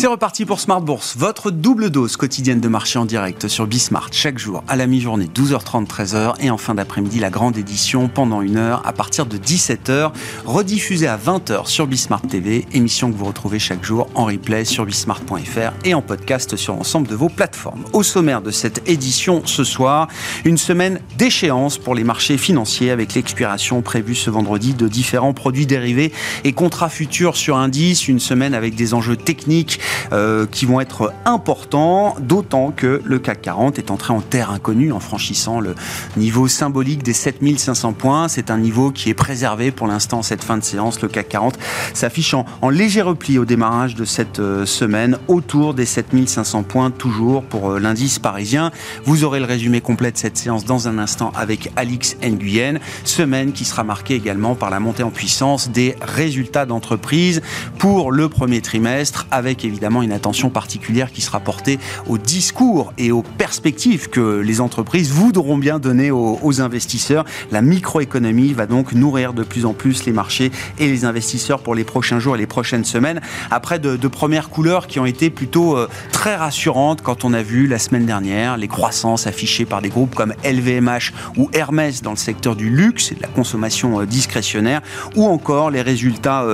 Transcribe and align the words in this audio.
C'est 0.00 0.06
reparti 0.06 0.44
pour 0.44 0.60
Smart 0.60 0.80
Bourse, 0.80 1.16
votre 1.16 1.50
double 1.50 1.90
dose 1.90 2.16
quotidienne 2.16 2.60
de 2.60 2.68
marché 2.68 3.00
en 3.00 3.04
direct 3.04 3.48
sur 3.48 3.66
Bismart 3.66 4.10
chaque 4.12 4.38
jour 4.38 4.62
à 4.68 4.76
la 4.76 4.86
mi-journée 4.86 5.24
12h30 5.26 5.88
13h 5.88 6.34
et 6.38 6.50
en 6.50 6.56
fin 6.56 6.76
d'après-midi 6.76 7.18
la 7.18 7.30
grande 7.30 7.56
édition 7.56 8.06
pendant 8.06 8.40
une 8.40 8.58
heure 8.58 8.80
à 8.86 8.92
partir 8.92 9.26
de 9.26 9.36
17h 9.36 10.12
rediffusée 10.44 11.08
à 11.08 11.16
20h 11.16 11.66
sur 11.66 11.88
Bismart 11.88 12.22
TV, 12.22 12.64
émission 12.72 13.10
que 13.10 13.16
vous 13.16 13.24
retrouvez 13.24 13.58
chaque 13.58 13.84
jour 13.84 14.06
en 14.14 14.26
replay 14.26 14.64
sur 14.64 14.86
bismart.fr 14.86 15.72
et 15.84 15.94
en 15.94 16.00
podcast 16.00 16.54
sur 16.54 16.74
l'ensemble 16.74 17.08
de 17.08 17.16
vos 17.16 17.28
plateformes. 17.28 17.82
Au 17.92 18.04
sommaire 18.04 18.40
de 18.40 18.52
cette 18.52 18.88
édition 18.88 19.42
ce 19.46 19.64
soir, 19.64 20.06
une 20.44 20.58
semaine 20.58 21.00
d'échéance 21.16 21.76
pour 21.76 21.96
les 21.96 22.04
marchés 22.04 22.38
financiers 22.38 22.92
avec 22.92 23.14
l'expiration 23.14 23.82
prévue 23.82 24.14
ce 24.14 24.30
vendredi 24.30 24.74
de 24.74 24.86
différents 24.86 25.34
produits 25.34 25.66
dérivés 25.66 26.12
et 26.44 26.52
contrats 26.52 26.88
futurs 26.88 27.36
sur 27.36 27.56
indice, 27.56 28.06
une 28.06 28.20
semaine 28.20 28.54
avec 28.54 28.76
des 28.76 28.94
enjeux 28.94 29.16
techniques 29.16 29.80
euh, 30.12 30.46
qui 30.46 30.66
vont 30.66 30.80
être 30.80 31.12
importants, 31.24 32.16
d'autant 32.20 32.70
que 32.70 33.00
le 33.04 33.18
CAC 33.18 33.42
40 33.42 33.78
est 33.78 33.90
entré 33.90 34.12
en 34.12 34.20
terre 34.20 34.50
inconnue 34.50 34.92
en 34.92 35.00
franchissant 35.00 35.60
le 35.60 35.74
niveau 36.16 36.48
symbolique 36.48 37.02
des 37.02 37.12
7500 37.12 37.92
points. 37.92 38.28
C'est 38.28 38.50
un 38.50 38.58
niveau 38.58 38.90
qui 38.90 39.10
est 39.10 39.14
préservé 39.14 39.70
pour 39.70 39.86
l'instant 39.86 40.22
cette 40.22 40.44
fin 40.44 40.56
de 40.56 40.64
séance. 40.64 41.00
Le 41.02 41.08
CAC 41.08 41.28
40 41.28 41.58
s'affiche 41.94 42.34
en, 42.34 42.70
léger 42.70 43.02
repli 43.02 43.38
au 43.38 43.44
démarrage 43.44 43.94
de 43.94 44.04
cette 44.04 44.40
euh, 44.40 44.66
semaine, 44.66 45.18
autour 45.26 45.74
des 45.74 45.86
7500 45.86 46.62
points 46.62 46.90
toujours 46.90 47.42
pour 47.42 47.72
euh, 47.72 47.78
l'indice 47.78 48.18
parisien. 48.18 48.70
Vous 49.04 49.24
aurez 49.24 49.40
le 49.40 49.46
résumé 49.46 49.80
complet 49.80 50.12
de 50.12 50.18
cette 50.18 50.36
séance 50.36 50.64
dans 50.64 50.88
un 50.88 50.98
instant 50.98 51.32
avec 51.34 51.70
Alix 51.76 52.16
Nguyen. 52.22 52.78
Semaine 53.04 53.52
qui 53.52 53.64
sera 53.64 53.84
marquée 53.84 54.14
également 54.14 54.54
par 54.54 54.70
la 54.70 54.80
montée 54.80 55.02
en 55.02 55.10
puissance 55.10 55.70
des 55.70 55.96
résultats 56.02 56.66
d'entreprise 56.66 57.42
pour 57.78 58.12
le 58.12 58.28
premier 58.28 58.60
trimestre 58.60 59.26
avec 59.30 59.64
évidemment 59.64 59.77
évidemment 59.78 60.02
une 60.02 60.10
attention 60.10 60.50
particulière 60.50 61.12
qui 61.12 61.20
sera 61.20 61.38
portée 61.38 61.78
au 62.08 62.18
discours 62.18 62.92
et 62.98 63.12
aux 63.12 63.22
perspectives 63.22 64.08
que 64.08 64.40
les 64.40 64.60
entreprises 64.60 65.12
voudront 65.12 65.56
bien 65.56 65.78
donner 65.78 66.10
aux, 66.10 66.60
investisseurs. 66.60 67.24
La 67.52 67.62
microéconomie 67.62 68.52
va 68.52 68.66
donc 68.66 68.92
nourrir 68.92 69.32
de 69.32 69.44
plus 69.44 69.64
en 69.64 69.74
plus 69.74 70.04
les 70.04 70.10
marchés 70.10 70.50
et 70.80 70.88
les 70.88 71.04
investisseurs 71.04 71.60
pour 71.60 71.76
les 71.76 71.84
prochains 71.84 72.18
jours 72.18 72.34
et 72.34 72.38
les 72.38 72.48
prochaines 72.48 72.84
semaines. 72.84 73.20
Après 73.52 73.78
de, 73.78 74.08
premières 74.08 74.48
couleurs 74.48 74.88
qui 74.88 74.98
ont 74.98 75.06
été 75.06 75.30
plutôt 75.30 75.76
euh, 75.76 75.86
très 76.10 76.34
rassurantes 76.34 77.02
quand 77.02 77.24
on 77.24 77.32
a 77.32 77.42
vu 77.42 77.68
la 77.68 77.78
semaine 77.78 78.06
dernière 78.06 78.56
les 78.56 78.66
croissances 78.66 79.28
affichées 79.28 79.66
par 79.66 79.80
des 79.80 79.90
groupes 79.90 80.16
comme 80.16 80.34
LVMH 80.44 81.12
ou 81.36 81.50
Hermès 81.52 82.02
dans 82.02 82.10
le 82.10 82.16
secteur 82.16 82.56
du 82.56 82.70
luxe 82.70 83.12
et 83.12 83.14
de 83.14 83.22
la 83.22 83.28
consommation 83.28 84.00
euh, 84.00 84.06
discrétionnaire, 84.06 84.80
ou 85.14 85.26
encore 85.26 85.70
les 85.70 85.82
résultats 85.82 86.44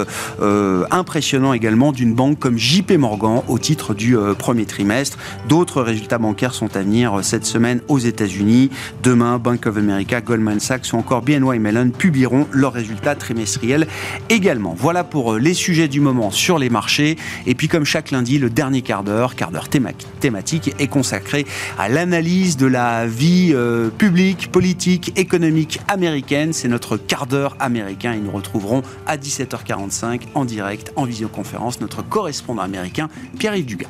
euh, 0.42 0.84
impressionnants 0.90 1.54
également 1.54 1.92
d'une 1.92 2.12
banque 2.12 2.38
comme 2.38 2.58
JP 2.58 2.92
Morgan 2.98 3.13
au 3.22 3.58
titre 3.58 3.94
du 3.94 4.16
euh, 4.16 4.34
premier 4.34 4.66
trimestre. 4.66 5.18
D'autres 5.48 5.82
résultats 5.82 6.18
bancaires 6.18 6.52
sont 6.52 6.76
à 6.76 6.80
venir 6.80 7.18
euh, 7.18 7.22
cette 7.22 7.44
semaine 7.44 7.80
aux 7.88 7.98
États-Unis. 7.98 8.70
Demain, 9.02 9.38
Bank 9.38 9.66
of 9.66 9.76
America, 9.76 10.20
Goldman 10.20 10.58
Sachs 10.58 10.92
ou 10.92 10.96
encore 10.96 11.22
BNY 11.22 11.60
Mellon 11.60 11.90
publieront 11.90 12.48
leurs 12.50 12.72
résultats 12.72 13.14
trimestriels 13.14 13.86
également. 14.30 14.74
Voilà 14.76 15.04
pour 15.04 15.34
euh, 15.34 15.38
les 15.38 15.54
sujets 15.54 15.86
du 15.86 16.00
moment 16.00 16.32
sur 16.32 16.58
les 16.58 16.70
marchés. 16.70 17.16
Et 17.46 17.54
puis, 17.54 17.68
comme 17.68 17.84
chaque 17.84 18.10
lundi, 18.10 18.38
le 18.38 18.50
dernier 18.50 18.82
quart 18.82 19.04
d'heure, 19.04 19.36
quart 19.36 19.52
d'heure 19.52 19.68
thématique, 19.68 20.74
est 20.78 20.88
consacré 20.88 21.46
à 21.78 21.88
l'analyse 21.88 22.56
de 22.56 22.66
la 22.66 23.06
vie 23.06 23.54
publique, 23.98 24.50
politique, 24.50 25.12
économique 25.16 25.80
américaine. 25.88 26.52
C'est 26.52 26.68
notre 26.68 26.96
quart 26.96 27.26
d'heure 27.26 27.56
américain 27.60 28.12
et 28.12 28.18
nous 28.18 28.30
retrouverons 28.30 28.82
à 29.06 29.16
17h45 29.16 30.22
en 30.34 30.44
direct, 30.44 30.92
en 30.96 31.04
visioconférence, 31.04 31.80
notre 31.80 32.02
correspondant 32.02 32.62
américain 32.62 33.03
Pierre-Yves 33.38 33.66
Dugas. 33.66 33.88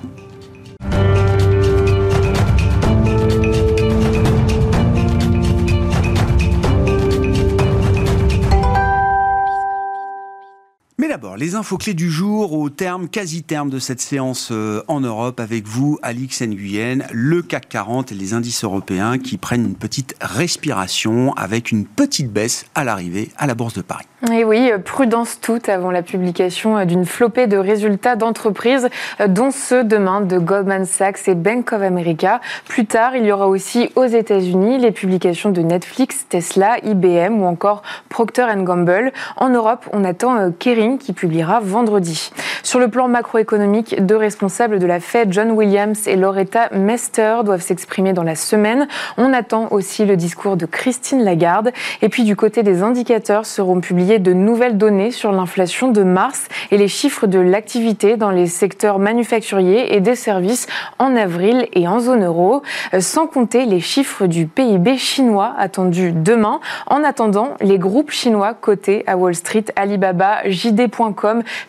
D'abord, 11.25 11.39
les 11.39 11.55
infos 11.55 11.79
clés 11.79 11.95
du 11.95 12.11
jour 12.11 12.53
au 12.53 12.69
terme, 12.69 13.09
quasi 13.09 13.43
terme 13.43 13.71
de 13.71 13.79
cette 13.79 14.01
séance 14.01 14.51
euh, 14.53 14.83
en 14.89 15.01
Europe 15.01 15.41
avec 15.41 15.67
vous, 15.67 15.99
Alix 16.03 16.43
Nguyen, 16.43 16.99
le 17.13 17.41
CAC 17.41 17.67
40 17.71 18.13
et 18.13 18.15
les 18.15 18.35
indices 18.35 18.63
européens 18.63 19.17
qui 19.17 19.39
prennent 19.39 19.65
une 19.65 19.75
petite 19.75 20.15
respiration 20.21 21.33
avec 21.33 21.71
une 21.71 21.87
petite 21.87 22.31
baisse 22.31 22.67
à 22.75 22.85
l'arrivée 22.85 23.31
à 23.39 23.47
la 23.47 23.55
Bourse 23.55 23.73
de 23.73 23.81
Paris. 23.81 24.05
Et 24.33 24.45
oui, 24.45 24.71
euh, 24.71 24.79
prudence 24.79 25.41
toute 25.41 25.71
avant 25.71 25.91
la 25.91 26.03
publication 26.03 26.77
euh, 26.77 26.85
d'une 26.85 27.07
flopée 27.07 27.47
de 27.47 27.57
résultats 27.57 28.17
d'entreprises, 28.17 28.91
dont 29.27 29.51
ceux 29.51 29.83
demain 29.83 30.21
de 30.21 30.39
Goldman 30.39 30.85
Sachs 30.85 31.27
et 31.29 31.35
Bank 31.35 31.73
of 31.73 31.81
America. 31.81 32.43
Plus 32.69 32.85
tard, 32.85 33.17
il 33.17 33.25
y 33.25 33.33
aura 33.33 33.49
aussi 33.49 33.89
aux 33.97 34.05
États-Unis 34.05 34.77
les 34.77 34.93
publications 34.93 35.51
de 35.51 35.63
Netflix, 35.63 36.27
Tesla, 36.29 36.77
IBM 36.85 37.41
ou 37.41 37.47
encore 37.47 37.83
Procter 38.11 38.47
Gamble. 38.59 39.13
En 39.37 39.49
Europe, 39.49 39.89
on 39.93 40.05
attend 40.05 40.53
Kering 40.53 40.99
qui 40.99 41.14
publiera 41.15 41.61
vendredi. 41.61 42.31
Sur 42.63 42.79
le 42.79 42.89
plan 42.89 43.09
macroéconomique, 43.09 44.05
deux 44.05 44.17
responsables 44.17 44.79
de 44.79 44.87
la 44.87 45.01
Fed, 45.01 45.33
John 45.33 45.51
Williams 45.51 46.07
et 46.07 46.17
Loretta 46.17 46.69
Mester, 46.73 47.37
doivent 47.45 47.63
s'exprimer 47.63 48.13
dans 48.13 48.23
la 48.23 48.35
semaine. 48.35 48.87
On 49.17 49.33
attend 49.33 49.69
aussi 49.71 50.05
le 50.05 50.17
discours 50.17 50.57
de 50.57 50.67
Christine 50.67 51.25
Lagarde. 51.25 51.73
Et 52.03 52.09
puis 52.09 52.25
du 52.25 52.37
côté 52.37 52.63
des 52.63 52.83
indicateurs 52.83 53.47
seront 53.47 53.81
publiées 53.81 54.19
de 54.19 54.33
nouvelles 54.33 54.77
données 54.77 55.11
sur 55.11 55.33
l'inflation 55.33 55.91
de 55.91 56.03
mars 56.03 56.49
et 56.71 56.77
les 56.77 56.89
chiffres 56.89 57.27
de 57.27 57.39
l'activité 57.39 58.17
dans 58.17 58.31
les 58.31 58.47
secteurs 58.47 58.99
manufacturiers 58.99 59.95
et 59.95 60.01
des 60.01 60.17
services 60.17 60.67
en 60.99 61.17
avril 61.17 61.69
et 61.73 61.89
en 61.89 62.01
zone 62.01 62.25
euro, 62.25 62.63
sans 62.99 63.27
compter 63.27 63.65
les 63.65 63.81
chiffres 63.81 64.27
du 64.27 64.47
PIB 64.47 64.99
chinois 64.99 65.55
attendus 65.59 66.13
demain. 66.13 66.61
En 66.87 67.03
attendant, 67.05 67.55
les 67.61 67.79
groupes 67.79 68.11
chinois 68.11 68.55
cotés 68.55 69.05
à 69.07 69.17
Wall 69.17 69.35
Street, 69.35 69.65
Alibaba, 69.77 70.49
JD 70.49 70.75
JD.com, 70.75 71.04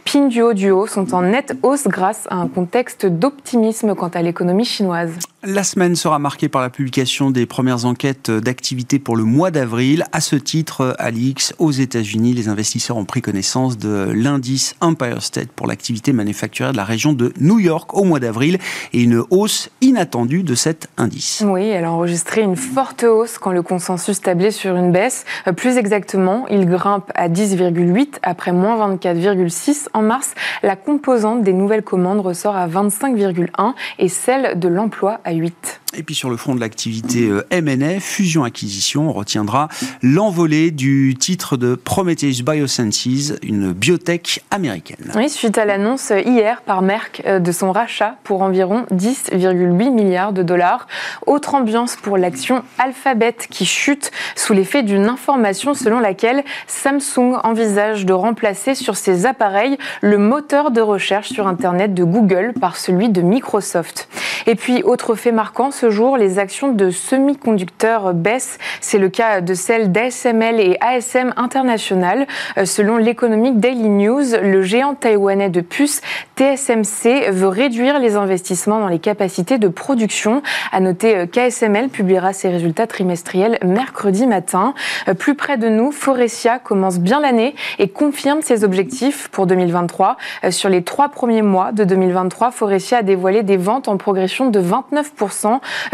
Pinduo 0.05 0.53
Duo 0.53 0.87
sont 0.87 1.13
en 1.13 1.21
nette 1.21 1.55
hausse 1.63 1.87
grâce 1.87 2.27
à 2.29 2.35
un 2.35 2.47
contexte 2.47 3.05
d'optimisme 3.05 3.95
quant 3.95 4.09
à 4.09 4.21
l'économie 4.21 4.65
chinoise. 4.65 5.17
La 5.47 5.63
semaine 5.63 5.95
sera 5.95 6.17
marquée 6.17 6.49
par 6.49 6.63
la 6.63 6.71
publication 6.71 7.29
des 7.29 7.45
premières 7.45 7.85
enquêtes 7.85 8.31
d'activité 8.31 8.97
pour 8.97 9.15
le 9.15 9.23
mois 9.23 9.51
d'avril. 9.51 10.03
À 10.11 10.19
ce 10.19 10.35
titre, 10.35 10.95
Alix, 10.97 11.53
aux 11.59 11.69
États-Unis, 11.69 12.33
les 12.33 12.49
investisseurs 12.49 12.97
ont 12.97 13.05
pris 13.05 13.21
connaissance 13.21 13.77
de 13.77 14.11
l'indice 14.11 14.73
Empire 14.81 15.21
State 15.21 15.49
pour 15.49 15.67
l'activité 15.67 16.13
manufacturière 16.13 16.71
de 16.71 16.77
la 16.77 16.83
région 16.83 17.13
de 17.13 17.31
New 17.39 17.59
York 17.59 17.95
au 17.95 18.05
mois 18.05 18.19
d'avril 18.19 18.57
et 18.91 19.03
une 19.03 19.23
hausse 19.29 19.69
inattendue 19.81 20.41
de 20.41 20.55
cet 20.55 20.89
indice. 20.97 21.43
Oui, 21.45 21.67
elle 21.67 21.83
a 21.83 21.91
enregistré 21.91 22.41
une 22.41 22.55
forte 22.55 23.03
hausse 23.03 23.37
quand 23.37 23.51
le 23.51 23.61
consensus 23.61 24.21
tablait 24.21 24.49
sur 24.49 24.75
une 24.75 24.91
baisse. 24.91 25.25
Euh, 25.47 25.51
plus 25.51 25.77
exactement, 25.77 26.47
il 26.49 26.65
grimpe 26.65 27.11
à 27.13 27.29
10,8 27.29 28.15
après 28.23 28.51
moins 28.51 28.95
24,6 28.95 29.89
en 29.93 30.01
mars. 30.01 30.33
La 30.63 30.75
composante 30.75 31.43
des 31.43 31.53
nouvelles 31.53 31.83
commandes 31.83 32.21
ressort 32.21 32.55
à 32.55 32.67
25,1 32.67 33.75
et 33.99 34.07
celle 34.07 34.57
de 34.57 34.67
l'emploi 34.67 35.19
à 35.23 35.34
8. 35.35 35.81
Et 35.97 36.03
puis 36.03 36.15
sur 36.15 36.29
le 36.29 36.37
front 36.37 36.55
de 36.55 36.59
l'activité 36.59 37.29
euh, 37.29 37.47
M&A, 37.51 37.99
fusion-acquisition, 37.99 39.09
on 39.09 39.13
retiendra 39.13 39.69
l'envolée 40.01 40.71
du 40.71 41.15
titre 41.17 41.57
de 41.57 41.75
Prometheus 41.75 42.43
Biosciences, 42.43 43.33
une 43.41 43.71
biotech 43.71 44.43
américaine. 44.51 45.11
Oui, 45.15 45.29
suite 45.29 45.57
à 45.57 45.65
l'annonce 45.65 46.11
hier 46.25 46.61
par 46.61 46.81
Merck 46.81 47.21
euh, 47.25 47.39
de 47.39 47.51
son 47.51 47.71
rachat 47.71 48.17
pour 48.23 48.41
environ 48.41 48.85
10,8 48.91 49.91
milliards 49.91 50.33
de 50.33 50.43
dollars. 50.43 50.87
Autre 51.25 51.55
ambiance 51.55 51.95
pour 51.95 52.17
l'action 52.17 52.63
Alphabet 52.77 53.35
qui 53.49 53.65
chute 53.65 54.11
sous 54.35 54.53
l'effet 54.53 54.83
d'une 54.83 55.05
information 55.05 55.73
selon 55.73 55.99
laquelle 55.99 56.43
Samsung 56.67 57.37
envisage 57.43 58.05
de 58.05 58.13
remplacer 58.13 58.75
sur 58.75 58.97
ses 58.97 59.25
appareils 59.25 59.77
le 60.01 60.17
moteur 60.17 60.71
de 60.71 60.81
recherche 60.81 61.29
sur 61.29 61.47
Internet 61.47 61.93
de 61.93 62.03
Google 62.03 62.53
par 62.59 62.75
celui 62.75 63.09
de 63.09 63.21
Microsoft. 63.21 64.09
Et 64.47 64.55
puis, 64.55 64.83
autre 64.83 65.15
fait 65.15 65.24
marquant 65.31 65.71
ce 65.71 65.89
jour, 65.89 66.17
les 66.17 66.39
actions 66.39 66.71
de 66.71 66.89
semi-conducteurs 66.89 68.13
baissent. 68.13 68.57
C'est 68.81 68.97
le 68.97 69.09
cas 69.09 69.41
de 69.41 69.53
celles 69.53 69.91
d'ASML 69.91 70.59
et 70.59 70.77
ASM 70.81 71.33
International. 71.37 72.27
Euh, 72.57 72.65
selon 72.65 72.97
l'économique 72.97 73.59
Daily 73.59 73.89
News, 73.89 74.23
le 74.41 74.61
géant 74.61 74.95
taïwanais 74.95 75.49
de 75.49 75.61
puces 75.61 76.01
TSMC 76.35 77.31
veut 77.31 77.47
réduire 77.47 77.99
les 77.99 78.15
investissements 78.15 78.79
dans 78.79 78.87
les 78.87 78.99
capacités 78.99 79.57
de 79.57 79.67
production. 79.67 80.41
À 80.71 80.79
noter 80.79 81.15
euh, 81.15 81.25
qu'ASML 81.25 81.89
publiera 81.89 82.33
ses 82.33 82.49
résultats 82.49 82.87
trimestriels 82.87 83.57
mercredi 83.63 84.27
matin. 84.27 84.73
Euh, 85.07 85.13
plus 85.13 85.35
près 85.35 85.57
de 85.57 85.69
nous, 85.69 85.91
Forestia 85.91 86.59
commence 86.59 86.99
bien 86.99 87.19
l'année 87.19 87.55
et 87.79 87.89
confirme 87.89 88.41
ses 88.41 88.63
objectifs 88.63 89.29
pour 89.29 89.47
2023. 89.47 90.17
Sur 90.49 90.69
les 90.69 90.83
trois 90.83 91.09
premiers 91.09 91.41
mois 91.41 91.71
de 91.71 91.83
2023, 91.83 92.51
Forestia 92.51 92.99
a 92.99 93.03
dévoilé 93.03 93.43
des 93.43 93.57
ventes 93.57 93.87
en 93.87 93.97
progression 93.97 94.49
de 94.49 94.59
29%. 94.59 95.04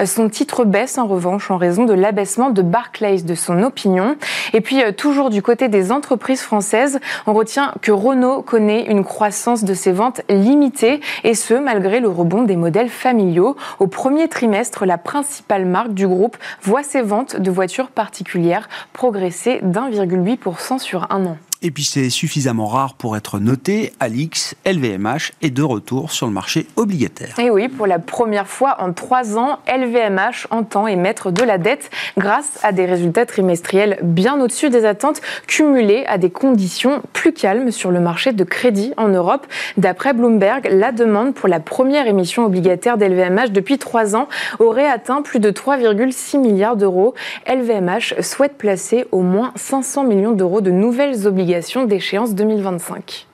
Son 0.06 0.30
titre 0.30 0.66
baisse 0.66 0.98
en 0.98 1.08
revanche 1.08 1.52
en 1.52 1.58
raison 1.58 1.86
de 1.86 1.94
l'abaissement 1.94 2.50
de 2.50 2.62
Barclays 2.62 3.22
de 3.22 3.36
son 3.36 3.64
opinion. 3.64 4.16
Et 4.54 4.62
puis, 4.62 4.82
toujours 4.98 5.30
du 5.30 5.42
côté 5.42 5.68
des 5.68 5.92
entreprises 5.92 6.42
françaises, 6.42 7.00
on 7.28 7.34
retient 7.34 7.74
que 7.82 7.92
Renault 7.92 8.42
connaît 8.42 8.86
une 8.86 9.04
croissance 9.04 9.64
de 9.64 9.74
ses 9.74 9.92
ventes 9.92 10.22
limitée, 10.30 11.02
et 11.24 11.34
ce, 11.34 11.54
malgré 11.54 12.00
le 12.00 12.10
rebond 12.10 12.44
des 12.44 12.56
modèles 12.56 12.90
familiaux. 12.90 13.56
Au 13.80 13.88
premier 13.88 14.28
trimestre, 14.28 14.86
la 14.86 14.98
principale 14.98 15.66
marque 15.66 15.94
du 15.94 16.08
groupe 16.08 16.38
voit 16.62 16.84
ses 16.84 17.02
ventes 17.02 17.36
de 17.36 17.52
voitures 17.52 17.90
particulières 17.90 18.70
progresser 18.94 19.60
d'1,8% 19.64 20.80
sur 20.80 21.08
un 21.12 21.26
an. 21.26 21.38
Et 21.64 21.70
puis 21.70 21.84
c'est 21.84 22.10
suffisamment 22.10 22.66
rare 22.66 22.96
pour 22.96 23.16
être 23.16 23.38
noté, 23.38 23.94
Alix, 24.00 24.56
LVMH 24.66 25.32
est 25.44 25.52
de 25.52 25.62
retour 25.62 26.12
sur 26.12 26.26
le 26.26 26.34
marché 26.34 26.66
obligataire. 26.76 27.38
Et 27.38 27.52
oui, 27.52 27.68
pour 27.68 27.86
la 27.86 28.00
première 28.00 28.48
fois 28.48 28.78
en 28.80 28.94
trois 28.94 29.38
ans, 29.38 29.60
LVMH 29.68 30.48
entend 30.50 30.88
émettre 30.88 31.32
de 31.32 31.44
la 31.44 31.60
dette 31.60 31.92
grâce 32.18 32.58
à 32.64 32.72
des 32.72 32.86
résultats 32.86 33.28
trimestriels 33.28 34.00
bien 34.02 34.42
au-dessus 34.42 34.72
des 34.72 34.86
attentes, 34.86 35.22
cumulés 35.46 36.04
à 36.08 36.18
des 36.18 36.32
conditions 36.32 37.04
plus 37.14 37.32
calmes 37.32 37.70
sur 37.70 37.92
le 37.92 38.00
marché 38.00 38.34
de 38.34 38.44
crédit 38.44 38.94
en 38.98 39.10
Europe. 39.10 39.46
D'après 39.78 40.14
Bloomberg, 40.14 40.68
la 40.72 40.92
demande 40.92 41.36
pour 41.36 41.48
la 41.48 41.60
première 41.60 42.08
émission 42.08 42.44
obligataire 42.44 42.98
d'LVMH 42.98 43.52
depuis 43.52 43.78
trois 43.78 44.16
ans 44.16 44.28
aurait 44.58 44.90
atteint 44.90 45.22
plus 45.22 45.40
de 45.40 45.52
3,6 45.52 46.40
milliards 46.40 46.76
d'euros. 46.76 47.14
LVMH 47.48 48.20
souhaite 48.22 48.58
placer 48.58 49.06
au 49.12 49.22
moins 49.22 49.52
500 49.58 50.06
millions 50.06 50.32
d'euros 50.32 50.62
de 50.62 50.72
nouvelles 50.72 51.28
obligations 51.28 51.51
d'échéance 51.88 52.34
2025. 52.34 53.28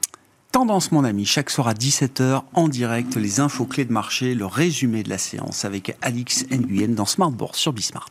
Tendance, 0.51 0.91
mon 0.91 1.03
ami, 1.03 1.25
chaque 1.25 1.51
soir 1.51 1.67
à 1.67 1.73
17h 1.73 2.41
en 2.53 2.67
direct, 2.67 3.15
les 3.15 3.39
infos 3.39 3.65
clés 3.65 3.85
de 3.85 3.93
marché, 3.93 4.33
le 4.33 4.47
résumé 4.47 5.03
de 5.03 5.09
la 5.09 5.19
séance 5.19 5.65
avec 5.65 5.95
Alix 6.01 6.45
Nguyen 6.49 6.95
dans 6.95 7.05
Smart 7.05 7.29
Bourse 7.29 7.59
sur 7.59 7.73
Bismart. 7.73 8.09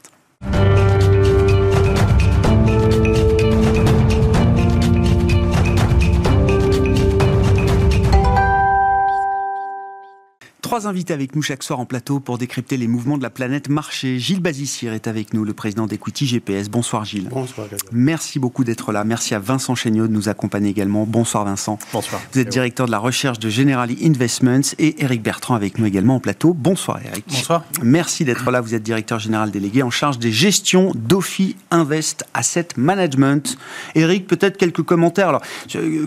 Trois 10.66 10.88
invités 10.88 11.14
avec 11.14 11.36
nous 11.36 11.42
chaque 11.42 11.62
soir 11.62 11.78
en 11.78 11.84
plateau 11.84 12.18
pour 12.18 12.38
décrypter 12.38 12.76
les 12.76 12.88
mouvements 12.88 13.16
de 13.16 13.22
la 13.22 13.30
planète 13.30 13.68
marché. 13.68 14.18
Gilles 14.18 14.40
Bazissier 14.40 14.90
est 14.90 15.06
avec 15.06 15.32
nous, 15.32 15.44
le 15.44 15.52
président 15.52 15.86
d'Equity 15.86 16.26
GPS. 16.26 16.68
Bonsoir 16.68 17.04
Gilles. 17.04 17.28
Bonsoir. 17.28 17.68
Merci 17.92 18.40
beaucoup 18.40 18.64
d'être 18.64 18.90
là. 18.90 19.04
Merci 19.04 19.36
à 19.36 19.38
Vincent 19.38 19.76
Chéniaud 19.76 20.08
de 20.08 20.12
nous 20.12 20.28
accompagner 20.28 20.70
également. 20.70 21.06
Bonsoir 21.06 21.44
Vincent. 21.44 21.78
Bonsoir. 21.92 22.20
Vous 22.32 22.40
êtes 22.40 22.48
directeur 22.48 22.86
de 22.86 22.90
la 22.90 22.98
recherche 22.98 23.38
de 23.38 23.48
Generali 23.48 23.96
Investments 24.04 24.72
et 24.80 25.04
Eric 25.04 25.22
Bertrand 25.22 25.54
avec 25.54 25.78
nous 25.78 25.86
également 25.86 26.16
en 26.16 26.20
plateau. 26.20 26.52
Bonsoir 26.52 26.98
Eric. 27.06 27.24
Bonsoir. 27.28 27.64
Merci 27.84 28.24
d'être 28.24 28.50
là. 28.50 28.60
Vous 28.60 28.74
êtes 28.74 28.82
directeur 28.82 29.20
général 29.20 29.52
délégué 29.52 29.84
en 29.84 29.90
charge 29.90 30.18
des 30.18 30.32
gestions 30.32 30.90
d'Ofi 30.96 31.54
Invest 31.70 32.24
Asset 32.34 32.70
Management. 32.76 33.56
Eric, 33.94 34.26
peut-être 34.26 34.56
quelques 34.56 34.82
commentaires. 34.82 35.28
Alors, 35.28 35.42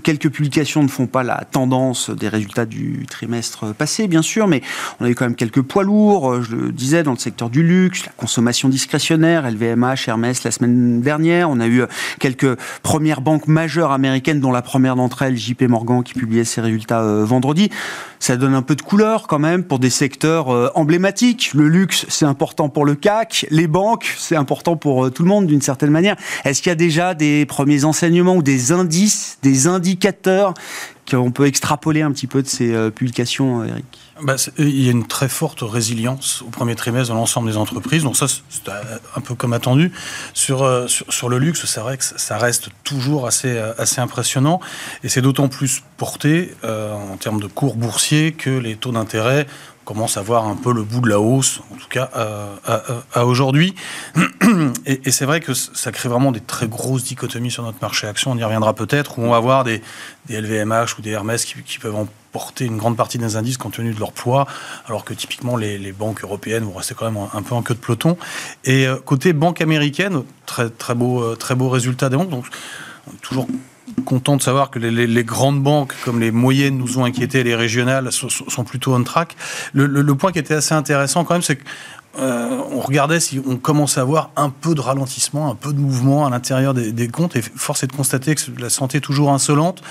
quelques 0.03 0.29
publications 0.29 0.83
ne 0.83 0.89
font 0.89 1.07
pas 1.07 1.23
la 1.23 1.45
tendance 1.50 2.09
des 2.09 2.27
résultats 2.27 2.65
du 2.65 3.06
trimestre 3.09 3.73
passé, 3.73 4.09
bien 4.09 4.21
sûr, 4.21 4.49
mais 4.50 4.62
on 5.00 5.06
a 5.06 5.10
eu 5.10 5.16
quand 5.16 5.25
même 5.25 5.36
quelques 5.36 5.62
poids 5.62 5.84
lourds, 5.84 6.31
euh, 6.31 6.42
je 6.42 6.56
le 6.56 6.72
disais, 6.72 7.04
dans 7.04 7.12
le 7.12 7.18
secteur 7.18 7.50
du 7.50 7.63
luxe, 7.63 8.06
la 8.06 8.12
consommation 8.18 8.68
discrétionnaire, 8.68 9.50
LVMH, 9.50 10.07
Hermès 10.07 10.44
la 10.44 10.51
semaine 10.51 11.01
dernière. 11.01 11.50
On 11.50 11.60
a 11.60 11.68
eu 11.68 11.81
euh, 11.81 11.88
quelques 12.19 12.56
premières 12.84 13.22
banques 13.22 13.48
majeures 13.48 13.92
américaines, 13.92 14.40
dont 14.40 14.51
la 14.51 14.62
première 14.62 14.96
d'entre 14.96 15.22
elles, 15.22 15.38
JP 15.38 15.63
Morgan, 15.63 16.04
qui 16.04 16.13
publiait 16.13 16.44
ses 16.44 16.62
résultats 16.62 17.01
euh, 17.01 17.24
vendredi. 17.24 17.69
Ça 18.19 18.36
donne 18.36 18.54
un 18.54 18.62
peu 18.62 18.75
de 18.75 18.81
couleur 18.81 19.28
quand 19.28 19.40
même 19.40 19.63
pour 19.63 19.80
des 19.80 19.90
secteurs 19.90 20.78
emblématiques. 20.78 21.52
Le 21.54 21.69
luxe, 21.69 22.06
c'est 22.10 22.25
important 22.25 22.68
pour 22.68 22.84
le 22.84 22.95
CAC. 22.95 23.45
Les 23.50 23.68
banques, 23.68 24.13
c'est 24.18 24.36
important 24.36 24.75
pour 24.75 25.10
tout 25.10 25.24
le 25.24 25.30
monde 25.30 25.48
d'une 25.48 25.62
certaine 25.62 25.90
manière. 25.90 26.18
Est-ce 26.44 26.62
qu'il 26.62 26.69
y 26.69 26.74
a 26.74 26.75
déjà 26.75 27.13
des 27.13 27.45
premiers 27.45 27.86
enseignements 27.86 28.36
ou 28.36 28.44
des 28.44 28.74
indices, 28.74 29.38
des 29.42 29.68
indicateurs 29.68 30.54
qu'on 31.09 31.31
peut 31.31 31.45
extrapoler 31.45 32.01
un 32.01 32.11
petit 32.11 32.27
peu 32.27 32.41
de 32.41 32.47
ces 32.47 32.73
euh, 32.73 32.89
publications, 32.89 33.61
euh, 33.61 33.67
Eric 33.67 33.85
bah, 34.21 34.35
Il 34.57 34.81
y 34.81 34.88
a 34.88 34.91
une 34.91 35.07
très 35.07 35.29
forte 35.29 35.61
résilience 35.61 36.41
au 36.41 36.50
premier 36.50 36.75
trimestre 36.75 37.13
dans 37.13 37.19
l'ensemble 37.19 37.50
des 37.50 37.57
entreprises. 37.57 38.03
Donc 38.03 38.17
ça, 38.17 38.27
c'est 38.27 38.69
un 39.15 39.21
peu 39.21 39.35
comme 39.35 39.53
attendu. 39.53 39.91
Sur, 40.33 40.63
euh, 40.63 40.88
sur, 40.88 41.29
le 41.29 41.39
luxe, 41.39 41.65
c'est 41.65 41.79
vrai 41.79 41.97
que 41.97 42.03
ça 42.03 42.38
reste 42.38 42.69
toujours 42.83 43.27
assez, 43.27 43.57
assez 43.77 44.01
impressionnant. 44.01 44.59
Et 45.03 45.09
c'est 45.09 45.21
d'autant 45.21 45.47
plus 45.47 45.83
porté 45.97 46.53
en 46.63 47.17
termes 47.17 47.39
de 47.39 47.47
cours 47.47 47.75
boursiers 47.75 48.31
que 48.31 48.50
les 48.50 48.75
taux 48.75 48.91
d'intérêt 48.91 49.47
commence 49.86 50.18
à 50.18 50.22
voir 50.22 50.48
un 50.48 50.56
peu 50.56 50.72
le 50.72 50.84
bout 50.84 51.02
de 51.02 51.10
la 51.10 51.20
hausse, 51.20 51.62
en 51.72 51.76
tout 51.76 51.88
cas 51.90 52.10
à, 53.14 53.26
aujourd'hui. 53.26 53.76
Et, 54.86 55.12
c'est 55.12 55.26
vrai 55.26 55.40
que 55.40 55.54
ça 55.54 55.92
crée 55.92 56.10
vraiment 56.10 56.31
des 56.31 56.42
très 56.42 56.68
grosses 56.68 57.04
dichotomies 57.04 57.52
sur 57.52 57.64
notre 57.64 57.80
marché 57.81 58.08
action, 58.08 58.31
on 58.31 58.38
y 58.38 58.44
reviendra 58.44 58.74
peut-être, 58.74 59.18
où 59.18 59.24
on 59.24 59.31
va 59.31 59.38
avoir 59.38 59.64
des, 59.64 59.81
LVMH 60.30 60.98
ou 60.98 61.02
des 61.02 61.12
Hermès 61.12 61.44
qui, 61.44 61.80
peuvent 61.80 61.96
emporter 61.96 62.66
une 62.66 62.78
grande 62.78 62.98
partie 62.98 63.18
des 63.18 63.36
indices 63.36 63.58
compte 63.58 63.74
tenu 63.74 63.94
de 63.94 64.00
leur 64.00 64.12
poids, 64.12 64.46
alors 64.86 65.04
que 65.04 65.14
typiquement 65.14 65.58
les, 65.58 65.92
banques 65.92 66.24
européennes 66.24 66.64
vont 66.64 66.74
rester 66.74 66.94
quand 66.94 67.10
même 67.10 67.28
un, 67.34 67.42
peu 67.42 67.56
en 67.56 67.64
queue 67.64 67.74
de 67.74 67.80
peloton. 67.80 68.18
Et 68.66 68.88
euh, 68.88 68.98
côté 68.98 69.34
banque 69.34 69.62
américaine, 69.62 70.24
très, 70.46 70.70
très, 70.70 70.94
beau, 70.94 71.24
euh, 71.24 71.36
très 71.36 71.56
beau 71.56 71.70
résultat 71.70 72.10
des 72.10 72.18
banques, 72.18 72.30
donc 72.30 72.46
toujours 73.22 73.48
content 74.06 74.38
de 74.38 74.41
savoir 74.41 74.69
que 74.69 74.80
les, 74.80 75.24
grandes 75.24 75.62
banques, 75.62 75.94
comme 76.03 76.19
les 76.19 76.31
moyennes, 76.31 76.77
nous 76.77 76.97
ont 76.97 77.06
inquiétés, 77.06 77.44
les 77.44 77.56
régionales 77.56 78.12
sont, 78.12 78.63
plutôt 78.63 78.95
on 78.95 79.03
track. 79.03 79.36
Le, 79.74 80.13
point 80.15 80.31
qui 80.31 80.39
était 80.39 80.56
assez 80.56 80.74
intéressant 80.74 81.24
quand 81.24 81.36
même, 81.36 81.41
c'est 81.41 81.57
qu'on 81.57 82.21
euh, 82.21 82.62
regardait 82.81 83.19
si 83.19 83.41
on 83.45 83.57
commence 83.57 83.97
à 83.97 84.01
avoir 84.01 84.31
un 84.36 84.50
peu 84.50 84.75
de 84.75 84.81
ralentissement, 84.81 85.50
un 85.50 85.56
peu 85.56 85.74
de 85.74 85.80
mouvement 85.80 86.25
à 86.25 86.30
l'intérieur 86.30 86.74
des, 86.74 87.07
comptes, 87.07 87.36
et 87.36 87.41
force 87.41 87.83
est 87.83 87.88
de 87.88 87.94
constater 87.94 88.36
que 88.36 88.41
la 88.59 88.69
santé 88.69 88.97
est 88.97 89.01
toujours 89.01 89.31
insolente 89.31 89.81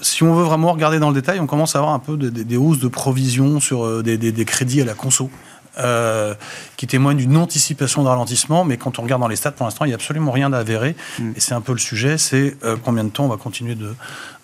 si 0.00 0.24
on 0.24 0.34
veut 0.34 0.42
vraiment 0.42 0.72
regarder 0.72 0.98
dans 0.98 1.08
le 1.08 1.14
détail, 1.14 1.38
on 1.38 1.46
commence 1.46 1.76
à 1.76 1.78
avoir 1.78 1.94
un 1.94 2.00
peu 2.00 2.16
des 2.16 2.56
hausses 2.56 2.80
de 2.80 2.88
provisions 2.88 3.60
sur 3.60 3.84
euh, 3.84 4.02
des, 4.02 4.16
des, 4.18 4.44
crédits 4.44 4.80
à 4.80 4.84
la 4.84 4.94
conso. 4.94 5.30
Euh, 5.78 6.34
qui 6.76 6.86
témoigne 6.86 7.16
d'une 7.16 7.36
anticipation 7.38 8.02
de 8.02 8.08
ralentissement, 8.08 8.64
mais 8.64 8.76
quand 8.76 8.98
on 8.98 9.02
regarde 9.02 9.22
dans 9.22 9.28
les 9.28 9.36
stats, 9.36 9.52
pour 9.52 9.64
l'instant, 9.64 9.86
il 9.86 9.88
n'y 9.88 9.94
a 9.94 9.96
absolument 9.96 10.30
rien 10.30 10.50
d'avéré. 10.50 10.94
Mm. 11.18 11.30
Et 11.34 11.40
c'est 11.40 11.54
un 11.54 11.62
peu 11.62 11.72
le 11.72 11.78
sujet, 11.78 12.18
c'est 12.18 12.56
euh, 12.62 12.76
combien 12.82 13.04
de 13.04 13.08
temps 13.08 13.24
on 13.24 13.28
va 13.28 13.38
continuer 13.38 13.74
de, 13.74 13.94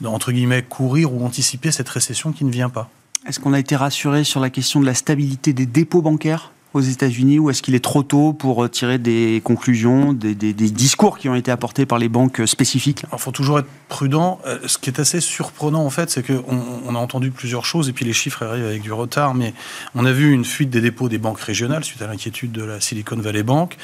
entre 0.06 0.32
guillemets, 0.32 0.62
courir 0.62 1.12
ou 1.12 1.26
anticiper 1.26 1.70
cette 1.70 1.88
récession 1.88 2.32
qui 2.32 2.46
ne 2.46 2.50
vient 2.50 2.70
pas. 2.70 2.88
Est-ce 3.26 3.40
qu'on 3.40 3.52
a 3.52 3.58
été 3.58 3.76
rassuré 3.76 4.24
sur 4.24 4.40
la 4.40 4.48
question 4.48 4.80
de 4.80 4.86
la 4.86 4.94
stabilité 4.94 5.52
des 5.52 5.66
dépôts 5.66 6.00
bancaires? 6.00 6.52
Aux 6.74 6.80
États-Unis 6.80 7.38
ou 7.38 7.50
est-ce 7.50 7.62
qu'il 7.62 7.74
est 7.74 7.84
trop 7.84 8.02
tôt 8.02 8.32
pour 8.32 8.64
euh, 8.64 8.68
tirer 8.68 8.98
des 8.98 9.40
conclusions, 9.42 10.12
des, 10.12 10.34
discours 10.34 11.18
qui 11.18 11.28
ont 11.28 11.34
été 11.34 11.50
apportés 11.50 11.86
par 11.86 11.98
les 11.98 12.08
banques 12.08 12.42
spécifiques? 12.46 13.04
Il 13.12 13.18
faut 13.18 13.30
toujours 13.30 13.58
être 13.60 13.68
prudent. 13.88 14.40
Euh, 14.46 14.58
ce 14.66 14.78
qui 14.78 14.90
est 14.90 15.00
assez 15.00 15.20
surprenant, 15.20 15.84
en 15.84 15.90
fait, 15.90 16.10
c'est 16.10 16.22
qu'on 16.22 16.62
on 16.86 16.94
a 16.94 16.98
entendu 16.98 17.30
plusieurs 17.30 17.64
choses 17.64 17.88
et 17.88 17.92
puis 17.92 18.04
les 18.04 18.12
chiffres 18.12 18.42
arrivent 18.44 18.66
avec 18.66 18.82
du 18.82 18.92
retard, 18.92 19.34
mais 19.34 19.54
on 19.94 20.04
a 20.04 20.12
vu 20.12 20.32
une 20.32 20.44
fuite 20.44 20.70
des 20.70 20.80
dépôts 20.80 21.08
des 21.08 21.18
banques 21.18 21.40
régionales 21.40 21.84
suite 21.84 22.02
à 22.02 22.06
l'inquiétude 22.06 22.52
de 22.52 22.62
la 22.62 22.80
Silicon 22.80 23.16
Valley 23.16 23.42
Bank 23.42 23.76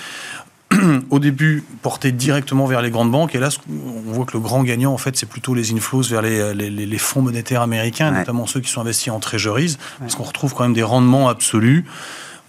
au 1.10 1.18
début 1.18 1.64
porté 1.82 2.12
directement 2.12 2.66
vers 2.66 2.82
les 2.82 2.90
grandes 2.90 3.10
banques. 3.10 3.34
Et 3.34 3.38
là, 3.38 3.48
on 3.68 4.12
voit 4.12 4.24
que 4.24 4.32
le 4.32 4.40
grand 4.40 4.62
gagnant, 4.62 4.92
en 4.92 4.98
fait, 4.98 5.16
c'est 5.16 5.28
plutôt 5.28 5.54
les 5.54 5.72
inflows 5.72 6.02
vers 6.02 6.22
les, 6.22 6.98
fonds 6.98 7.22
monétaires 7.22 7.62
américains, 7.62 8.10
notamment 8.10 8.46
ceux 8.46 8.60
qui 8.60 8.70
sont 8.70 8.80
investis 8.80 9.12
en 9.12 9.20
treasuries, 9.20 9.76
parce 9.98 10.14
qu'on 10.14 10.24
retrouve 10.24 10.54
quand 10.54 10.64
même 10.64 10.74
des 10.74 10.82
rendements 10.82 11.28
absolus 11.28 11.84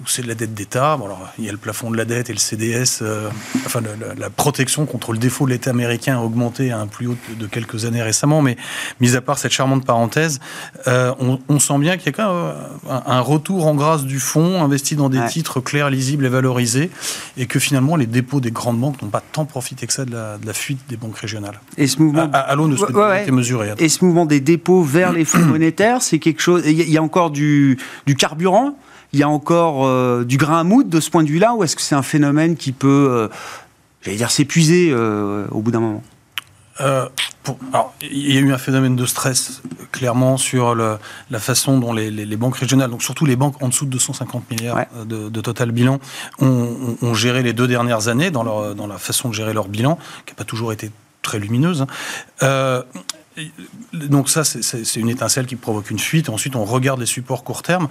ou 0.01 0.07
c'est 0.07 0.23
de 0.23 0.27
la 0.27 0.35
dette 0.35 0.53
d'État. 0.53 0.97
Bon, 0.97 1.05
alors, 1.05 1.29
il 1.39 1.45
y 1.45 1.49
a 1.49 1.51
le 1.53 1.57
plafond 1.57 1.89
de 1.89 1.95
la 1.95 2.03
dette 2.03 2.29
et 2.29 2.33
le 2.33 2.39
CDS, 2.39 3.01
euh, 3.01 3.29
enfin 3.65 3.81
la 4.17 4.29
protection 4.29 4.85
contre 4.85 5.13
le 5.13 5.17
défaut 5.17 5.45
de 5.45 5.51
l'État 5.51 5.69
américain 5.69 6.17
a 6.17 6.21
augmenté 6.21 6.71
à 6.71 6.79
un 6.79 6.87
plus 6.87 7.07
haut 7.07 7.17
de, 7.39 7.47
quelques 7.47 7.85
années 7.85 8.01
récemment, 8.01 8.41
mais 8.41 8.57
mis 8.99 9.15
à 9.15 9.21
part 9.21 9.37
cette 9.37 9.53
charmante 9.53 9.85
parenthèse, 9.85 10.41
euh, 10.87 11.13
on, 11.19 11.59
sent 11.59 11.77
bien 11.79 11.95
qu'il 11.95 12.07
y 12.07 12.09
a 12.09 12.11
quand 12.11 12.33
même 12.33 12.53
un, 13.05 13.21
retour 13.21 13.67
en 13.67 13.73
grâce 13.73 14.03
du 14.03 14.19
fonds 14.19 14.61
investi 14.61 14.95
dans 14.95 15.09
des 15.09 15.25
titres 15.27 15.61
clairs, 15.61 15.89
lisibles 15.89 16.25
et 16.25 16.29
valorisés, 16.29 16.91
et 17.37 17.45
que 17.45 17.59
finalement 17.59 17.95
les 17.95 18.05
dépôts 18.05 18.41
des 18.41 18.51
grandes 18.51 18.79
banques 18.79 19.01
n'ont 19.01 19.09
pas 19.09 19.23
tant 19.31 19.45
profité 19.45 19.87
que 19.87 19.93
ça 19.93 20.03
de 20.03 20.11
la, 20.13 20.53
fuite 20.53 20.79
des 20.89 20.97
banques 20.97 21.17
régionales. 21.17 21.59
Et 21.77 21.87
ce 21.87 22.01
mouvement, 22.01 22.29
à, 22.33 22.39
à, 22.39 22.55
de 22.55 22.75
ce 22.75 22.91
ouais, 22.91 23.31
mesuré. 23.31 23.73
Et 23.77 23.89
ce 23.89 24.03
mouvement 24.03 24.25
des 24.25 24.41
dépôts 24.41 24.83
vers 24.83 25.13
les 25.13 25.23
fonds 25.23 25.39
monétaires, 25.45 26.01
c'est 26.01 26.19
quelque 26.19 26.41
chose. 26.41 26.63
Il 26.65 26.89
y 26.89 26.97
a 26.97 27.03
encore 27.03 27.31
du, 27.31 27.79
du 28.05 28.15
carburant? 28.15 28.77
Il 29.15 29.19
y 29.19 29.23
a 29.23 29.29
encore 29.29 30.25
du 30.25 30.37
grain 30.37 30.59
à 30.59 30.63
moudre 30.63 30.89
de 30.89 30.99
ce 30.99 31.09
point 31.09 31.23
de 31.23 31.29
vue-là, 31.29 31.53
ou 31.53 31.63
est-ce 31.63 31.75
que 31.75 31.81
c'est 31.81 31.95
un 31.95 32.01
phénomène 32.01 32.55
qui 32.55 32.71
peut, 32.71 33.29
j'allais 34.01 34.17
dire, 34.17 34.29
s'épuiser 34.29 34.93
au 34.93 35.61
bout 35.61 35.71
d'un 35.71 35.79
moment? 35.79 36.03
Euh, 36.81 37.07
alors, 37.71 37.93
il 38.01 38.33
y 38.33 38.37
a 38.37 38.41
eu 38.41 38.51
un 38.51 38.57
phénomène 38.57 38.95
de 38.95 39.05
stress 39.05 39.61
clairement 39.91 40.35
sur 40.35 40.75
le, 40.75 40.97
la 41.29 41.39
façon 41.39 41.79
dont 41.79 41.93
les, 41.93 42.11
les, 42.11 42.25
les, 42.25 42.37
banques 42.37 42.57
régionales, 42.57 42.89
donc 42.89 43.01
surtout 43.01 43.25
les 43.25 43.37
banques 43.37 43.61
en 43.61 43.69
dessous 43.69 43.85
de 43.85 43.91
250 43.91 44.51
milliards 44.51 44.85
de, 45.05 45.29
de, 45.29 45.41
total 45.41 45.71
bilan, 45.71 45.99
ont, 46.39 46.97
ont, 47.01 47.13
géré 47.13 47.43
les 47.43 47.53
deux 47.53 47.67
dernières 47.67 48.09
années 48.09 48.29
dans, 48.29 48.43
leur, 48.43 48.75
dans 48.75 48.87
la 48.87 48.97
façon 48.97 49.29
de 49.29 49.33
gérer 49.33 49.53
leur 49.53 49.69
bilan, 49.69 49.97
qui 50.25 50.33
n'a 50.33 50.35
pas 50.35 50.43
toujours 50.43 50.73
été 50.73 50.91
très 51.21 51.39
lumineuse. 51.39 51.85
Euh, 52.43 52.83
donc 53.93 54.29
ça, 54.29 54.43
c'est 54.43 54.95
une 54.95 55.09
étincelle 55.09 55.45
qui 55.45 55.55
provoque 55.55 55.91
une 55.91 55.99
fuite. 55.99 56.29
Ensuite, 56.29 56.55
on 56.55 56.65
regarde 56.65 56.99
les 56.99 57.05
supports 57.05 57.43
court 57.43 57.63
terme. 57.63 57.89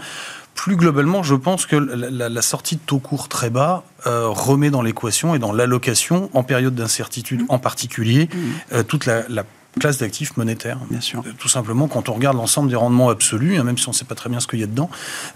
Plus 0.55 0.77
globalement, 0.77 1.23
je 1.23 1.35
pense 1.35 1.67
que 1.67 1.77
la, 1.77 2.43
sortie 2.43 2.77
de 2.77 2.81
taux 2.81 2.99
court 2.99 3.29
très 3.29 3.51
bas 3.51 3.85
euh, 4.07 4.29
remet 4.29 4.71
dans 4.71 4.83
l'équation 4.83 5.35
et 5.35 5.39
dans 5.39 5.53
l'allocation, 5.53 6.31
en 6.33 6.43
période 6.43 6.75
d'incertitude 6.75 7.45
en 7.49 7.59
particulier, 7.59 8.29
mmh. 8.33 8.39
euh, 8.73 8.83
toute 8.83 9.07
la, 9.07 9.25
classe 9.81 9.99
d'actifs 9.99 10.37
monétaires. 10.37 10.79
Bien 10.89 11.01
sûr. 11.01 11.25
Euh, 11.27 11.33
tout 11.37 11.49
simplement, 11.49 11.89
quand 11.89 12.09
on 12.09 12.13
regarde 12.13 12.37
l'ensemble 12.37 12.71
des 12.71 12.77
rendements 12.77 13.09
absolus, 13.09 13.59
hein, 13.59 13.65
même 13.65 13.77
si 13.77 13.89
on 13.89 13.91
ne 13.91 13.97
sait 13.97 14.05
pas 14.05 14.15
très 14.15 14.31
bien 14.31 14.39
ce 14.39 14.47
qu'il 14.47 14.61
y 14.61 14.63
a 14.63 14.67
dedans, 14.67 14.89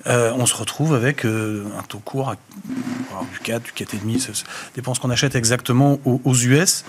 on 0.06 0.46
se 0.46 0.54
retrouve 0.54 0.94
avec 0.94 1.24
un 1.24 1.82
taux 1.88 1.98
court 1.98 2.30
à, 2.30 2.36
du 3.32 3.38
4, 3.42 3.62
du 3.62 3.72
4,5, 3.72 4.20
ça 4.20 4.44
dépend 4.76 4.94
ce 4.94 5.00
qu'on 5.00 5.10
achète 5.10 5.34
exactement 5.34 5.98
aux, 6.04 6.20
aux 6.24 6.34
US 6.36 6.84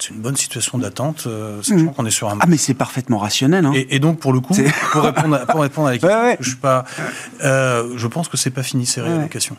c'est 0.00 0.10
une 0.10 0.20
bonne 0.20 0.36
situation 0.36 0.78
d'attente, 0.78 1.24
euh, 1.26 1.62
sachant 1.62 1.84
mmh. 1.84 1.94
qu'on 1.94 2.06
est 2.06 2.10
sur 2.10 2.28
un. 2.28 2.38
Ah, 2.40 2.46
mais 2.46 2.56
c'est 2.56 2.74
parfaitement 2.74 3.18
rationnel. 3.18 3.64
Hein. 3.64 3.72
Et, 3.74 3.98
donc, 3.98 4.18
pour 4.18 4.32
le 4.32 4.40
coup, 4.40 4.54
pour 4.92 5.02
répondre, 5.02 5.36
à, 5.36 5.46
pour 5.46 5.60
répondre 5.60 5.88
à 5.88 5.92
la 5.92 5.98
question, 5.98 6.36
je, 6.40 6.48
suis 6.50 6.58
pas, 6.58 6.84
euh, 7.42 7.92
je 7.96 8.06
pense 8.06 8.28
que 8.28 8.36
c'est 8.36 8.50
pas 8.50 8.62
fini 8.62 8.86
ces 8.86 9.00
réallocations. 9.00 9.56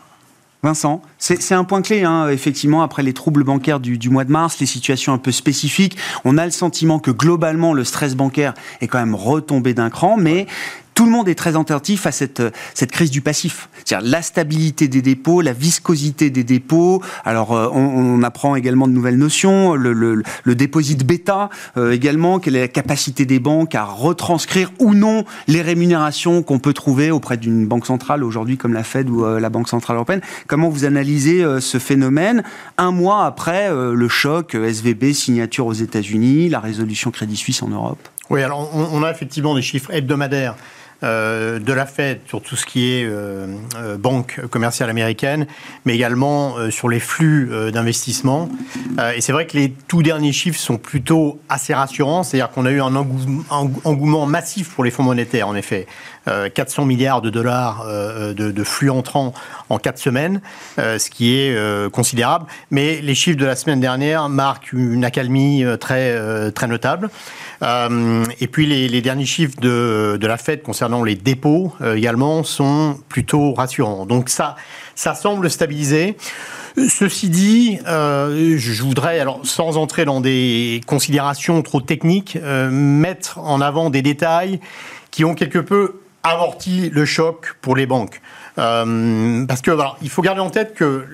Vincent, 0.63 1.03
c'est 1.19 1.53
un 1.53 1.63
point 1.63 1.83
clé, 1.83 2.03
hein, 2.05 2.27
effectivement, 2.29 2.81
après 2.81 3.03
les 3.03 3.13
troubles 3.13 3.43
bancaires 3.43 3.79
du, 3.79 3.99
du, 3.99 4.09
mois 4.09 4.23
de 4.23 4.31
mars, 4.31 4.57
les 4.59 4.65
situations 4.65 5.13
un 5.13 5.19
peu 5.19 5.31
spécifiques. 5.31 5.95
On 6.23 6.39
a 6.39 6.45
le 6.45 6.51
sentiment 6.51 6.97
que 6.97 7.11
globalement, 7.11 7.73
le 7.73 7.83
stress 7.83 8.15
bancaire 8.15 8.55
est 8.81 8.87
quand 8.87 8.97
même 8.97 9.13
retombé 9.13 9.75
d'un 9.75 9.91
cran, 9.91 10.17
mais 10.17 10.47
tout 10.95 11.05
le 11.05 11.11
monde 11.11 11.27
est 11.27 11.35
très 11.35 11.57
attentif 11.57 12.07
à 12.07 12.11
cette, 12.11 12.41
cette 12.73 12.91
crise 12.91 13.11
du 13.11 13.21
passif. 13.21 13.69
C'est-à-dire 13.83 14.09
la 14.09 14.21
stabilité 14.21 14.87
des 14.87 15.01
dépôts, 15.01 15.41
la 15.41 15.51
viscosité 15.53 16.29
des 16.29 16.45
dépôts. 16.45 17.03
Alors, 17.25 17.51
euh, 17.51 17.67
on, 17.71 18.23
apprend 18.23 18.55
également 18.55 18.87
de 18.87 18.93
nouvelles 18.93 19.17
notions, 19.17 19.75
le, 19.75 19.91
le, 19.93 20.23
bêta 21.03 21.49
euh, 21.77 21.91
également, 21.91 22.39
quelle 22.39 22.55
est 22.55 22.61
la 22.61 22.67
capacité 22.69 23.25
des 23.25 23.39
banques 23.39 23.75
à 23.75 23.83
retranscrire 23.83 24.71
ou 24.79 24.93
non 24.95 25.25
les 25.47 25.61
rémunérations 25.61 26.41
qu'on 26.41 26.59
peut 26.59 26.73
trouver 26.73 27.11
auprès 27.11 27.35
d'une 27.35 27.67
banque 27.67 27.85
centrale 27.85 28.23
aujourd'hui 28.23 28.57
comme 28.57 28.73
la 28.73 28.83
Fed 28.83 29.09
ou 29.09 29.25
euh, 29.25 29.39
la 29.39 29.49
Banque 29.49 29.67
Centrale 29.67 29.97
Européenne. 29.97 30.21
Comment 30.47 30.69
vous 30.69 30.85
analysez 30.85 31.45
ce 31.59 31.77
phénomène? 31.77 32.43
Un 32.77 32.91
mois 32.91 33.25
après 33.25 33.69
le 33.69 34.07
choc 34.07 34.55
SVB, 34.55 35.11
signature 35.11 35.65
aux 35.67 35.73
États-Unis, 35.73 36.47
la 36.47 36.61
résolution 36.61 37.11
Crédit 37.11 37.35
Suisse 37.35 37.61
en 37.61 37.67
Europe 37.67 37.99
Oui, 38.29 38.41
alors 38.41 38.73
on 38.73 39.03
a 39.03 39.11
effectivement 39.11 39.55
des 39.55 39.61
chiffres 39.61 39.91
hebdomadaires 39.91 40.55
euh, 41.03 41.59
de 41.59 41.73
la 41.73 41.85
Fed 41.85 42.21
sur 42.25 42.41
tout 42.41 42.55
ce 42.55 42.65
qui 42.65 42.93
est 42.93 43.03
euh, 43.03 43.47
euh, 43.77 43.97
banque 43.97 44.39
commerciale 44.49 44.89
américaine, 44.89 45.45
mais 45.83 45.93
également 45.93 46.55
sur 46.71 46.89
les 46.89 46.99
flux 46.99 47.49
d'investissement. 47.71 48.49
et 49.15 49.21
c'est 49.21 49.31
vrai 49.31 49.45
que 49.45 49.57
les 49.57 49.71
tout 49.87 50.03
derniers 50.03 50.31
chiffres 50.31 50.59
sont 50.59 50.77
plutôt 50.77 51.39
assez 51.49 51.73
rassurants, 51.73 52.23
c'est-à-dire 52.23 52.49
qu'on 52.49 52.65
a 52.65 52.71
eu 52.71 52.81
un 52.81 52.95
engouement 52.95 54.25
massif 54.25 54.69
pour 54.69 54.83
les 54.83 54.91
fonds 54.91 55.03
monétaires, 55.03 55.47
en 55.47 55.55
effet. 55.55 55.85
400 56.25 56.85
milliards 56.85 57.21
de 57.21 57.29
dollars 57.29 57.85
de, 57.85 58.63
flux 58.63 58.89
entrants 58.89 59.33
en 59.69 59.77
4 59.77 59.97
semaines, 59.97 60.41
ce 60.77 61.09
qui 61.09 61.35
est 61.35 61.91
considérable. 61.91 62.45
Mais 62.71 63.01
les 63.01 63.15
chiffres 63.15 63.37
de 63.37 63.45
la 63.45 63.55
semaine 63.55 63.79
dernière 63.79 64.29
marquent 64.29 64.73
une 64.73 65.05
accalmie 65.05 65.63
très, 65.79 66.51
très 66.51 66.67
notable. 66.67 67.09
Euh, 67.61 68.25
et 68.39 68.47
puis 68.47 68.65
les, 68.65 69.01
derniers 69.01 69.25
chiffres 69.25 69.59
de, 69.59 70.19
la 70.21 70.37
Fed 70.37 70.61
concernant 70.61 71.03
les 71.03 71.15
dépôts 71.15 71.73
euh, 71.81 71.95
également 71.95 72.43
sont 72.43 72.99
plutôt 73.09 73.53
rassurants. 73.53 74.05
Donc 74.05 74.29
ça, 74.29 74.55
ça 74.95 75.15
semble 75.15 75.49
stabiliser. 75.49 76.17
Ceci 76.89 77.29
dit, 77.29 77.79
euh, 77.87 78.55
je 78.57 78.83
voudrais, 78.83 79.19
alors 79.19 79.39
sans 79.43 79.77
entrer 79.77 80.03
dans 80.05 80.19
des 80.19 80.81
considérations 80.85 81.61
trop 81.61 81.79
techniques, 81.81 82.37
mettre 82.69 83.39
en 83.39 83.61
avant 83.61 83.89
des 83.89 84.01
détails 84.01 84.59
qui 85.11 85.23
ont 85.23 85.35
quelque 85.35 85.59
peu 85.59 86.01
amorti 86.25 86.89
le 86.89 87.05
choc 87.05 87.55
pour 87.61 87.75
les 87.75 87.85
banques. 87.85 88.21
parce 88.55 89.61
que 89.61 89.71
il 90.01 90.09
faut 90.09 90.21
garder 90.21 90.41
en 90.41 90.49
tête 90.49 90.73
que 90.73 91.05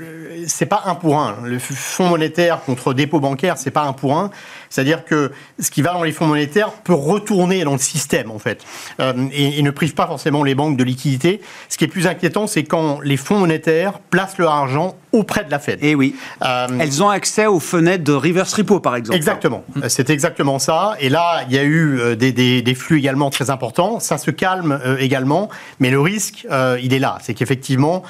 c'est 0.47 0.65
pas 0.65 0.83
un 0.85 0.95
pour 0.95 1.19
un. 1.19 1.37
Le 1.43 1.59
fonds 1.59 2.07
monétaire 2.07 2.61
contre 2.63 2.93
dépôt 2.93 3.19
bancaire, 3.19 3.57
c'est 3.57 3.71
pas 3.71 3.83
un 3.83 3.93
pour 3.93 4.17
un. 4.17 4.31
C'est-à-dire 4.71 5.05
que 5.05 5.31
ce 5.59 5.69
qui 5.69 5.83
va 5.83 5.93
dans 5.93 6.01
les 6.01 6.13
fonds 6.13 6.25
monétaires 6.25 6.71
peut 6.71 6.93
retourner 6.93 7.63
dans 7.63 7.73
le 7.73 7.77
système, 7.77 8.31
en 8.31 8.39
fait, 8.39 8.63
euh, 8.99 9.13
et, 9.33 9.61
ne 9.61 9.69
prive 9.69 9.93
pas 9.93 10.07
forcément 10.07 10.43
les 10.43 10.55
banques 10.55 10.77
de 10.77 10.83
liquidité. 10.83 11.41
Ce 11.69 11.77
qui 11.77 11.83
est 11.83 11.89
plus 11.89 12.07
inquiétant, 12.07 12.47
c'est 12.47 12.63
quand 12.63 12.99
les 13.01 13.17
fonds 13.17 13.37
monétaires 13.37 13.99
placent 13.99 14.37
leur 14.39 14.51
argent 14.51 14.95
auprès 15.11 15.43
de 15.43 15.51
la 15.51 15.59
Fed. 15.59 15.83
Et 15.83 15.91
eh 15.91 15.95
oui. 15.95 16.15
Euh, 16.41 16.67
Elles 16.79 17.03
ont 17.03 17.09
accès 17.09 17.45
aux 17.45 17.59
fenêtres 17.59 18.05
de 18.05 18.13
reverse 18.13 18.53
repo, 18.53 18.79
par 18.79 18.95
exemple. 18.95 19.17
Exactement. 19.17 19.65
Mmh. 19.75 19.81
C'est 19.89 20.09
exactement 20.09 20.57
ça. 20.57 20.95
Et 21.01 21.09
là, 21.09 21.43
il 21.49 21.53
y 21.53 21.59
a 21.59 21.63
eu 21.63 21.99
euh, 21.99 22.15
des, 22.15 22.31
des, 22.31 22.61
des, 22.61 22.75
flux 22.75 22.99
également 22.99 23.29
très 23.29 23.49
importants. 23.49 23.99
Ça 23.99 24.17
se 24.17 24.31
calme 24.31 24.79
également, 24.99 25.49
mais 25.81 25.91
le 25.91 25.99
risque, 25.99 26.47
il 26.81 26.93
est 26.93 26.99
là. 26.99 27.17
C'est 27.21 27.33
qu'effectivement, 27.33 28.03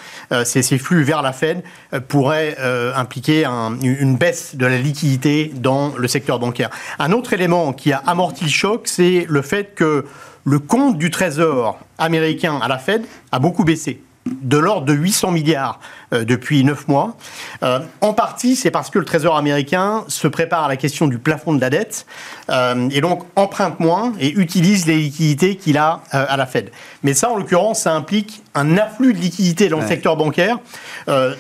ces, 0.44 0.62
ces, 0.62 0.78
flux 0.78 1.04
vers 1.04 1.24
la 1.24 1.34
Fed 1.34 1.64
pourraient 2.08 2.56
impliquer 2.96 3.46
un, 3.46 3.80
une 3.82 4.16
baisse 4.16 4.56
de 4.56 4.66
la 4.66 4.78
liquidité 4.78 5.52
dans 5.56 5.94
le 5.98 6.08
secteur 6.08 6.38
bancaire 6.38 6.51
un 7.00 7.12
autre 7.12 7.34
élément 7.34 7.74
qui 7.74 7.92
a 7.94 8.02
amorti 8.06 8.44
le 8.44 8.50
choc, 8.50 8.88
c'est 8.88 9.26
le 9.30 9.42
fait 9.42 9.74
que 9.76 10.06
le 10.44 10.60
compte 10.60 10.98
du 10.98 11.12
Trésor 11.12 11.80
américain 11.98 12.60
à 12.62 12.68
la 12.68 12.78
Fed 12.78 13.06
a 13.32 13.40
beaucoup 13.40 13.64
baissé 13.64 14.02
de 14.26 14.58
l'ordre 14.58 14.86
de 14.86 14.94
800 14.94 15.32
milliards 15.32 15.80
euh, 16.14 16.24
depuis 16.24 16.64
9 16.64 16.88
mois. 16.88 17.16
Euh, 17.64 17.80
en 18.02 18.14
partie, 18.14 18.56
c'est 18.56 18.72
parce 18.72 18.90
que 18.90 19.00
le 19.00 19.06
Trésor 19.06 19.36
américain 19.36 20.04
se 20.08 20.28
prépare 20.28 20.66
à 20.66 20.68
la 20.68 20.78
question 20.78 21.08
du 21.08 21.18
plafond 21.18 21.54
de 21.54 21.62
la 21.62 21.70
dette 21.70 22.06
euh, 22.50 22.88
et 22.92 23.02
donc 23.02 23.24
emprunte 23.36 23.80
moins 23.80 24.14
et 24.20 24.32
utilise 24.32 24.86
les 24.86 24.98
liquidités 24.98 25.56
qu'il 25.56 25.78
a 25.78 26.02
à 26.12 26.38
la 26.38 26.46
Fed. 26.46 26.72
Mais 27.04 27.14
ça, 27.14 27.32
en 27.32 27.36
l'occurrence, 27.36 27.82
ça 27.82 27.94
implique 27.94 28.44
un 28.54 28.78
afflux 28.78 29.14
de 29.14 29.20
liquidités 29.20 29.70
dans 29.70 29.80
le 29.80 29.88
secteur 29.88 30.16
bancaire, 30.18 30.60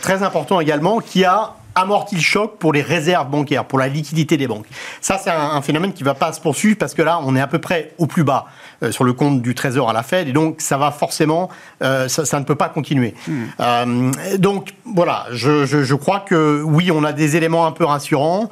très 0.01 0.23
important 0.23 0.59
également, 0.59 0.99
qui 0.99 1.25
a 1.25 1.55
amorti 1.81 2.15
le 2.15 2.21
choc 2.21 2.57
pour 2.57 2.73
les 2.73 2.81
réserves 2.81 3.29
bancaires, 3.29 3.65
pour 3.65 3.79
la 3.79 3.87
liquidité 3.87 4.37
des 4.37 4.47
banques. 4.47 4.67
Ça, 5.01 5.19
c'est 5.21 5.29
un, 5.29 5.61
phénomène 5.61 5.93
qui 5.93 6.03
ne 6.03 6.05
va 6.05 6.13
pas 6.13 6.33
se 6.33 6.41
poursuivre 6.41 6.77
parce 6.77 6.93
que 6.93 7.01
là, 7.01 7.19
on 7.23 7.35
est 7.35 7.41
à 7.41 7.47
peu 7.47 7.59
près 7.59 7.93
au 7.97 8.07
plus 8.07 8.23
bas 8.23 8.45
euh, 8.83 8.91
sur 8.91 9.03
le 9.03 9.13
compte 9.13 9.41
du 9.41 9.53
Trésor 9.53 9.89
à 9.89 9.93
la 9.93 10.03
Fed 10.03 10.27
et 10.27 10.33
donc 10.33 10.61
ça 10.61 10.77
va 10.77 10.91
forcément, 10.91 11.49
euh, 11.83 12.07
ça, 12.07 12.39
ne 12.39 12.45
peut 12.45 12.55
pas 12.55 12.69
continuer. 12.69 13.13
Hmm. 13.27 13.43
Euh, 13.59 14.11
donc 14.37 14.73
voilà, 14.85 15.25
je, 15.31 15.65
je, 15.65 15.95
crois 15.95 16.21
que 16.21 16.61
oui, 16.63 16.91
on 16.91 17.03
a 17.03 17.13
des 17.13 17.35
éléments 17.35 17.65
un 17.65 17.71
peu 17.71 17.85
rassurants, 17.85 18.49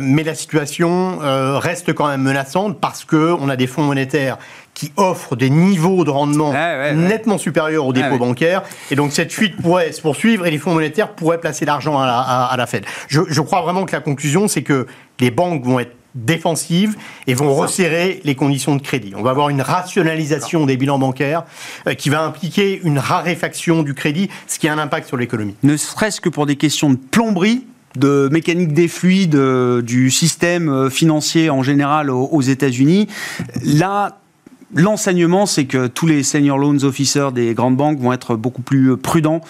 mais 0.00 0.22
la 0.22 0.34
situation 0.34 1.18
reste 1.58 1.92
quand 1.92 2.08
même 2.08 2.22
menaçante 2.22 2.80
parce 2.80 3.04
que 3.04 3.34
on 3.40 3.48
a 3.48 3.56
des 3.56 3.66
fonds 3.66 3.82
monétaires 3.82 4.38
qui 4.76 4.92
offrent 4.96 5.36
des 5.36 5.48
niveaux 5.48 6.04
de 6.04 6.10
rendement 6.10 6.52
nettement 6.94 7.38
supérieurs 7.38 7.86
aux 7.86 7.94
dépôts 7.94 8.18
bancaires. 8.18 8.62
Et 8.90 8.94
donc 8.94 9.10
cette 9.12 9.32
fuite 9.32 9.56
pourrait 9.56 9.90
se 9.90 10.02
poursuivre 10.02 10.44
et 10.46 10.50
les 10.50 10.58
fonds 10.58 10.74
monétaires 10.74 11.14
pourraient 11.14 11.40
placer 11.40 11.64
l'argent 11.64 11.98
à 11.98 12.06
la, 12.06 12.20
à, 12.20 12.56
la 12.58 12.66
Fed. 12.66 12.84
Je, 13.08 13.22
je 13.26 13.40
crois 13.40 13.62
vraiment 13.62 13.86
que 13.86 13.92
la 13.92 14.02
conclusion, 14.02 14.48
c'est 14.48 14.62
que 14.62 14.86
les 15.18 15.30
banques 15.30 15.64
vont 15.64 15.80
être 15.80 15.96
défensives 16.14 16.96
et 17.26 17.32
vont 17.32 17.54
resserrer 17.54 18.20
les 18.24 18.34
conditions 18.34 18.76
de 18.76 18.82
crédit. 18.82 19.14
On 19.16 19.22
va 19.22 19.30
avoir 19.30 19.48
une 19.48 19.62
rationalisation 19.62 20.66
des 20.66 20.76
bilans 20.76 20.98
bancaires 20.98 21.44
euh, 21.86 21.94
qui 21.94 22.10
va 22.10 22.22
impliquer 22.22 22.80
une 22.84 22.98
raréfaction 22.98 23.82
du 23.82 23.94
crédit, 23.94 24.28
ce 24.46 24.58
qui 24.58 24.68
a 24.68 24.74
un 24.74 24.78
impact 24.78 25.08
sur 25.08 25.16
l'économie. 25.16 25.54
Ne 25.62 25.76
serait-ce 25.76 26.20
que 26.20 26.28
pour 26.28 26.44
des 26.44 26.56
questions 26.56 26.90
de 26.90 26.96
plomberie, 26.96 27.64
de 27.96 28.28
mécanique 28.30 28.74
des 28.74 28.88
fluides, 28.88 29.36
euh, 29.36 29.80
du 29.80 30.10
système 30.10 30.68
euh, 30.68 30.90
financier 30.90 31.48
en 31.48 31.62
général 31.62 32.10
aux 32.10 32.42
États-Unis. 32.42 33.08
Là, 33.62 34.18
L'enseignement, 34.74 35.46
c'est 35.46 35.66
que 35.66 35.86
tous 35.86 36.06
les 36.06 36.24
senior 36.24 36.58
loans 36.58 36.82
officers 36.82 37.30
des 37.32 37.54
grandes 37.54 37.76
banques 37.76 38.00
vont 38.00 38.12
être 38.12 38.34
beaucoup 38.34 38.62
plus 38.62 38.96
prudents 38.96 39.40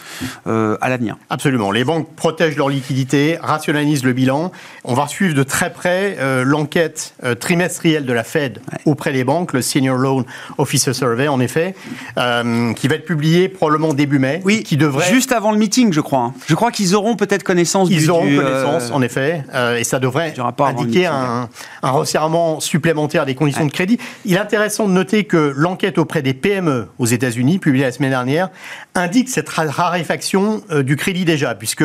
euh, 0.46 0.76
à 0.82 0.90
l'avenir. 0.90 1.16
Absolument. 1.30 1.70
Les 1.70 1.84
banques 1.84 2.14
protègent 2.16 2.56
leur 2.56 2.68
liquidité, 2.68 3.38
rationalisent 3.40 4.04
le 4.04 4.12
bilan. 4.12 4.52
On 4.84 4.92
va 4.92 5.08
suivre 5.08 5.34
de 5.34 5.42
très 5.42 5.72
près 5.72 6.16
euh, 6.20 6.44
l'enquête 6.44 7.14
euh, 7.24 7.34
trimestrielle 7.34 8.04
de 8.04 8.12
la 8.12 8.24
Fed 8.24 8.60
auprès 8.84 9.12
des 9.12 9.24
banques, 9.24 9.54
le 9.54 9.62
Senior 9.62 9.96
Loan 9.96 10.24
Officer 10.58 10.92
Survey, 10.92 11.28
en 11.28 11.40
effet, 11.40 11.74
qui 12.14 12.88
va 12.88 12.94
être 12.94 13.06
publié 13.06 13.48
probablement 13.48 13.94
début 13.94 14.18
mai. 14.18 14.42
Oui, 14.44 14.62
qui 14.62 14.76
devrait... 14.76 15.10
juste 15.10 15.32
avant 15.32 15.50
le 15.50 15.58
meeting, 15.58 15.92
je 15.92 16.00
crois. 16.00 16.20
Hein. 16.20 16.34
Je 16.46 16.54
crois 16.54 16.70
qu'ils 16.70 16.94
auront 16.94 17.16
peut-être 17.16 17.42
connaissance 17.42 17.88
Ils 17.90 18.10
auront 18.10 18.22
connaissance, 18.22 18.90
en 18.90 19.00
effet, 19.00 19.44
et 19.78 19.84
ça 19.84 19.98
devrait 19.98 20.34
indiquer 20.58 21.06
un, 21.06 21.48
un 21.82 21.90
resserrement 21.90 22.60
supplémentaire 22.60 23.24
des 23.24 23.34
conditions 23.34 23.66
de 23.66 23.72
crédit. 23.72 23.98
Il 24.24 24.34
est 24.34 24.38
intéressant 24.38 24.86
de 24.86 24.92
noter 24.92 25.15
noter 25.16 25.24
que 25.24 25.52
l'enquête 25.56 25.98
auprès 25.98 26.22
des 26.22 26.34
PME 26.34 26.88
aux 26.98 27.06
États-Unis, 27.06 27.58
publiée 27.58 27.84
la 27.84 27.92
semaine 27.92 28.10
dernière, 28.10 28.50
indique 28.94 29.28
cette 29.28 29.48
raréfaction 29.48 30.62
du 30.84 30.96
crédit 30.96 31.24
déjà, 31.24 31.54
puisque 31.54 31.84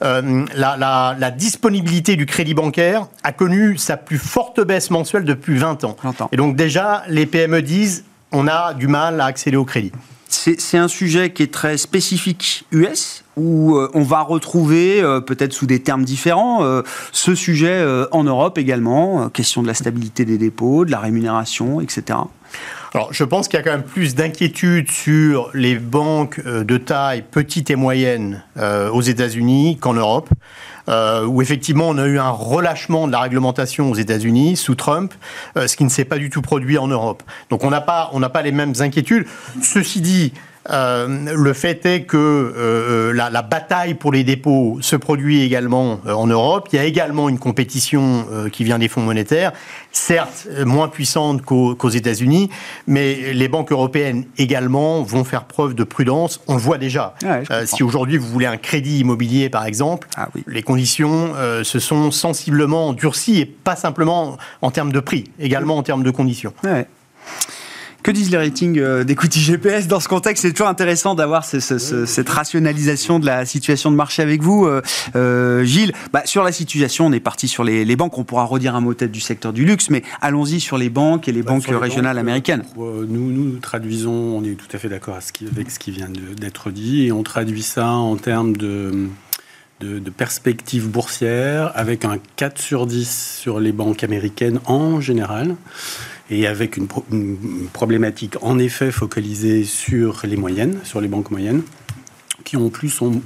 la, 0.00 1.16
la, 1.18 1.30
disponibilité 1.30 2.16
du 2.16 2.26
crédit 2.26 2.54
bancaire 2.54 3.06
a 3.22 3.32
connu 3.32 3.76
sa 3.76 3.96
plus 3.96 4.18
forte 4.18 4.60
baisse 4.60 4.90
mensuelle 4.90 5.24
depuis 5.24 5.58
20 5.58 5.84
ans. 5.84 5.96
Et 6.32 6.36
donc 6.36 6.56
déjà, 6.56 7.02
les 7.08 7.26
PME 7.26 7.62
disent 7.62 8.04
on 8.32 8.48
a 8.48 8.74
du 8.74 8.88
mal 8.88 9.20
à 9.20 9.26
accéder 9.26 9.56
au 9.56 9.64
crédit. 9.64 9.92
C'est 10.28 10.76
un 10.76 10.88
sujet 10.88 11.32
qui 11.32 11.44
est 11.44 11.52
très 11.52 11.76
spécifique 11.76 12.66
US, 12.72 13.24
où 13.36 13.76
euh, 13.76 13.90
on 13.94 14.02
va 14.02 14.22
retrouver, 14.22 15.00
euh, 15.00 15.20
peut-être 15.20 15.52
sous 15.52 15.66
des 15.66 15.80
termes 15.80 16.04
différents, 16.04 16.64
euh, 16.64 16.82
ce 17.12 17.34
sujet 17.34 17.84
en 18.10 18.24
Europe 18.24 18.58
également, 18.58 19.28
question 19.28 19.62
de 19.62 19.66
la 19.66 19.74
stabilité 19.74 20.24
des 20.24 20.38
dépôts, 20.38 20.84
de 20.84 20.90
la 20.90 20.98
rémunération, 20.98 21.80
etc. 21.80 22.18
Alors, 22.94 23.12
je 23.12 23.24
pense 23.24 23.48
qu'il 23.48 23.58
y 23.58 23.60
a 23.60 23.62
quand 23.62 23.72
même 23.72 23.82
plus 23.82 24.14
d'inquiétude 24.14 24.90
sur 24.90 25.50
les 25.54 25.76
banques 25.76 26.40
de 26.44 26.76
taille 26.76 27.22
petite 27.22 27.70
et 27.70 27.76
moyenne 27.76 28.42
aux 28.56 29.02
États-Unis 29.02 29.78
qu'en 29.80 29.94
Europe. 29.94 30.30
Euh, 30.88 31.26
où 31.26 31.42
effectivement 31.42 31.88
on 31.88 31.98
a 31.98 32.06
eu 32.06 32.18
un 32.20 32.30
relâchement 32.30 33.08
de 33.08 33.12
la 33.12 33.18
réglementation 33.18 33.90
aux 33.90 33.96
États-Unis 33.96 34.56
sous 34.56 34.76
Trump, 34.76 35.12
euh, 35.56 35.66
ce 35.66 35.76
qui 35.76 35.82
ne 35.82 35.88
s'est 35.88 36.04
pas 36.04 36.16
du 36.16 36.30
tout 36.30 36.42
produit 36.42 36.78
en 36.78 36.86
Europe. 36.86 37.24
Donc 37.50 37.64
on 37.64 37.70
n'a 37.70 37.80
pas, 37.80 38.12
pas 38.32 38.42
les 38.42 38.52
mêmes 38.52 38.74
inquiétudes. 38.78 39.26
Ceci 39.62 40.00
dit, 40.00 40.32
euh, 40.70 41.34
le 41.34 41.52
fait 41.52 41.84
est 41.86 42.02
que 42.02 42.16
euh, 42.16 43.12
la, 43.12 43.30
la, 43.30 43.42
bataille 43.42 43.94
pour 43.94 44.12
les 44.12 44.24
dépôts 44.24 44.78
se 44.80 44.96
produit 44.96 45.42
également 45.42 46.00
euh, 46.06 46.12
en 46.12 46.26
Europe. 46.26 46.68
Il 46.72 46.76
y 46.76 46.78
a 46.78 46.84
également 46.84 47.28
une 47.28 47.38
compétition 47.38 48.26
qui 48.52 48.64
vient 48.64 48.78
des 48.78 48.88
fonds 48.88 49.02
monétaires, 49.02 49.52
certes 49.92 50.48
moins 50.64 50.88
puissante 50.88 51.42
qu'aux 51.42 51.88
États-Unis, 51.88 52.50
mais 52.86 53.32
les 53.32 53.48
banques 53.48 53.72
européennes 53.72 54.24
également 54.38 55.02
vont 55.02 55.24
faire 55.24 55.44
preuve 55.44 55.74
de 55.74 55.84
prudence. 55.84 56.40
On 56.46 56.54
le 56.54 56.60
voit 56.60 56.78
déjà. 56.78 57.14
si 57.64 57.82
aujourd'hui 57.82 58.16
vous 58.16 58.28
voulez 58.28 58.46
un 58.46 58.56
crédit 58.56 59.00
immobilier, 59.00 59.48
par 59.48 59.66
exemple, 59.66 60.08
ah 60.16 60.28
les 60.46 60.62
conditions 60.62 61.32
se 61.62 61.78
sont 61.78 62.10
sensiblement 62.10 62.92
durcies 62.92 63.40
et 63.40 63.46
pas 63.46 63.76
simplement 63.76 64.36
en 64.62 64.70
termes 64.70 64.92
de 64.92 65.00
prix, 65.00 65.24
également 65.38 65.76
en 65.76 65.82
termes 65.82 66.02
de 66.02 66.10
conditions. 66.10 66.52
Ouais. 66.64 66.86
Que 68.06 68.12
disent 68.12 68.30
les 68.30 68.36
ratings 68.36 68.78
euh, 68.78 69.02
d'equity 69.02 69.40
GPS 69.40 69.88
dans 69.88 69.98
ce 69.98 70.06
contexte? 70.06 70.42
C'est 70.42 70.52
toujours 70.52 70.68
intéressant 70.68 71.16
d'avoir 71.16 71.44
cette 71.44 72.28
rationalisation 72.28 73.18
de 73.18 73.26
la 73.26 73.44
situation 73.44 73.90
de 73.90 73.96
marché 73.96 74.22
avec 74.22 74.44
vous. 74.44 74.64
Euh, 74.64 74.80
euh, 75.16 75.64
Gilles, 75.64 75.92
bah, 76.12 76.22
sur 76.24 76.44
la 76.44 76.52
situation, 76.52 77.06
on 77.06 77.12
est 77.12 77.18
parti 77.18 77.48
sur 77.48 77.64
les, 77.64 77.96
banques. 77.96 78.16
On 78.16 78.22
pourra 78.22 78.44
redire 78.44 78.76
un 78.76 78.80
mot 78.80 78.94
tête 78.94 79.10
du 79.10 79.18
secteur 79.18 79.52
du 79.52 79.64
luxe, 79.64 79.90
mais 79.90 80.04
allons-y 80.20 80.60
sur 80.60 80.78
les 80.78 80.88
banques 80.88 81.26
et 81.26 81.32
les 81.32 81.42
bah, 81.42 81.50
banques 81.50 81.66
régionales 81.66 82.18
américaines. 82.18 82.62
nous, 82.76 83.32
nous 83.32 83.58
traduisons, 83.58 84.12
on 84.12 84.44
est 84.44 84.54
tout 84.54 84.68
à 84.72 84.78
fait 84.78 84.88
d'accord 84.88 85.16
avec 85.16 85.70
ce 85.72 85.78
qui 85.80 85.90
vient 85.90 86.08
d'être 86.08 86.70
dit, 86.70 87.06
et 87.06 87.10
on 87.10 87.24
traduit 87.24 87.62
ça 87.64 87.88
en 87.88 88.14
termes 88.14 88.56
de 88.56 89.08
de, 89.80 89.98
de 89.98 90.10
perspectives 90.10 90.88
boursières 90.88 91.70
avec 91.74 92.06
un 92.06 92.16
4 92.36 92.58
sur 92.58 92.86
10 92.86 93.38
sur 93.42 93.60
les 93.60 93.72
banques 93.72 94.04
américaines 94.04 94.58
en 94.64 95.02
général 95.02 95.54
et 96.30 96.46
avec 96.46 96.76
une, 96.76 96.88
problématique 97.72 98.36
en 98.42 98.58
effet 98.58 98.90
focalisée 98.90 99.64
sur 99.64 100.22
les 100.24 100.36
moyennes, 100.36 100.78
sur 100.84 101.00
les 101.00 101.08
banques 101.08 101.30
moyennes, 101.30 101.62
qui 102.44 102.56
en 102.56 102.68
plus 102.68 103.00
ont 103.00 103.22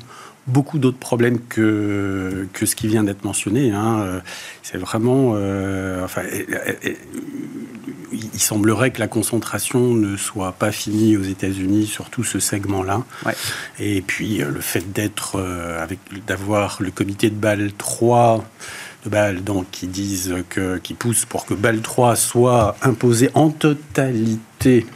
beaucoup 0.46 0.78
d'autres 0.78 0.98
problèmes 0.98 1.38
que, 1.40 2.48
que 2.52 2.66
ce 2.66 2.74
qui 2.74 2.88
vient 2.88 3.04
d'être 3.04 3.24
mentionné. 3.24 3.70
Hein. 3.72 4.20
C'est 4.62 4.78
vraiment... 4.78 5.32
Euh, 5.34 6.04
enfin, 6.04 6.22
il 8.12 8.40
semblerait 8.40 8.90
que 8.90 9.00
la 9.00 9.08
concentration 9.08 9.94
ne 9.94 10.16
soit 10.16 10.52
pas 10.52 10.72
finie 10.72 11.16
aux 11.16 11.22
États-Unis 11.22 11.86
sur 11.86 12.10
tout 12.10 12.24
ce 12.24 12.38
segment-là. 12.38 13.04
Et 13.78 14.02
puis 14.02 14.42
euh, 14.42 14.50
le 14.50 14.60
fait 14.60 14.92
d'être, 14.92 15.36
euh, 15.36 15.82
avec 15.82 15.98
d'avoir 16.26 16.78
le 16.80 16.90
comité 16.90 17.30
de 17.30 17.36
Bâle 17.36 17.72
3 17.76 18.44
de 19.04 19.10
Bâle, 19.10 19.42
donc 19.42 19.66
qui 19.70 19.86
disent 19.86 20.34
que, 20.48 20.78
qui 20.78 20.94
poussent 20.94 21.24
pour 21.24 21.46
que 21.46 21.54
Bâle 21.54 21.80
3 21.80 22.16
soit 22.16 22.76
imposé 22.82 23.30
en 23.34 23.50
totalité 23.50 24.86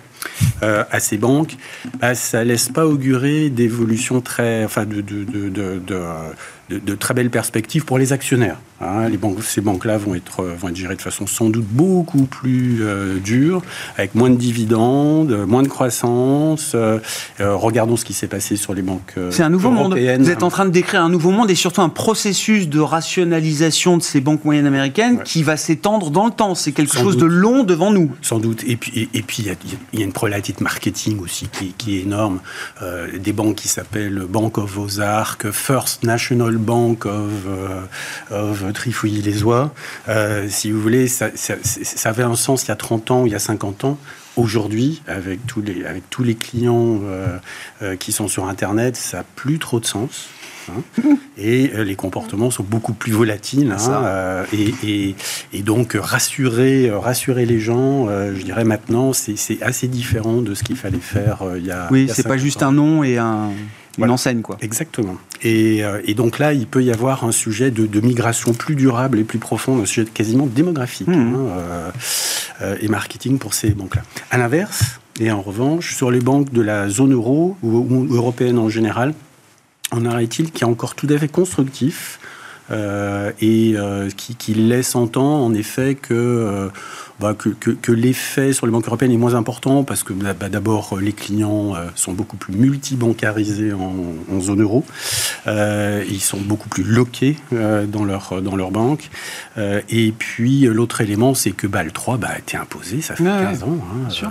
euh, 0.62 0.84
à 0.90 1.00
ces 1.00 1.18
banques, 1.18 1.56
bah, 2.00 2.14
ça 2.14 2.44
laisse 2.44 2.68
pas 2.68 2.87
augurer 2.87 3.50
d'évolution 3.50 4.20
très, 4.20 4.64
enfin, 4.64 4.87
de, 4.87 6.94
très 6.94 7.14
belles 7.14 7.30
perspectives 7.30 7.84
pour 7.84 7.99
les 7.99 8.12
actionnaires. 8.12 8.58
Hein. 8.84 9.08
les 9.08 9.16
banques, 9.16 9.42
ces 9.42 9.60
banques-là 9.60 9.98
vont 9.98 10.14
être, 10.14 10.44
vont 10.44 10.68
être 10.68 10.76
gérées 10.76 10.96
de 10.96 11.02
façon 11.02 11.26
sans 11.26 11.50
doute 11.50 11.66
beaucoup 11.66 12.24
plus 12.24 12.78
euh, 12.82 13.18
dure, 13.18 13.62
avec 13.96 14.14
moins 14.14 14.30
de 14.30 14.36
dividendes, 14.36 15.46
moins 15.46 15.62
de 15.62 15.68
croissance. 15.68 16.72
Euh, 16.74 16.98
euh, 17.40 17.56
regardons 17.56 17.96
ce 17.96 18.04
qui 18.04 18.12
s'est 18.12 18.26
passé 18.26 18.56
sur 18.56 18.74
les 18.74 18.82
banques 18.82 19.14
C'est 19.30 19.42
un 19.42 19.50
nouveau 19.50 19.70
monde. 19.70 19.94
Vous 19.94 20.30
êtes 20.30 20.42
en 20.42 20.50
train 20.50 20.64
de 20.64 20.70
décrire 20.70 21.02
un 21.02 21.08
nouveau 21.08 21.30
monde 21.30 21.50
et 21.50 21.54
surtout 21.54 21.82
un 21.82 21.88
processus 21.88 22.68
de 22.68 22.80
rationalisation 22.80 23.97
de 23.97 24.02
ces 24.02 24.20
banques 24.20 24.44
moyennes 24.44 24.66
américaines 24.66 25.23
qui 25.23 25.42
va 25.42 25.56
s'étendre 25.56 26.10
dans 26.10 26.26
le 26.26 26.32
temps. 26.32 26.54
C'est 26.54 26.73
quelque 26.73 26.97
chose 26.97 27.16
de 27.16 27.26
long 27.26 27.64
devant 27.64 27.90
nous. 27.90 28.10
Sans 28.23 28.38
doute. 28.38 28.62
Et 28.66 28.76
puis, 28.76 29.08
et, 29.12 29.23
puis 29.23 29.44
il 29.44 29.99
y, 29.99 30.02
a 30.02 30.04
une 30.04 30.12
problématique 30.12 30.60
marketing 30.60 31.20
aussi 31.20 31.49
qui, 31.49 31.75
qui 31.76 31.99
est 31.99 32.02
énorme. 32.02 32.40
des 33.18 33.32
banques 33.32 33.56
qui 33.56 33.68
s'appellent 33.68 34.25
Bank 34.28 34.58
of 34.58 34.78
Ozark, 34.78 35.50
First 35.50 36.02
National 36.02 36.56
Bank 36.56 37.06
of, 37.06 38.64
uh, 38.75 38.78
of 38.78 38.84
Trifouilly-les-Oies. 38.84 39.73
Euh, 40.08 40.47
si 40.49 40.71
vous 40.71 40.80
voulez, 40.80 41.08
ça, 41.08 41.30
avait 42.04 42.23
un 42.23 42.37
sens 42.37 42.65
il 42.65 42.69
y 42.69 42.71
a 42.71 42.76
30 42.76 43.10
ans 43.10 43.23
ou 43.23 43.26
il 43.26 43.32
y 43.32 43.37
a 43.37 43.41
50 43.41 43.84
ans. 43.84 43.99
Aujourd'hui, 44.37 45.00
avec 45.06 45.47
tous 45.47 45.63
les, 45.63 45.84
avec 45.84 46.10
tous 46.10 46.25
les 46.25 46.34
clients 46.34 47.00
euh, 47.04 47.39
euh, 47.82 47.97
qui 47.97 48.10
sont 48.10 48.26
sur 48.26 48.49
Internet, 48.49 48.97
ça 48.97 49.19
n'a 49.19 49.25
plus 49.37 49.60
trop 49.60 49.78
de 49.78 49.87
sens. 49.87 50.26
Hein. 50.71 50.82
et 51.39 51.69
les 51.84 51.95
comportements 51.95 52.50
sont 52.50 52.65
beaucoup 52.65 52.95
plus 52.95 53.13
volatiles. 53.13 53.76
Hein, 53.78 54.45
et, 54.52 55.15
donc, 55.63 55.97
rassurer, 55.99 56.91
rassurer 56.91 57.47
les 57.47 57.60
gens, 57.60 58.08
je 58.08 58.43
dirais 58.43 58.65
maintenant, 58.65 59.13
c'est 59.13 59.63
assez 59.63 59.87
différent 59.87 60.43
de 60.43 60.54
ce 60.54 60.65
qu'il 60.65 60.76
fallait 60.76 60.99
faire 60.99 61.45
il 61.56 61.67
y 61.67 61.71
a. 61.71 61.87
Oui, 61.91 62.10
c'est 62.13 62.26
pas 62.26 62.39
juste 62.39 62.63
un 62.63 62.73
nom 62.73 63.04
et 63.04 63.19
un 63.19 63.50
une 63.99 64.11
enseigne, 64.11 64.43
quoi. 64.43 64.57
Exactement. 64.61 65.17
Euh, 65.45 66.00
et, 66.04 66.15
donc 66.15 66.39
là, 66.39 66.52
il 66.52 66.67
peut 66.67 66.83
y 66.83 66.91
avoir 66.91 67.25
un 67.25 67.33
sujet 67.33 67.71
de, 67.71 68.00
migration 68.00 68.52
plus 68.52 68.75
durable 68.75 69.19
et 69.19 69.25
plus 69.25 69.39
profond, 69.39 69.80
un 69.80 69.87
sujet 69.87 70.07
quasiment 70.07 70.47
démographique 70.47 71.09
mmh. 71.09 71.13
hein, 71.13 71.37
euh, 71.37 71.91
euh, 72.63 72.76
et 72.80 72.89
marketing 72.89 73.39
pour 73.39 73.54
ces 73.54 73.71
banques-là. 73.71 74.02
À 74.30 74.39
l'inverse, 74.39 75.00
et 75.21 75.30
en 75.30 75.43
revanche, 75.43 75.95
sur 75.95 76.11
les 76.11 76.21
banques 76.21 76.52
de 76.52 76.61
la 76.61 76.89
zone 76.89 77.13
euro 77.13 77.57
ou, 77.63 78.07
européenne 78.11 78.59
en 78.59 78.69
général, 78.69 79.15
on 79.93 80.07
a 80.07 80.17
un 80.17 80.21
il 80.21 80.28
qui 80.28 80.65
est 80.65 80.65
encore 80.65 80.95
tout 80.95 81.07
à 81.11 81.19
fait 81.19 81.28
constructif 81.28 82.19
et 82.71 83.76
qui, 84.17 84.35
qui, 84.35 84.54
laisse 84.54 84.97
entendre 84.97 85.45
en 85.45 85.54
effet 85.54 85.95
que 85.95 86.71
bah, 87.20 87.34
que, 87.34 87.48
que, 87.48 87.92
l'effet 87.92 88.52
sur 88.52 88.66
les 88.66 88.72
banques 88.72 88.86
européennes 88.86 89.12
est 89.12 89.16
moins 89.16 89.34
important 89.34 89.84
parce 89.84 90.02
que 90.02 90.12
bah, 90.12 90.34
bah, 90.38 90.48
d'abord 90.48 90.98
les 91.00 91.12
clients 91.12 91.76
euh, 91.76 91.86
sont 91.94 92.12
beaucoup 92.12 92.36
plus 92.36 92.54
multibancarisés 92.54 93.72
en, 93.72 93.94
en 94.32 94.40
zone 94.40 94.62
euro, 94.62 94.84
euh, 95.46 96.04
ils 96.08 96.20
sont 96.20 96.40
beaucoup 96.40 96.68
plus 96.68 96.82
loqués 96.82 97.36
euh, 97.52 97.86
dans 97.86 98.04
leur 98.04 98.42
dans 98.42 98.56
leur 98.56 98.72
banque. 98.72 99.10
et 99.56 100.12
puis 100.16 100.62
l'autre 100.62 101.00
élément, 101.00 101.34
c'est 101.34 101.52
que 101.52 101.66
le 101.66 101.90
3 101.90 102.16
bah, 102.16 102.28
a 102.34 102.38
été 102.38 102.56
imposé, 102.56 103.00
ça 103.00 103.14
fait 103.14 103.24
15 103.24 103.62
ans, 103.62 103.78
hein, 103.92 104.28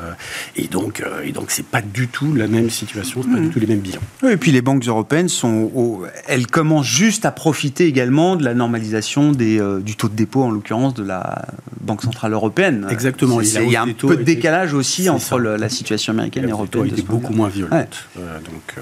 et 0.56 0.68
donc 0.68 1.04
et 1.24 1.32
donc 1.32 1.52
c'est 1.52 1.66
pas 1.66 1.82
du 1.82 2.08
tout 2.08 2.34
la 2.34 2.48
même 2.48 2.70
situation, 2.70 3.22
c'est 3.24 3.30
pas 3.30 3.40
du 3.40 3.48
mmh. 3.48 3.52
tout 3.52 3.60
les 3.60 3.68
mêmes 3.68 3.80
bilans. 3.80 4.02
et 4.30 4.38
puis 4.38 4.52
les 4.52 4.62
banques 4.62 4.84
européennes 4.84 5.30
sont, 5.30 6.02
elles 6.28 6.48
commencent 6.48 6.88
juste 6.88 7.26
à 7.26 7.32
profiter 7.32 7.86
également 7.86 8.36
de 8.36 8.44
la 8.44 8.54
normalisation 8.54 9.32
des, 9.32 9.62
du 9.82 9.96
taux 9.96 10.10
de 10.10 10.16
dépôt 10.16 10.44
en 10.44 10.52
l'occurrence 10.52 10.94
de 10.94 11.04
la 11.04 11.46
Banque 11.84 12.02
centrale 12.02 12.34
européenne. 12.34 12.73
Exactement. 12.90 13.42
Il 13.42 13.72
y 13.72 13.76
a 13.76 13.84
un 13.84 13.94
peu 13.94 14.18
de 14.18 14.24
décalage 14.24 14.74
aussi 14.74 15.10
entre 15.10 15.40
la 15.40 15.70
situation 15.70 16.14
américaine 16.14 16.48
et 16.48 16.52
européenne. 16.52 16.90
Il 16.92 17.00
est 17.00 17.08
beaucoup 17.08 17.34
moins 17.34 17.50
violente. 17.50 18.08
Euh, 18.18 18.40
donc, 18.40 18.76
euh, 18.78 18.82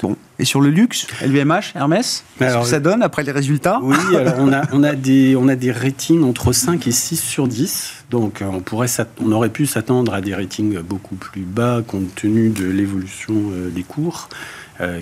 Bon. 0.00 0.16
Et 0.40 0.44
sur 0.44 0.60
le 0.60 0.68
luxe, 0.68 1.06
LVMH, 1.24 1.76
Hermès, 1.76 2.24
qu'est-ce 2.36 2.58
que 2.58 2.66
ça 2.66 2.80
donne 2.80 3.04
après 3.04 3.22
les 3.22 3.30
résultats 3.30 3.78
Oui, 3.84 3.96
alors 4.16 4.34
on 4.38 4.52
a, 4.52 4.62
on, 4.72 4.82
a 4.82 4.96
des, 4.96 5.36
on 5.36 5.46
a 5.46 5.54
des 5.54 5.70
ratings 5.70 6.24
entre 6.24 6.52
5 6.52 6.88
et 6.88 6.90
6 6.90 7.22
sur 7.22 7.46
10. 7.46 8.06
Donc 8.10 8.42
euh, 8.42 8.46
on, 8.52 8.58
pourrait 8.58 8.88
on 9.24 9.30
aurait 9.30 9.48
pu 9.48 9.64
s'attendre 9.64 10.12
à 10.12 10.20
des 10.20 10.34
ratings 10.34 10.80
beaucoup 10.80 11.14
plus 11.14 11.42
bas 11.42 11.82
compte 11.86 12.12
tenu 12.16 12.48
de 12.48 12.66
l'évolution 12.66 13.32
des 13.72 13.84
cours. 13.84 14.28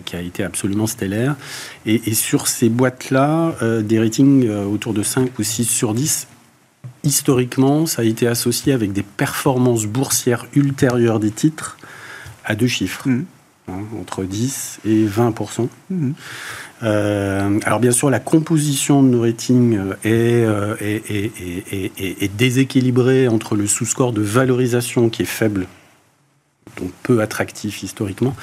qui 0.05 0.16
a 0.16 0.20
été 0.20 0.44
absolument 0.44 0.87
stellaire. 0.87 1.37
Et, 1.87 2.11
et 2.11 2.12
sur 2.12 2.46
ces 2.46 2.68
boîtes-là, 2.68 3.55
des 3.81 3.99
ratings 3.99 4.51
autour 4.51 4.92
de 4.92 5.03
5 5.03 5.38
ou 5.38 5.42
6 5.42 5.64
sur 5.64 5.94
10 5.94 6.27
historiquement, 7.05 7.87
ça 7.87 8.03
a 8.03 8.05
été 8.05 8.27
associé 8.27 8.73
avec 8.73 8.93
des 8.93 9.03
performances 9.03 9.87
boursières 9.87 10.47
ultérieures 10.55 11.21
des 11.21 11.31
titres 11.31 11.79
à 12.45 12.55
deux 12.55 12.67
chiffres. 12.67 13.09
Mmh. 13.09 13.25
hein, 13.69 13.81
entre 14.01 14.25
10 14.25 14.81
et 14.85 15.07
20% 15.07 15.69
euh, 16.83 17.61
alors 17.65 17.79
bien 17.79 17.93
sûr, 17.93 18.09
la 18.09 18.21
composition 18.21 19.03
de 19.03 19.09
nos 19.09 19.21
ratings 19.21 19.79
est, 20.03 20.47
est, 20.81 22.37
déséquilibrée 22.39 23.29
entre 23.29 23.55
le 23.55 23.67
sous-score 23.67 24.15
de 24.15 24.23
valorisation 24.23 25.11
qui 25.11 25.23
est 25.23 25.27
faible, 25.27 25.67
donc 26.79 26.91
peu 27.03 27.21
attractif 27.21 27.83
historiquement, 27.83 28.35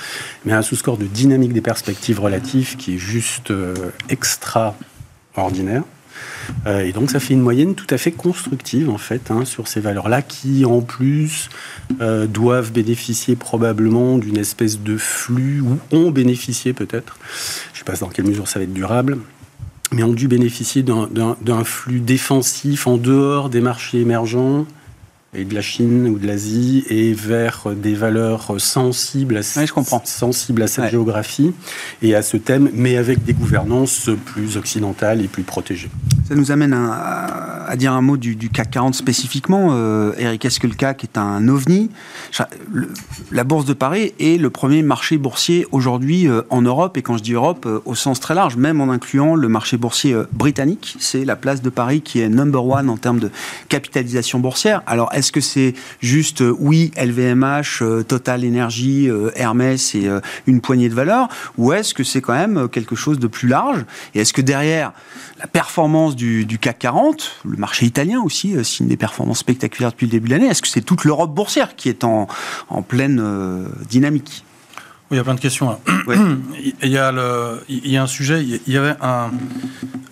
mais 0.46 0.54
un 0.54 0.62
sous-score 0.62 1.00
de 1.00 1.06
dynamique 1.06 1.52
des 1.52 1.62
perspectives 1.62 2.20
relatives 2.20 2.78
qui 2.78 2.94
est 2.94 3.00
juste 3.00 3.52
extraordinaire. 4.10 5.82
Euh, 6.66 6.82
et 6.82 6.92
donc 6.92 7.12
ça 7.12 7.20
fait 7.20 7.34
une 7.34 7.42
moyenne 7.42 7.76
tout 7.76 7.88
à 7.90 7.98
fait 7.98 8.12
constructive 8.12 8.90
en 8.90 8.98
fait 8.98 9.32
hein, 9.32 9.46
sur 9.46 9.68
ces 9.68 9.80
valeurs-là 9.80 10.22
qui 10.22 10.66
en 10.66 10.82
plus 10.82 11.50
euh, 12.02 12.26
doivent 12.26 12.72
bénéficier 12.72 13.36
probablement 13.36 14.18
d'une 14.18 14.38
espèce 14.38 14.80
de 14.80 14.98
flux 14.98 15.62
ou 15.62 15.78
ont 15.92 16.12
bénéficié 16.12 16.74
peut-être, 16.74 17.18
je 17.74 17.76
ne 17.76 17.78
sais 17.80 17.84
pas 17.84 17.98
dans 17.98 18.10
quelle 18.10 18.26
mesure 18.26 18.48
ça 18.48 18.60
va 18.60 18.64
être 18.64 18.74
durable, 18.74 19.18
mais 19.92 20.04
ont 20.04 20.14
dû 20.14 20.28
bénéficier 20.28 20.84
d'un 20.84 21.64
flux 21.64 22.00
défensif 22.00 22.88
en 22.88 22.98
dehors 22.98 23.50
des 23.50 23.62
marchés 23.62 24.00
émergents 24.00 24.66
et 25.38 25.46
de 25.46 25.54
la 25.54 25.62
Chine 25.62 26.08
ou 26.08 26.18
de 26.18 26.28
l'Asie 26.28 26.84
et 26.90 27.14
vers 27.14 27.68
des 27.76 27.94
valeurs 27.94 28.60
sensibles 28.60 29.38
à, 29.38 29.66
je 29.66 29.72
comprends. 29.72 30.02
sensibles 30.04 30.64
à 30.64 30.68
cette 30.68 30.90
géographie 30.90 31.54
et 32.02 32.16
à 32.16 32.22
ce 32.22 32.38
thème, 32.38 32.70
mais 32.74 32.98
avec 32.98 33.24
des 33.24 33.34
gouvernances 33.34 34.10
plus 34.26 34.58
occidentales 34.58 35.22
et 35.22 35.28
plus 35.28 35.44
protégées. 35.44 35.90
Ça 36.28 36.36
nous 36.36 36.52
amène 36.52 36.74
à, 36.74 37.74
dire 37.78 37.94
un 37.94 38.02
mot 38.02 38.18
du, 38.18 38.50
CAC 38.50 38.72
40 38.72 38.96
spécifiquement. 38.96 39.70
Euh, 39.72 40.12
Eric, 40.18 40.44
est-ce 40.44 40.60
que 40.60 40.68
le 40.68 40.74
CAC 40.74 41.06
est 41.06 41.18
un 41.18 41.48
ovni? 41.48 41.90
La 43.32 43.46
Bourse 43.46 43.64
de 43.64 43.72
Paris 43.72 44.14
est 44.20 44.38
le 44.38 44.50
premier 44.50 44.84
marché 44.84 45.18
boursier 45.18 45.66
aujourd'hui 45.72 46.28
euh, 46.28 46.42
en 46.50 46.62
Europe, 46.62 46.98
et 46.98 47.02
quand 47.02 47.16
je 47.16 47.24
dis 47.24 47.32
Europe, 47.32 47.66
euh, 47.66 47.80
au 47.86 47.96
sens 47.96 48.20
très 48.20 48.36
large, 48.36 48.58
même 48.58 48.82
en 48.82 48.90
incluant 48.92 49.36
le 49.36 49.48
marché 49.48 49.78
boursier 49.78 50.18
britannique. 50.34 50.98
C'est 51.00 51.24
la 51.24 51.38
place 51.38 51.62
de 51.62 51.70
Paris 51.70 52.02
qui 52.02 52.20
est 52.20 52.28
number 52.28 52.66
one 52.66 52.90
en 52.90 52.98
termes 52.98 53.20
de 53.20 53.32
capitalisation 53.70 54.40
boursière. 54.40 54.82
Alors, 54.86 55.10
est-ce 55.14 55.32
que 55.32 55.40
c'est 55.40 55.76
juste, 56.02 56.44
oui, 56.60 56.92
LVMH, 56.98 58.04
Total 58.06 58.46
Energy, 58.46 59.10
Hermès 59.36 59.96
et 59.96 60.10
une 60.46 60.60
poignée 60.60 60.90
de 60.90 60.94
valeurs, 60.94 61.30
ou 61.58 61.72
est-ce 61.72 61.94
que 61.94 62.04
c'est 62.04 62.20
quand 62.20 62.34
même 62.34 62.68
quelque 62.68 62.96
chose 62.96 63.18
de 63.18 63.28
plus 63.28 63.48
large? 63.48 63.86
Et 64.14 64.20
est-ce 64.20 64.34
que 64.34 64.42
derrière 64.42 64.92
la 65.40 65.48
performance 65.48 66.16
du, 66.16 66.46
CAC 66.60 66.80
40, 66.80 67.42
le 67.46 67.58
marché 67.58 67.86
italien 67.86 68.22
aussi 68.22 68.56
signe 68.66 68.88
des 68.88 68.98
performances 68.98 69.40
spectaculaires 69.40 69.92
depuis 69.92 70.08
le 70.08 70.12
début 70.12 70.30
de 70.30 70.34
l'année, 70.34 70.48
est-ce 70.48 70.62
que 70.62 70.68
c'est 70.68 70.82
toute 70.82 71.04
l'Europe 71.04 71.34
boursière 71.34 71.76
qui 71.76 71.90
est 71.90 72.04
en, 72.04 72.28
pleine 72.88 73.68
dynamique? 73.88 74.44
Oui, 75.10 75.16
il 75.16 75.18
y 75.18 75.20
a 75.20 75.24
plein 75.24 75.36
de 75.36 75.40
questions. 75.40 75.80
Il, 76.84 76.90
y 76.90 76.98
a 76.98 77.12
le, 77.12 77.64
il 77.70 77.90
y 77.90 77.98
a 77.98 78.04
un 78.04 78.08
sujet, 78.08 78.44
il 78.44 78.74
y 78.74 78.78
avait 78.78 78.96
un, 79.02 79.32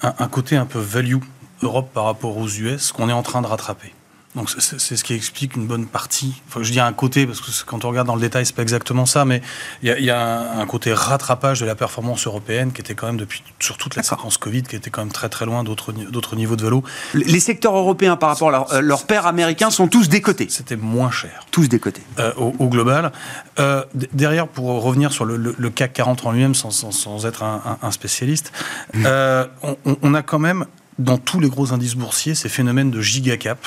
un 0.02 0.28
côté 0.28 0.56
un 0.56 0.66
peu 0.66 0.80
value 0.80 1.18
Europe 1.62 1.90
par 1.94 2.06
rapport 2.06 2.38
aux 2.38 2.48
US 2.48 2.92
qu'on 2.92 3.10
est 3.10 3.14
en 3.14 3.24
train 3.24 3.42
de 3.42 3.48
rattraper. 3.48 3.95
Donc 4.36 4.50
c'est 4.50 4.80
ce 4.80 5.04
qui 5.04 5.14
explique 5.14 5.56
une 5.56 5.66
bonne 5.66 5.86
partie. 5.86 6.42
Enfin, 6.48 6.62
je 6.62 6.72
dis 6.72 6.80
un 6.80 6.92
côté 6.92 7.26
parce 7.26 7.40
que 7.40 7.52
quand 7.66 7.86
on 7.86 7.90
regarde 7.90 8.08
dans 8.08 8.16
le 8.16 8.22
détail, 8.22 8.46
c'est 8.46 8.56
pas 8.56 8.62
exactement 8.62 9.06
ça, 9.06 9.24
mais 9.24 9.42
il 9.82 9.90
y 9.90 10.10
a, 10.10 10.60
un, 10.60 10.66
côté 10.66 10.94
rattrapage 10.94 11.62
de 11.62 11.66
la 11.66 11.76
performance 11.76 12.28
européenne 12.28 12.74
qui 12.74 12.82
était 12.82 12.96
quand 12.96 13.08
même 13.08 13.18
depuis 13.18 13.44
sur 13.60 13.78
toute 13.78 13.96
la 13.96 14.04
séquence 14.04 14.38
Covid, 14.38 14.64
qui 14.64 14.76
était 14.76 14.90
quand 14.90 15.02
même 15.02 15.14
très 15.14 15.30
très 15.30 15.46
loin 15.46 15.64
d'autres 15.64 15.94
d'autres 15.94 16.36
niveaux 16.36 16.56
de 16.56 16.64
vélo. 16.64 16.84
Les 17.14 17.40
secteurs 17.40 17.76
européens 17.76 18.18
par 18.18 18.30
rapport 18.30 18.50
à 18.50 18.52
leurs 18.52 18.82
leur 18.82 19.06
pairs 19.06 19.26
américains 19.26 19.70
sont 19.70 19.88
tous 19.88 20.10
décotés. 20.10 20.48
C'était 20.50 20.76
moins 20.76 21.12
cher. 21.12 21.46
Tous 21.52 21.70
décotés. 21.70 22.04
Euh, 22.20 22.34
au, 22.36 22.68
global. 22.68 23.12
Euh, 23.60 23.84
derrière, 24.14 24.48
pour 24.48 24.82
revenir 24.84 25.12
sur 25.12 25.26
le, 25.26 25.70
CAC 25.70 25.94
40 25.94 26.26
en 26.26 26.32
lui-même, 26.32 26.56
sans, 26.56 26.72
sans, 26.72 27.26
être 27.26 27.44
un, 27.44 27.92
spécialiste, 27.92 28.52
euh, 28.98 29.46
on, 29.64 29.78
on 30.02 30.14
a 30.14 30.22
quand 30.22 30.40
même 30.40 30.66
dans 31.00 31.18
tous 31.18 31.40
les 31.40 31.50
gros 31.50 31.74
indices 31.74 31.96
boursiers 31.96 32.36
ces 32.36 32.50
phénomènes 32.50 32.92
de 32.92 33.02
gigacap 33.02 33.60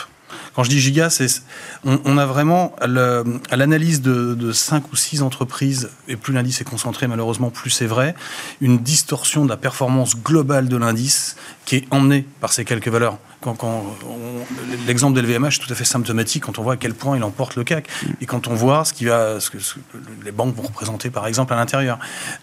quand 0.59 0.65
je 0.65 0.71
dis 0.71 0.81
giga, 0.81 1.09
on, 1.85 2.19
a 2.19 2.27
vraiment 2.27 2.75
à 2.81 3.57
l'analyse 3.57 4.03
de, 4.03 4.35
de 4.35 4.51
5 4.51 4.93
ou 4.93 4.97
6 4.97 5.23
entreprises, 5.23 5.89
et 6.09 6.17
plus 6.17 6.33
l'indice 6.33 6.61
est 6.61 6.65
concentré, 6.65 7.07
malheureusement, 7.07 7.51
plus 7.51 7.71
c'est 7.71 7.87
vrai, 7.87 8.17
une 8.61 8.79
distorsion 8.79 9.45
de 9.45 9.51
la 9.51 9.57
performance 9.57 10.17
globale 10.17 10.69
de 10.69 10.77
l'indice 10.77 11.37
qui 11.65 11.77
est 11.77 11.85
emmenée 11.93 12.27
par 12.41 12.53
ces 12.53 12.65
quelques 12.65 12.89
valeurs 12.89 13.19
l'exemple 14.87 15.21
d'LVMH 15.21 15.47
est 15.47 15.59
tout 15.59 15.73
à 15.73 15.77
fait 15.77 15.85
symptomatique 15.85 16.45
quand 16.45 16.59
on 16.59 16.63
voit 16.63 16.75
à 16.75 16.77
quel 16.77 16.95
point 16.95 17.17
il 17.17 17.23
emporte 17.23 17.57
le 17.57 17.65
CAC 17.65 17.89
et 18.21 18.27
quand 18.27 18.49
on 18.49 18.55
voit 18.55 18.85
ce, 18.85 18.93
qui 18.93 19.05
va, 19.05 19.39
ce 19.39 19.51
que, 19.51 19.59
les 20.25 20.33
banques 20.33 20.55
vont 20.57 20.63
représenter 20.63 21.11
par 21.11 21.27
exemple 21.27 21.53
à 21.53 21.57
l'intérieur. 21.57 21.99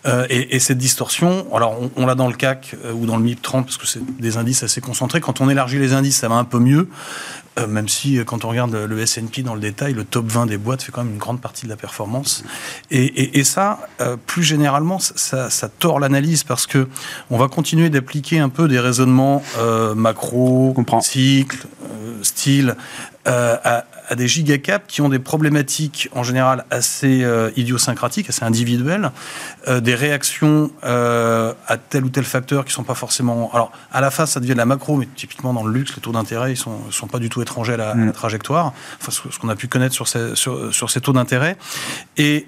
Euh, 0.05 0.25
et, 0.29 0.59
cette 0.59 0.77
distorsion, 0.77 1.45
alors 1.53 1.77
on, 1.95 2.05
l'a 2.05 2.15
dans 2.15 2.27
le 2.27 2.33
CAC 2.33 2.75
euh, 2.85 2.93
ou 2.93 3.05
dans 3.05 3.17
le 3.17 3.23
MIP 3.23 3.41
30 3.41 3.65
parce 3.65 3.77
que 3.77 3.85
c'est 3.85 3.99
des 4.19 4.37
indices 4.37 4.63
assez 4.63 4.81
concentrés. 4.81 5.19
Quand 5.19 5.41
on 5.41 5.49
élargit 5.49 5.79
les 5.79 5.93
indices, 5.93 6.17
ça 6.17 6.29
va 6.29 6.35
un 6.35 6.45
peu 6.45 6.59
mieux. 6.59 6.87
Euh, 7.57 7.67
même 7.67 7.87
si 7.87 8.19
quand 8.25 8.43
on 8.45 8.49
regarde 8.49 8.75
le 8.75 8.99
S&P 8.99 9.41
dans 9.41 9.55
le 9.55 9.61
détail, 9.61 9.93
le 9.93 10.03
top 10.03 10.25
20 10.27 10.45
des 10.47 10.57
boîtes 10.57 10.83
fait 10.83 10.91
quand 10.91 11.03
même 11.03 11.13
une 11.13 11.19
grande 11.19 11.41
partie 11.41 11.65
de 11.65 11.69
la 11.69 11.77
performance. 11.77 12.43
Et, 12.91 13.43
ça, 13.43 13.87
plus 14.25 14.43
généralement, 14.43 14.99
ça, 14.99 15.49
ça 15.49 15.69
tord 15.69 15.99
l'analyse 15.99 16.43
parce 16.43 16.67
que 16.67 16.87
on 17.29 17.37
va 17.37 17.47
continuer 17.47 17.89
d'appliquer 17.89 18.39
un 18.39 18.49
peu 18.49 18.67
des 18.67 18.79
raisonnements 18.79 19.43
macro, 19.95 20.73
cycle, 21.01 21.57
euh, 22.05 22.23
style, 22.23 22.75
euh, 23.27 23.57
à, 23.63 23.85
à, 24.07 24.15
des 24.15 24.27
gigacaps 24.27 24.85
qui 24.87 25.01
ont 25.01 25.09
des 25.09 25.19
problématiques 25.19 26.09
en 26.13 26.23
général 26.23 26.65
assez 26.69 27.23
euh, 27.23 27.51
idiosyncratiques, 27.55 28.29
assez 28.29 28.43
individuelles, 28.43 29.11
des 29.81 29.95
réactions 29.95 30.71
à 30.83 31.77
tel 31.89 32.05
ou 32.05 32.09
tel 32.09 32.23
facteur 32.23 32.65
qui 32.65 32.73
sont 32.73 32.83
pas 32.83 32.93
forcément. 32.93 33.51
Alors 33.53 33.71
à 33.91 34.01
la 34.01 34.11
face, 34.11 34.31
ça 34.31 34.39
devient 34.39 34.53
de 34.53 34.57
la 34.57 34.65
macro, 34.65 34.97
mais 34.97 35.07
typiquement 35.15 35.53
dans 35.53 35.63
le 35.63 35.73
luxe, 35.73 35.95
les 35.95 36.01
taux 36.01 36.11
d'intérêt 36.11 36.53
ils 36.53 36.57
sont, 36.57 36.91
sont 36.91 37.07
pas 37.07 37.19
du 37.19 37.29
tout 37.29 37.41
étrangers 37.41 37.73
à 37.73 37.77
la, 37.77 37.95
mm. 37.95 38.11
trajectoire. 38.11 38.73
Enfin, 39.01 39.11
ce, 39.11 39.39
qu'on 39.39 39.49
a 39.49 39.55
pu 39.55 39.67
connaître 39.67 39.95
sur 39.95 40.07
ces, 40.07 40.35
sur, 40.35 40.73
sur 40.73 40.89
ces 40.89 41.01
taux 41.01 41.13
d'intérêt. 41.13 41.57
Et, 42.17 42.47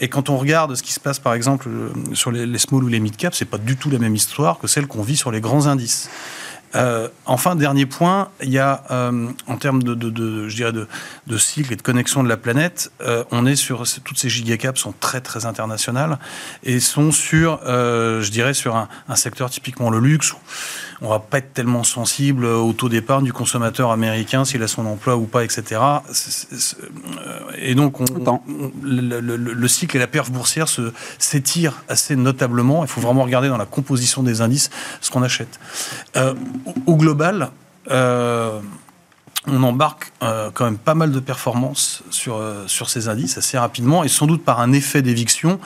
et, 0.00 0.08
quand 0.08 0.30
on 0.30 0.36
regarde 0.36 0.74
ce 0.74 0.82
qui 0.82 0.92
se 0.92 1.00
passe 1.00 1.18
par 1.18 1.34
exemple 1.34 1.68
sur 2.14 2.30
les, 2.30 2.46
les 2.46 2.58
small 2.58 2.84
ou 2.84 2.88
les 2.88 3.00
mid 3.00 3.16
caps, 3.16 3.36
c'est 3.36 3.44
pas 3.44 3.58
du 3.58 3.76
tout 3.76 3.90
la 3.90 3.98
même 3.98 4.14
histoire 4.14 4.58
que 4.58 4.66
celle 4.66 4.86
qu'on 4.86 5.02
vit 5.02 5.16
sur 5.16 5.30
les 5.30 5.40
grands 5.40 5.66
indices. 5.66 6.08
Euh, 6.76 7.08
enfin, 7.24 7.56
dernier 7.56 7.86
point, 7.86 8.28
il 8.42 8.50
y 8.50 8.58
a, 8.58 8.84
euh, 8.90 9.28
en 9.46 9.56
termes 9.56 9.82
de, 9.82 10.48
je 10.48 11.36
cycle 11.38 11.72
et 11.72 11.76
de 11.76 11.82
connexion 11.82 12.22
de 12.22 12.28
la 12.28 12.36
planète, 12.36 12.92
euh, 13.00 13.24
on 13.30 13.46
est 13.46 13.56
sur, 13.56 13.84
toutes 14.04 14.18
ces 14.18 14.28
gigacaps 14.28 14.78
sont 14.78 14.92
très 14.92 15.20
très 15.20 15.46
internationales 15.46 16.18
et 16.62 16.80
sont 16.80 17.12
sur, 17.12 17.60
je 17.64 18.30
dirais, 18.30 18.54
sur 18.54 18.76
un, 18.76 18.88
un, 19.08 19.16
secteur 19.16 19.50
typiquement 19.50 19.90
le 19.90 20.00
luxe, 20.00 20.34
on 21.02 21.08
va 21.08 21.18
pas 21.18 21.38
être 21.38 21.52
tellement 21.52 21.84
sensible 21.84 22.46
au 22.46 22.72
taux 22.72 22.88
d'épargne 22.88 23.24
du 23.24 23.32
consommateur 23.32 23.90
américain, 23.90 24.44
s'il 24.44 24.62
a 24.62 24.68
son 24.68 24.86
emploi 24.86 25.16
ou 25.16 25.24
pas, 25.24 25.44
etc. 25.44 25.80
et 27.58 27.74
donc, 27.74 28.00
on, 28.00 28.06
le, 28.82 29.68
cycle 29.68 29.96
et 29.96 30.00
la 30.00 30.06
perf 30.06 30.30
boursière 30.30 30.66
s'étirent 31.18 31.82
assez 31.88 32.16
notablement. 32.16 32.84
Il 32.84 32.88
faut 32.88 33.00
vraiment 33.00 33.24
regarder 33.24 33.48
dans 33.48 33.56
la 33.56 33.66
composition 33.66 34.22
des 34.22 34.40
indices 34.40 34.70
ce 35.00 35.10
qu'on 35.10 35.22
achète. 35.22 35.60
Euh, 36.16 36.34
au 36.86 36.96
global, 36.96 37.50
euh, 37.90 38.60
on 39.46 39.62
embarque 39.62 40.12
euh, 40.22 40.50
quand 40.52 40.64
même 40.64 40.78
pas 40.78 40.94
mal 40.94 41.12
de 41.12 41.20
performances 41.20 42.02
sur, 42.10 42.42
sur 42.66 42.90
ces 42.90 43.08
indices 43.08 43.38
assez 43.38 43.58
rapidement 43.58 44.02
et 44.02 44.08
sans 44.08 44.26
doute 44.26 44.44
par 44.44 44.60
un 44.60 44.72
effet 44.72 45.02
d'éviction, 45.02 45.60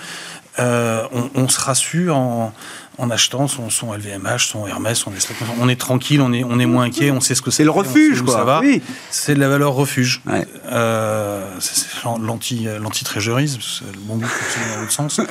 on, 0.59 1.49
se 1.49 1.59
rassure 1.59 2.19
en, 2.19 2.53
en 3.01 3.11
achetant 3.11 3.49
son, 3.49 3.71
son, 3.71 3.93
LVMH, 3.93 4.47
son 4.51 4.67
Hermès, 4.67 4.99
son 4.99 5.13
On 5.61 5.69
est 5.69 5.81
tranquille, 5.81 6.21
on 6.21 6.33
est, 6.33 6.45
on 6.45 6.59
est 6.59 6.67
moins 6.67 6.85
inquiet, 6.85 7.11
on 7.11 7.21
sait 7.21 7.35
ce 7.35 7.43
que 7.43 7.51
c'est. 7.51 7.61
C'est 7.61 7.65
le 7.65 7.71
refuge, 7.71 8.23
quoi. 8.23 8.35
Ça 8.35 8.45
va. 8.45 8.63
C'est 9.11 9.35
de 9.35 9.41
la 9.41 9.49
valeur 9.49 9.75
refuge. 9.75 10.23
Euh, 10.71 11.57
c'est 11.61 12.05
l'anti-trégerise, 12.05 13.59
c'est 13.61 13.93
le 13.93 14.01
bon 14.01 14.17
bout 14.17 14.27
dans 14.27 14.81
l'autre 14.81 14.93
sens. 14.93 15.21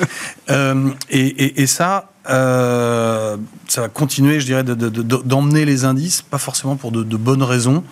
Euh, 0.50 0.90
et, 1.12 1.62
et, 1.62 1.68
ça, 1.68 2.10
euh, 2.30 3.38
ça 3.68 3.82
va 3.82 3.90
continuer, 3.90 4.40
je 4.40 4.46
dirais, 4.46 4.64
d'emmener 4.64 5.64
les 5.64 5.86
indices, 5.86 6.24
pas 6.24 6.40
forcément 6.40 6.76
pour 6.76 6.92
de, 6.92 7.18
bonnes 7.18 7.44
raisons. 7.44 7.84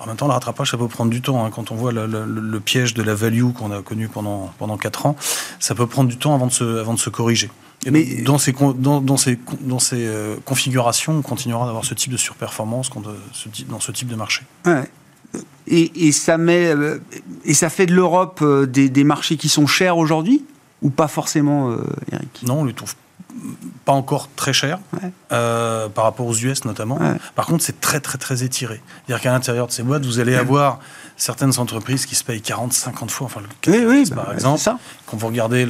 En 0.00 0.06
même 0.06 0.16
temps, 0.16 0.26
le 0.26 0.32
rattrapage, 0.32 0.70
ça 0.70 0.78
peut 0.78 0.88
prendre 0.88 1.10
du 1.10 1.20
temps. 1.20 1.44
Hein. 1.44 1.50
Quand 1.54 1.70
on 1.70 1.74
voit 1.74 1.92
le, 1.92 2.60
piège 2.60 2.94
de 2.94 3.02
la 3.02 3.14
value 3.14 3.50
qu'on 3.52 3.72
a 3.72 3.82
connu 3.82 4.08
pendant, 4.08 4.52
pendant 4.58 4.78
4 4.78 5.06
ans, 5.06 5.16
ça 5.60 5.74
peut 5.74 5.86
prendre 5.86 6.08
du 6.08 6.16
temps 6.16 6.34
avant 6.34 6.46
de 6.46 6.52
se, 6.52 6.80
avant 6.80 6.94
de 6.94 6.98
se 6.98 7.10
corriger. 7.10 7.50
Mais 7.86 8.22
dans 8.22 8.38
ces, 8.38 8.52
dans, 8.52 9.00
dans 9.00 9.16
ces, 9.16 9.38
dans 9.60 9.78
ces 9.78 10.06
euh, 10.06 10.36
configurations, 10.44 11.18
on 11.18 11.22
continuera 11.22 11.66
d'avoir 11.66 11.84
ce 11.84 11.94
type 11.94 12.12
de 12.12 12.16
surperformance 12.16 12.90
dans 13.68 13.80
ce 13.80 13.92
type 13.92 14.08
de 14.08 14.16
marché. 14.16 14.42
Et, 15.66 16.08
et, 16.08 16.12
ça 16.12 16.38
met, 16.38 16.74
euh, 16.74 16.98
et 17.44 17.54
ça 17.54 17.68
fait 17.68 17.86
de 17.86 17.94
l'Europe 17.94 18.40
euh, 18.42 18.66
des, 18.66 18.88
des, 18.88 19.04
marchés 19.04 19.36
qui 19.36 19.50
sont 19.50 19.66
chers 19.66 19.98
aujourd'hui 19.98 20.44
Ou 20.80 20.88
pas 20.90 21.08
forcément, 21.08 21.76
Eric? 22.10 22.42
Non, 22.44 22.60
on 22.60 22.64
les 22.64 22.72
trouve 22.72 22.94
pas 23.84 23.92
encore 23.92 24.28
très 24.36 24.52
cher 24.52 24.78
euh, 25.32 25.88
par 25.88 26.04
rapport 26.04 26.26
aux 26.26 26.34
US 26.34 26.64
notamment. 26.64 26.98
Par 27.34 27.46
contre, 27.46 27.62
c'est 27.62 27.80
très 27.80 28.00
très 28.00 28.18
très 28.18 28.42
étiré. 28.42 28.80
C'est-à-dire 29.06 29.22
qu'à 29.22 29.32
l'intérieur 29.32 29.66
de 29.66 29.72
ces 29.72 29.82
boîtes, 29.82 30.04
vous 30.04 30.18
allez 30.18 30.34
avoir 30.34 30.80
certaines 31.16 31.58
entreprises 31.58 32.06
qui 32.06 32.14
se 32.14 32.24
payent 32.24 32.40
40, 32.40 32.72
50 32.72 33.10
fois, 33.10 33.26
enfin 33.26 33.40
le 33.40 33.72
oui, 33.72 33.84
oui, 33.86 34.10
par 34.14 34.26
bah, 34.26 34.32
exemple. 34.34 34.60
ça. 34.60 34.78
Quand 35.06 35.16
vous 35.16 35.26
regardez 35.26 35.66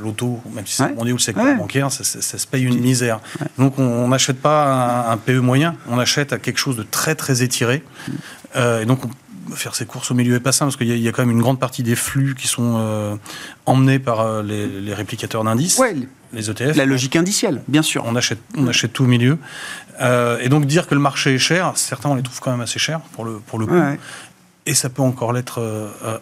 l'auto, 0.00 0.40
même 0.54 0.66
si 0.66 0.76
c'est 0.76 0.84
Ouais. 0.84 0.94
ou 0.96 1.04
le 1.04 1.18
secteur 1.18 1.56
bancaire, 1.56 1.90
ça, 1.92 2.04
ça- 2.04 2.22
ça 2.22 2.38
se 2.38 2.46
paye 2.46 2.64
une 2.64 2.80
misère. 2.80 3.20
Donc 3.58 3.78
on 3.78 4.08
n'achète 4.08 4.40
pas 4.40 5.06
un, 5.08 5.10
un 5.12 5.16
PE 5.16 5.40
moyen, 5.40 5.76
on 5.88 5.98
achète 5.98 6.32
à 6.32 6.38
quelque 6.38 6.58
chose 6.58 6.76
de 6.76 6.82
très 6.82 7.14
très 7.14 7.42
étiré. 7.42 7.84
Euh, 8.56 8.82
et 8.82 8.86
donc 8.86 9.04
on- 9.04 9.10
faire 9.54 9.74
ses 9.74 9.86
courses 9.86 10.10
au 10.10 10.14
milieu 10.14 10.34
est 10.36 10.40
pas 10.40 10.52
simple 10.52 10.68
parce 10.70 10.76
qu'il 10.76 10.88
y, 10.88 10.92
a- 10.92 10.96
il 10.96 11.02
y 11.02 11.08
a 11.08 11.12
quand 11.12 11.22
même 11.22 11.30
une 11.34 11.42
grande 11.42 11.58
partie 11.60 11.82
des 11.82 11.96
flux 11.96 12.34
qui 12.34 12.48
sont 12.48 12.76
euh, 12.78 13.16
emmenés 13.66 13.98
par 13.98 14.20
euh, 14.20 14.42
les, 14.42 14.66
les 14.66 14.94
réplicateurs 14.94 15.44
d'indices, 15.44 15.78
Ouais, 15.78 15.94
les 16.32 16.50
ETF. 16.50 16.76
la 16.76 16.84
logique 16.86 17.16
indicielle, 17.16 17.62
bien 17.68 17.82
sûr. 17.82 18.04
On 18.06 18.14
achète, 18.16 18.38
on 18.56 18.66
achète 18.68 18.92
tout 18.92 19.04
au 19.04 19.08
milieu. 19.08 19.38
Euh, 20.00 20.38
et 20.40 20.48
donc 20.48 20.66
dire 20.66 20.86
que 20.86 20.94
le 20.94 21.00
marché 21.00 21.34
est 21.34 21.38
cher, 21.38 21.72
certains 21.76 22.08
on 22.08 22.14
les 22.14 22.22
trouve 22.22 22.40
quand 22.40 22.50
même 22.50 22.60
assez 22.62 22.78
chers 22.78 23.00
pour 23.00 23.24
le, 23.24 23.38
pour 23.38 23.58
le 23.58 23.66
coup. 23.66 23.74
Ouais. 23.74 23.98
Et 24.66 24.74
ça 24.74 24.88
peut 24.88 25.02
encore 25.02 25.32
l'être 25.32 25.60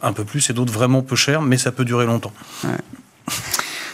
un 0.02 0.12
peu 0.14 0.24
plus, 0.24 0.48
et 0.48 0.54
d'autres 0.54 0.72
vraiment 0.72 1.02
peu 1.02 1.14
chers, 1.14 1.42
mais 1.42 1.58
ça 1.58 1.72
peut 1.72 1.84
durer 1.84 2.06
longtemps. 2.06 2.32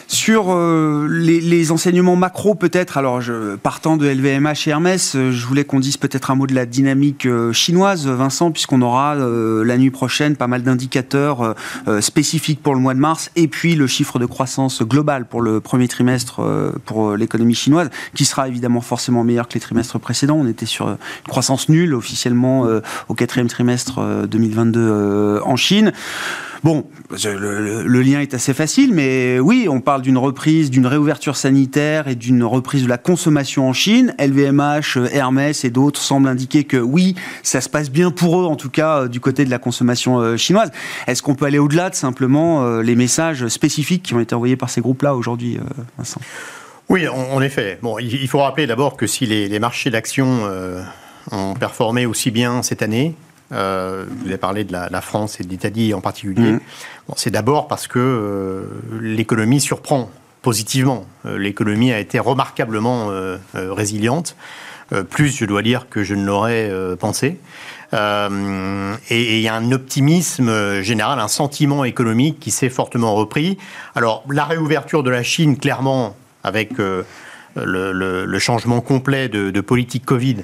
Sur 0.09 0.47
euh, 0.51 1.09
les, 1.11 1.40
les 1.40 1.73
enseignements 1.73 2.16
macro, 2.16 2.55
peut-être, 2.55 2.97
alors 2.97 3.21
je, 3.21 3.57
partant 3.57 3.97
de 3.97 4.07
LVMH 4.07 4.66
et 4.66 4.71
Hermès, 4.71 5.16
euh, 5.16 5.33
je 5.33 5.47
voulais 5.47 5.64
qu'on 5.64 5.81
dise 5.81 5.97
peut-être 5.97 6.31
un 6.31 6.37
mot 6.37 6.47
de 6.47 6.55
la 6.55 6.64
dynamique 6.64 7.27
euh, 7.27 7.53
chinoise, 7.53 8.07
Vincent, 8.07 8.53
puisqu'on 8.53 8.83
aura 8.83 9.16
euh, 9.16 9.64
la 9.64 9.79
nuit 9.79 9.90
prochaine 9.90 10.37
pas 10.37 10.47
mal 10.47 10.62
d'indicateurs 10.62 11.42
euh, 11.42 11.55
euh, 11.88 12.01
spécifiques 12.01 12.62
pour 12.62 12.75
le 12.75 12.81
mois 12.81 12.95
de 12.95 13.01
mars, 13.01 13.31
et 13.37 13.49
puis 13.49 13.75
le 13.75 13.87
chiffre 13.87 14.19
de 14.19 14.27
croissance 14.27 14.83
global 14.83 15.27
pour 15.27 15.40
le 15.40 15.61
premier 15.61 15.88
trimestre 15.88 16.40
pour 16.85 17.16
l'économie 17.16 17.55
chinoise, 17.55 17.90
qui 18.14 18.25
sera 18.25 18.49
évidemment 18.49 18.81
forcément 18.81 19.25
meilleur 19.25 19.49
que 19.49 19.55
les 19.55 19.61
trimestres 19.61 19.99
précédents. 19.99 20.37
On 20.37 20.47
était 20.47 20.66
sur 20.66 20.88
une 20.88 20.97
croissance 21.29 21.69
nulle 21.69 21.95
officiellement 21.95 22.66
au 23.09 23.14
quatrième 23.14 23.49
trimestre 23.49 23.99
euh, 23.99 24.27
2022 24.27 24.81
euh, 24.81 25.40
en 25.45 25.57
Chine. 25.57 25.92
Bon, 26.66 26.85
le, 27.12 28.02
lien 28.02 28.18
est 28.18 28.35
assez 28.35 28.52
facile, 28.52 28.92
mais 28.92 29.38
oui, 29.38 29.68
on 29.70 29.81
parle 29.81 30.02
d'une 30.02 30.18
reprise, 30.18 30.68
d'une 30.68 30.88
réouverture 30.88 31.37
sanitaire 31.37 32.09
et 32.09 32.16
d'une 32.16 32.42
reprise 32.42 32.83
de 32.83 32.88
la 32.88 32.98
consommation 32.98 33.68
en 33.68 33.72
Chine. 33.72 34.16
LVMH, 34.18 34.98
Hermès 35.12 35.64
et 35.64 35.70
d'autres 35.70 36.00
semblent 36.00 36.26
indiquer 36.26 36.64
que 36.64 36.76
oui, 36.76 37.14
ça 37.44 37.61
se 37.61 37.68
passe 37.68 37.88
bien 37.88 38.11
pour 38.11 38.40
eux, 38.40 38.46
en 38.46 38.57
tout 38.57 38.68
cas 38.68 39.02
euh, 39.02 39.09
du 39.09 39.20
côté 39.20 39.44
de 39.44 39.50
la 39.50 39.61
consommation 39.61 40.18
euh, 40.18 40.37
chinoise. 40.37 40.72
Est-ce 41.07 41.22
qu'on 41.22 41.37
peut 41.37 41.44
aller 41.44 41.61
au-delà 41.61 41.88
de 41.88 41.94
simplement 41.94 42.64
euh, 42.64 42.83
les 42.83 42.96
messages 42.96 43.46
spécifiques 43.46 44.02
qui 44.02 44.14
ont 44.14 44.20
été 44.20 44.35
envoyés 44.35 44.57
par 44.57 44.68
ces 44.68 44.81
groupes-là 44.81 45.14
aujourd'hui, 45.14 45.61
Vincent? 45.98 46.20
Oui, 46.88 47.07
en, 47.07 47.40
effet. 47.42 47.79
Bon, 47.81 48.00
il, 48.00 48.26
faut 48.26 48.40
rappeler 48.40 48.66
d'abord 48.66 48.96
que 48.96 49.07
si 49.07 49.24
les, 49.24 49.46
les 49.46 49.59
marchés 49.61 49.90
d'actions 49.90 50.40
euh, 50.46 50.83
ont 51.31 51.55
performé 51.55 52.07
aussi 52.07 52.33
bien 52.33 52.64
cette 52.64 52.83
année, 52.83 53.14
euh, 53.52 54.04
vous 54.09 54.26
avez 54.26 54.38
parlé 54.38 54.64
de 54.64 54.72
la, 54.72 54.88
la 54.88 55.00
France 55.00 55.40
et 55.40 55.44
de 55.44 55.48
l'Italie 55.48 55.94
en 55.94 56.00
particulier, 56.00 56.52
bon, 57.09 57.14
c'est 57.16 57.30
d'abord 57.30 57.68
parce 57.68 57.87
que 57.87 57.98
euh, 57.98 58.64
l'économie 59.00 59.61
surprend 59.61 60.11
positivement. 60.42 61.06
Euh, 61.24 61.38
l'économie 61.38 61.92
a 61.92 61.98
été 61.98 62.18
remarquablement 62.18 63.11
résiliente, 63.54 64.37
plus 65.11 65.37
je 65.37 65.44
dois 65.44 65.62
dire 65.62 65.88
que 65.88 66.04
je 66.04 66.14
ne 66.14 66.24
l'aurais 66.24 66.70
pensé. 66.98 67.38
Euh, 67.94 68.96
et 69.11 69.37
il 69.37 69.42
y 69.42 69.48
a 69.48 69.54
un 69.54 69.72
optimisme 69.72 70.82
général, 70.82 71.20
un 71.20 71.28
sentiment 71.28 71.85
économique 71.85 72.40
qui 72.40 72.50
s'est 72.50 72.68
fortement 72.68 73.14
repris. 73.14 73.59
Alors 73.94 74.24
la 74.30 74.44
réouverture 74.44 75.02
de 75.02 75.11
la 75.11 75.22
Chine, 75.22 75.56
clairement, 75.56 76.16
avec 76.42 76.78
euh, 76.80 77.02
le, 77.57 78.38
changement 78.38 78.81
complet 78.81 79.29
de, 79.29 79.51
de 79.51 79.61
politique 79.61 80.05
Covid, 80.05 80.37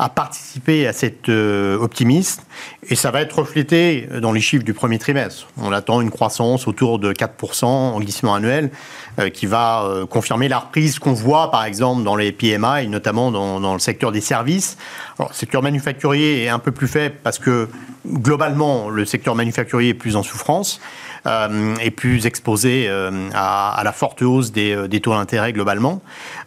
a 0.00 0.08
participé 0.08 0.86
à 0.86 0.94
cet 0.94 1.28
euh, 1.28 1.76
optimisme. 1.78 2.42
Et 2.88 2.94
ça 2.94 3.10
va 3.10 3.20
être 3.20 3.38
reflété 3.38 4.08
dans 4.22 4.32
les 4.32 4.40
chiffres 4.40 4.64
du 4.64 4.72
premier 4.72 4.98
trimestre. 4.98 5.48
On 5.58 5.72
attend 5.72 6.00
une 6.00 6.10
croissance 6.10 6.66
autour 6.66 6.98
de 6.98 7.12
4% 7.12 7.66
en 7.66 8.00
glissement 8.00 8.34
annuel, 8.34 8.70
euh, 9.18 9.28
qui 9.28 9.44
va 9.44 9.82
euh, 9.82 10.06
confirmer 10.06 10.48
la 10.48 10.60
reprise 10.60 10.98
qu'on 10.98 11.12
voit, 11.12 11.50
par 11.50 11.64
exemple, 11.66 12.02
dans 12.02 12.16
les 12.16 12.32
PMI, 12.32 12.88
notamment 12.88 13.30
dans, 13.30 13.60
dans 13.60 13.74
le 13.74 13.78
secteur 13.78 14.10
des 14.10 14.22
services. 14.22 14.78
Alors, 15.18 15.32
le 15.32 15.36
secteur 15.36 15.62
manufacturier 15.62 16.44
est 16.44 16.48
un 16.48 16.58
peu 16.58 16.72
plus 16.72 16.88
faible 16.88 17.16
parce 17.22 17.38
que, 17.38 17.68
globalement, 18.06 18.88
le 18.88 19.04
secteur 19.04 19.34
manufacturier 19.34 19.90
est 19.90 19.94
plus 19.94 20.16
en 20.16 20.22
souffrance 20.22 20.80
euh, 21.26 21.74
est 21.76 21.90
plus 21.90 22.26
exposé 22.26 22.86
euh, 22.88 23.28
à, 23.34 23.78
à 23.78 23.84
la 23.84 23.92
forte 23.92 24.22
hausse 24.22 24.52
des, 24.52 24.74
euh, 24.74 24.88
des 24.88 25.00
taux 25.00 25.12
d'intérêt 25.12 25.52
globalement. 25.52 26.00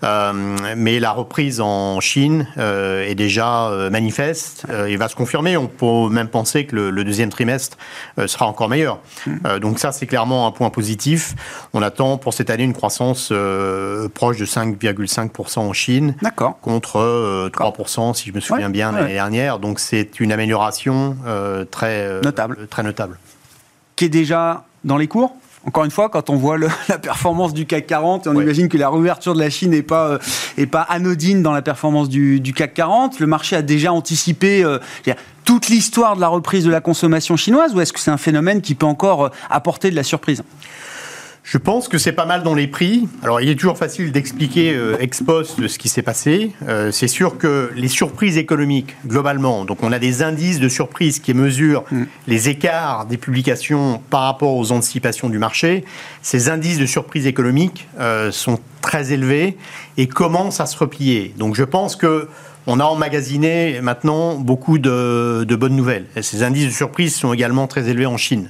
Euh, 0.03 0.31
mais 0.75 0.99
la 0.99 1.11
reprise 1.11 1.61
en 1.61 1.99
Chine 1.99 2.47
est 2.57 3.15
déjà 3.15 3.69
manifeste 3.91 4.65
et 4.87 4.97
va 4.97 5.07
se 5.07 5.15
confirmer. 5.15 5.57
On 5.57 5.67
peut 5.67 6.09
même 6.09 6.27
penser 6.27 6.65
que 6.65 6.75
le, 6.75 6.89
le 6.89 7.03
deuxième 7.03 7.29
trimestre 7.29 7.77
sera 8.25 8.47
encore 8.47 8.69
meilleur. 8.69 8.99
Euh, 9.45 9.59
donc 9.59 9.79
ça, 9.79 9.91
c'est 9.91 10.07
clairement 10.07 10.47
un 10.47 10.51
point 10.51 10.69
positif. 10.69 11.35
On 11.73 11.81
attend 11.81 12.17
pour 12.17 12.33
cette 12.33 12.49
année 12.49 12.63
une 12.63 12.73
croissance 12.73 13.31
proche 14.13 14.37
de 14.37 14.45
5,5% 14.45 15.59
en 15.59 15.73
Chine 15.73 16.15
contre 16.61 16.97
euh, 16.99 17.49
3% 17.49 18.13
si 18.13 18.29
je 18.29 18.33
me 18.33 18.39
souviens 18.39 18.67
Ouais, 18.67 18.71
bien 18.71 18.93
ouais. 18.93 19.01
l'année 19.01 19.13
dernière. 19.13 19.59
Donc 19.59 19.79
c'est 19.79 20.19
une 20.19 20.31
amélioration 20.31 21.17
euh, 21.25 21.65
très 21.65 22.01
euh, 22.01 22.21
Notable. 22.21 22.67
Très 22.69 22.83
notable. 22.83 23.17
Qui 24.03 24.07
est 24.07 24.09
déjà 24.09 24.65
dans 24.83 24.97
les 24.97 25.07
cours 25.07 25.33
encore 25.65 25.85
une 25.85 25.91
fois, 25.91 26.09
quand 26.09 26.29
on 26.29 26.35
voit 26.35 26.57
le- 26.57 26.67
la 26.89 26.97
performance 26.97 27.53
du 27.53 27.65
CAC 27.65 27.87
40, 27.87 28.27
on 28.27 28.35
Ouais. 28.35 28.43
imagine 28.43 28.67
que 28.67 28.77
la 28.77 28.89
réouverture 28.89 29.33
de 29.33 29.39
la 29.39 29.49
Chine 29.49 29.69
n'est 29.71 29.81
pas, 29.81 30.07
euh, 30.09 30.17
est 30.57 30.65
pas 30.65 30.81
anodine 30.81 31.41
dans 31.41 31.53
la 31.53 31.61
performance 31.61 32.09
du, 32.09 32.41
du 32.41 32.51
CAC 32.53 32.73
40. 32.73 33.21
Le 33.21 33.27
marché 33.27 33.55
a 33.55 33.61
déjà 33.61 33.93
anticipé 33.93 34.61
euh, 34.61 34.79
toute 35.45 35.69
l'histoire 35.69 36.17
de 36.17 36.21
la 36.21 36.27
reprise 36.27 36.65
de 36.65 36.69
la 36.69 36.81
consommation 36.81 37.37
chinoise 37.37 37.73
ou 37.73 37.79
est-ce 37.79 37.93
que 37.93 38.01
c'est 38.01 38.11
un 38.11 38.17
phénomène 38.17 38.59
qui 38.61 38.75
peut 38.75 38.85
encore 38.85 39.27
euh, 39.27 39.29
apporter 39.49 39.89
de 39.89 39.95
la 39.95 40.03
surprise? 40.03 40.43
Je 41.43 41.57
pense 41.57 41.89
que 41.89 41.97
c'est 41.97 42.13
pas 42.13 42.25
mal 42.25 42.41
dans 42.41 42.55
les 42.55 42.67
prix. 42.67 43.05
Alors, 43.21 43.41
il 43.41 43.49
est 43.49 43.55
toujours 43.55 43.77
facile 43.77 44.13
d'expliquer 44.13 44.73
euh, 44.73 44.95
ex 45.01 45.21
post 45.21 45.67
ce 45.67 45.77
qui 45.77 45.89
s'est 45.89 46.01
passé. 46.01 46.53
Euh, 46.69 46.89
c'est 46.89 47.09
sûr 47.09 47.37
que 47.37 47.69
les 47.75 47.89
surprises 47.89 48.37
économiques, 48.37 48.95
globalement, 49.05 49.65
donc 49.65 49.83
on 49.83 49.91
a 49.91 49.99
des 49.99 50.23
indices 50.23 50.61
de 50.61 50.69
surprise 50.69 51.19
qui 51.19 51.33
mesurent 51.33 51.83
les 52.27 52.47
écarts 52.47 53.07
des 53.07 53.17
publications 53.17 54.01
par 54.09 54.21
rapport 54.21 54.55
aux 54.55 54.71
anticipations 54.71 55.27
du 55.27 55.37
marché. 55.37 55.83
Ces 56.21 56.47
indices 56.47 56.79
de 56.79 56.85
surprise 56.85 57.27
économique 57.27 57.89
euh, 57.99 58.31
sont 58.31 58.59
très 58.81 59.11
élevés 59.11 59.57
et 59.97 60.07
commencent 60.07 60.61
à 60.61 60.65
se 60.65 60.77
replier. 60.77 61.33
Donc, 61.37 61.55
je 61.55 61.63
pense 61.65 61.97
que 61.97 62.29
on 62.65 62.79
a 62.79 62.85
emmagasiné 62.85 63.81
maintenant 63.81 64.35
beaucoup 64.35 64.77
de, 64.77 65.43
de 65.43 65.55
bonnes 65.57 65.75
nouvelles. 65.75 66.05
Et 66.15 66.21
ces 66.21 66.43
indices 66.43 66.67
de 66.67 66.71
surprise 66.71 67.13
sont 67.13 67.33
également 67.33 67.67
très 67.67 67.89
élevés 67.89 68.05
en 68.05 68.15
Chine. 68.15 68.49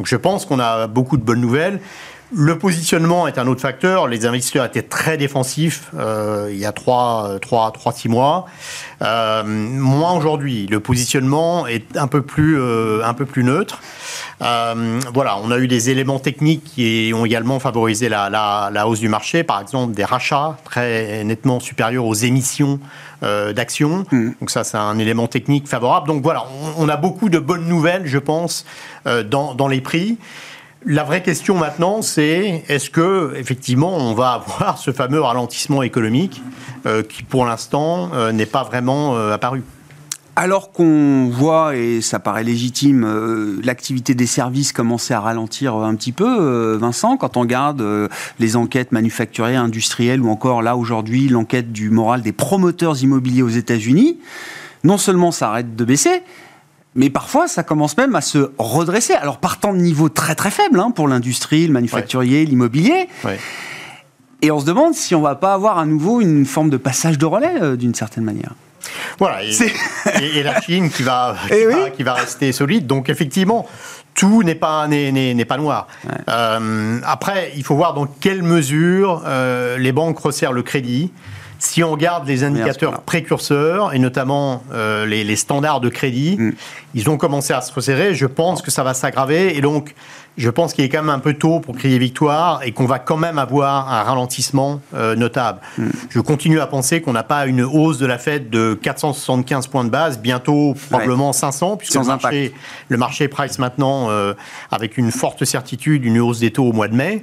Donc 0.00 0.06
je 0.06 0.16
pense 0.16 0.46
qu'on 0.46 0.58
a 0.58 0.86
beaucoup 0.86 1.18
de 1.18 1.22
bonnes 1.22 1.42
nouvelles. 1.42 1.78
Le 2.32 2.56
positionnement 2.58 3.26
est 3.26 3.38
un 3.38 3.46
autre 3.48 3.60
facteur. 3.60 4.06
Les 4.06 4.24
investisseurs 4.24 4.64
étaient 4.64 4.82
très 4.82 5.16
défensifs 5.16 5.90
euh, 5.98 6.48
il 6.52 6.58
y 6.58 6.64
a 6.64 6.70
3, 6.70 7.38
3, 7.42 7.72
3 7.72 7.92
6 7.92 8.08
mois. 8.08 8.46
Euh, 9.02 9.42
moins 9.44 10.12
aujourd'hui. 10.14 10.68
Le 10.68 10.78
positionnement 10.78 11.66
est 11.66 11.96
un 11.96 12.06
peu 12.06 12.22
plus, 12.22 12.56
euh, 12.60 13.02
un 13.04 13.14
peu 13.14 13.24
plus 13.26 13.42
neutre. 13.42 13.80
Euh, 14.42 15.00
voilà, 15.12 15.38
on 15.42 15.50
a 15.50 15.58
eu 15.58 15.66
des 15.66 15.90
éléments 15.90 16.20
techniques 16.20 16.62
qui 16.62 17.10
ont 17.16 17.24
également 17.26 17.58
favorisé 17.58 18.08
la, 18.08 18.30
la- 18.30 18.70
la 18.72 18.86
hausse 18.86 19.00
du 19.00 19.08
marché. 19.08 19.42
Par 19.42 19.60
exemple, 19.60 19.94
des 19.94 20.04
rachats 20.04 20.56
très 20.64 21.24
nettement 21.24 21.58
supérieurs 21.58 22.06
aux 22.06 22.14
émissions 22.14 22.78
euh, 23.24 23.52
d'actions. 23.52 24.04
Donc 24.12 24.50
ça, 24.50 24.62
c'est 24.62 24.76
un 24.78 24.98
élément 25.00 25.26
technique 25.26 25.66
favorable. 25.66 26.06
Donc 26.06 26.22
voilà, 26.22 26.44
on, 26.78 26.84
on 26.84 26.88
a 26.88 26.96
beaucoup 26.96 27.28
de 27.28 27.40
bonnes 27.40 27.66
nouvelles, 27.66 28.06
je 28.06 28.18
pense, 28.18 28.64
euh, 29.08 29.24
dans, 29.24 29.54
dans 29.54 29.66
les 29.68 29.80
prix. 29.80 30.16
La 30.86 31.04
vraie 31.04 31.22
question 31.22 31.58
maintenant, 31.58 32.00
c'est 32.00 32.64
est-ce 32.68 32.88
que 32.88 33.34
effectivement 33.36 33.98
on 33.98 34.14
va 34.14 34.32
avoir 34.32 34.78
ce 34.78 34.92
fameux 34.92 35.20
ralentissement 35.20 35.82
économique 35.82 36.42
euh, 36.86 37.02
qui, 37.02 37.22
pour 37.22 37.44
l'instant, 37.44 38.10
euh, 38.14 38.32
n'est 38.32 38.46
pas 38.46 38.64
vraiment 38.64 39.14
euh, 39.14 39.34
apparu? 39.34 39.62
Alors 40.36 40.72
qu'on 40.72 41.28
voit, 41.28 41.76
et 41.76 42.00
ça 42.00 42.18
paraît 42.18 42.44
légitime, 42.44 43.60
l'activité 43.62 44.14
des 44.14 44.24
services 44.24 44.72
commencer 44.72 45.12
à 45.12 45.20
ralentir 45.20 45.74
un 45.74 45.94
petit 45.96 46.12
peu, 46.12 46.76
Vincent, 46.76 47.18
quand 47.18 47.36
on 47.36 47.40
regarde 47.40 47.84
les 48.38 48.56
enquêtes 48.56 48.90
manufacturières, 48.92 49.60
industrielles, 49.60 50.22
ou 50.22 50.30
encore 50.30 50.62
là 50.62 50.76
aujourd'hui 50.76 51.28
l'enquête 51.28 51.72
du 51.72 51.90
moral 51.90 52.22
des 52.22 52.32
promoteurs 52.32 53.02
immobiliers 53.02 53.42
aux 53.42 53.50
États-Unis, 53.50 54.18
non 54.82 54.96
seulement 54.96 55.30
ça 55.30 55.50
arrête 55.50 55.76
de 55.76 55.84
baisser, 55.84 56.22
mais 56.94 57.10
parfois 57.10 57.48
ça 57.48 57.62
commence 57.62 57.96
même 57.96 58.14
à 58.14 58.20
se 58.20 58.50
redresser. 58.58 59.14
Alors 59.14 59.38
partant 59.38 59.72
de 59.72 59.78
niveaux 59.78 60.08
très 60.08 60.34
très 60.34 60.50
faibles 60.50 60.80
hein, 60.80 60.90
pour 60.90 61.08
l'industrie, 61.08 61.66
le 61.66 61.72
manufacturier, 61.72 62.44
l'immobilier, 62.44 63.08
Ouais. 63.24 63.38
et 64.42 64.50
on 64.50 64.60
se 64.60 64.64
demande 64.66 64.94
si 64.94 65.14
on 65.14 65.20
va 65.22 65.34
pas 65.34 65.54
avoir 65.54 65.78
à 65.78 65.86
nouveau 65.86 66.20
une 66.20 66.46
forme 66.46 66.70
de 66.70 66.76
passage 66.76 67.18
de 67.18 67.26
relais 67.26 67.54
euh, 67.62 67.76
d'une 67.76 67.94
certaine 67.94 68.24
manière. 68.24 68.52
Voilà. 69.18 69.42
et- 69.44 70.42
la 70.42 70.60
Chine 70.62 70.90
qui 70.90 71.02
va, 71.02 71.36
eh 71.50 71.66
qui, 71.96 72.02
va, 72.02 72.14
rester 72.14 72.50
solide. 72.52 72.86
Donc 72.86 73.08
effectivement, 73.08 73.66
tout 74.14 74.42
n'est 74.42 74.54
pas, 74.54 74.88
n'est, 74.88 75.44
pas 75.44 75.58
noir. 75.58 75.86
Euh, 76.28 76.98
après, 77.04 77.52
il 77.56 77.62
faut 77.62 77.76
voir 77.76 77.94
dans 77.94 78.06
quelle 78.06 78.42
mesure 78.42 79.22
euh, 79.26 79.76
les 79.78 79.92
banques 79.92 80.18
resserrent 80.18 80.52
le 80.54 80.62
crédit. 80.62 81.12
Si 81.60 81.84
on 81.84 81.92
regarde 81.92 82.26
les 82.26 82.42
indicateurs 82.42 83.02
précurseurs, 83.02 83.92
et 83.92 83.98
notamment 83.98 84.64
euh, 84.72 85.04
les, 85.04 85.36
standards 85.36 85.82
de 85.82 85.90
crédit, 85.90 86.36
mm. 86.38 86.54
ils 86.94 87.10
ont 87.10 87.18
commencé 87.18 87.52
à 87.52 87.60
se 87.60 87.72
resserrer. 87.72 88.14
Je 88.14 88.24
pense 88.24 88.62
que 88.62 88.70
ça 88.70 88.82
va 88.82 88.94
s'aggraver. 88.94 89.56
Et 89.56 89.60
donc, 89.60 89.94
je 90.36 90.48
pense 90.48 90.72
qu'il 90.72 90.84
est 90.84 90.88
quand 90.88 91.02
même 91.02 91.10
un 91.10 91.18
peu 91.18 91.34
tôt 91.34 91.60
pour 91.60 91.76
crier 91.76 91.98
victoire 91.98 92.62
et 92.64 92.72
qu'on 92.72 92.86
va 92.86 92.98
quand 92.98 93.16
même 93.16 93.38
avoir 93.38 93.92
un 93.92 94.02
ralentissement 94.02 94.80
euh, 94.94 95.14
notable. 95.14 95.60
Mm. 95.76 95.88
Je 96.08 96.20
continue 96.20 96.60
à 96.60 96.66
penser 96.66 97.00
qu'on 97.00 97.12
n'a 97.12 97.22
pas 97.22 97.46
une 97.46 97.62
hausse 97.62 97.98
de 97.98 98.06
la 98.06 98.18
Fed 98.18 98.48
de 98.48 98.78
475 98.80 99.66
points 99.66 99.84
de 99.84 99.90
base, 99.90 100.18
bientôt 100.18 100.74
probablement 100.88 101.32
500, 101.32 101.76
puisque 101.76 101.94
le 101.94 102.04
marché, 102.04 102.54
le 102.88 102.96
marché, 102.96 103.28
price 103.28 103.58
maintenant 103.58 104.10
euh, 104.10 104.34
avec 104.70 104.96
une 104.96 105.10
forte 105.10 105.44
certitude 105.44 106.04
une 106.04 106.18
hausse 106.18 106.40
des 106.40 106.52
taux 106.52 106.64
au 106.64 106.72
mois 106.72 106.88
de 106.88 106.94
mai, 106.94 107.22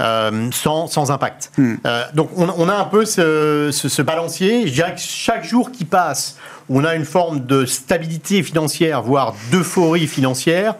euh, 0.00 0.50
sans, 0.52 0.86
sans, 0.86 1.10
impact. 1.10 1.52
Mm. 1.56 1.76
donc 2.14 2.30
on, 2.36 2.48
on, 2.56 2.68
a 2.68 2.74
un 2.74 2.84
peu 2.84 3.04
ce, 3.04 3.70
ce, 3.72 3.88
ce 3.88 4.02
balancier. 4.02 4.66
Je 4.66 4.72
dirais 4.72 4.94
que 4.94 5.00
chaque 5.00 5.44
jour 5.44 5.72
qui 5.72 5.84
passe, 5.84 6.36
on 6.68 6.84
a 6.84 6.94
une 6.94 7.04
forme 7.04 7.46
de 7.46 7.64
stabilité 7.64 8.42
financière, 8.42 9.02
voire 9.02 9.34
d'euphorie 9.50 10.06
financière. 10.06 10.74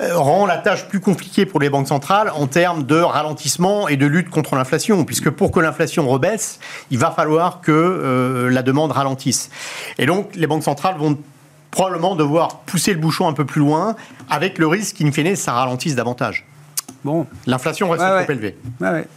Euh, 0.00 0.16
rend 0.16 0.46
la 0.46 0.58
tâche 0.58 0.86
plus 0.86 1.00
compliquée 1.00 1.44
pour 1.44 1.58
les 1.58 1.70
banques 1.70 1.88
centrales 1.88 2.30
en 2.30 2.46
termes 2.46 2.84
de 2.84 3.00
ralentissement 3.00 3.88
et 3.88 3.96
de 3.96 4.06
lutte 4.06 4.30
contre 4.30 4.54
l'inflation, 4.54 5.04
puisque 5.04 5.28
pour 5.28 5.50
que 5.50 5.58
l'inflation 5.58 6.08
rebaisse, 6.08 6.60
il 6.92 6.98
va 6.98 7.10
falloir 7.10 7.60
que 7.60 7.72
euh, 7.72 8.48
la 8.48 8.62
demande 8.62 8.92
ralentisse. 8.92 9.50
Et 9.98 10.06
donc 10.06 10.36
les 10.36 10.46
banques 10.46 10.62
centrales 10.62 10.96
vont 10.98 11.18
probablement 11.72 12.14
devoir 12.14 12.60
pousser 12.60 12.92
le 12.92 13.00
bouchon 13.00 13.26
un 13.26 13.32
peu 13.32 13.44
plus 13.44 13.60
loin, 13.60 13.96
avec 14.30 14.58
le 14.58 14.68
risque 14.68 14.96
qu'in 14.98 15.10
fine, 15.10 15.34
ça 15.34 15.52
ralentisse 15.52 15.96
davantage. 15.96 16.46
Bon. 17.04 17.26
L'inflation 17.46 17.90
reste 17.90 18.04
trop 18.04 18.32
élevée. 18.32 18.56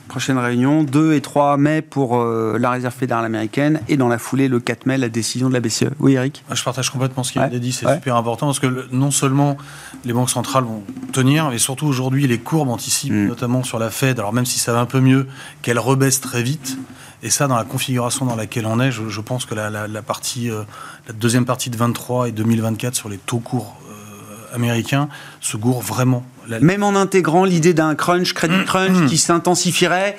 Prochaine 0.08 0.38
réunion, 0.38 0.84
2 0.84 1.14
et 1.14 1.22
3 1.22 1.58
mai 1.58 1.82
pour 1.82 2.18
euh, 2.18 2.58
la 2.60 2.72
Réserve 2.72 2.94
fédérale 2.94 3.26
américaine 3.26 3.82
et 3.88 3.98
dans 3.98 4.08
la 4.08 4.18
foulée, 4.18 4.48
le 4.48 4.60
4 4.60 4.86
mai, 4.86 4.98
la 4.98 5.10
décision 5.10 5.50
de 5.50 5.54
la 5.54 5.60
BCE. 5.60 5.86
Oui, 6.00 6.14
Eric? 6.14 6.44
Je 6.52 6.64
partage 6.64 6.90
complètement 6.90 7.24
ce 7.24 7.32
qu'il 7.32 7.42
a 7.42 7.48
dit, 7.48 7.72
c'est 7.72 7.92
super 7.94 8.16
important 8.16 8.48
parce 8.48 8.60
que 8.60 8.88
non 8.92 9.12
seulement 9.12 9.58
les 10.06 10.14
banques 10.14 10.30
centrales 10.30 10.64
vont 10.64 10.84
tenir, 11.12 11.50
mais 11.50 11.58
surtout 11.58 11.88
aujourd'hui, 11.88 12.28
les 12.28 12.40
courbes 12.40 12.70
anticipent, 12.70 13.14
mm. 13.14 13.28
notamment 13.28 13.64
sur 13.64 13.80
la 13.80 13.90
Fed, 13.90 14.20
alors 14.20 14.34
même 14.34 14.46
si 14.46 14.60
ça 14.60 14.74
va 14.74 14.80
un 14.80 14.86
peu 14.86 15.00
mieux, 15.00 15.28
qu'elle 15.62 15.80
rebaisse 15.80 16.22
très 16.22 16.44
vite. 16.44 16.78
Et 17.24 17.30
ça, 17.30 17.48
dans 17.48 17.56
la 17.56 17.64
configuration 17.64 18.26
dans 18.26 18.36
laquelle 18.36 18.66
on 18.66 18.80
est, 18.80 18.92
je, 18.92 19.22
pense 19.22 19.46
que 19.46 19.54
la, 19.54 20.02
partie, 20.02 20.50
euh, 20.50 20.64
la 21.08 21.14
deuxième 21.14 21.46
partie 21.46 21.70
de 21.70 21.78
23 21.78 22.30
et 22.30 22.32
2024 22.32 22.96
sur 22.96 23.10
les 23.10 23.18
taux 23.18 23.40
courts 23.40 23.78
euh, 23.90 24.56
américains 24.56 25.08
se 25.40 25.56
gourre 25.56 25.82
vraiment 25.82 26.26
même 26.62 26.84
en 26.84 26.96
intégrant 26.96 27.46
l'idée 27.46 27.74
d'un 27.74 27.96
crunch, 27.96 28.34
crédit 28.34 28.56
mmh. 28.56 28.66
crunch, 28.66 28.98
mmh. 28.98 29.06
qui 29.08 29.18
s'intensifierait 29.18 30.18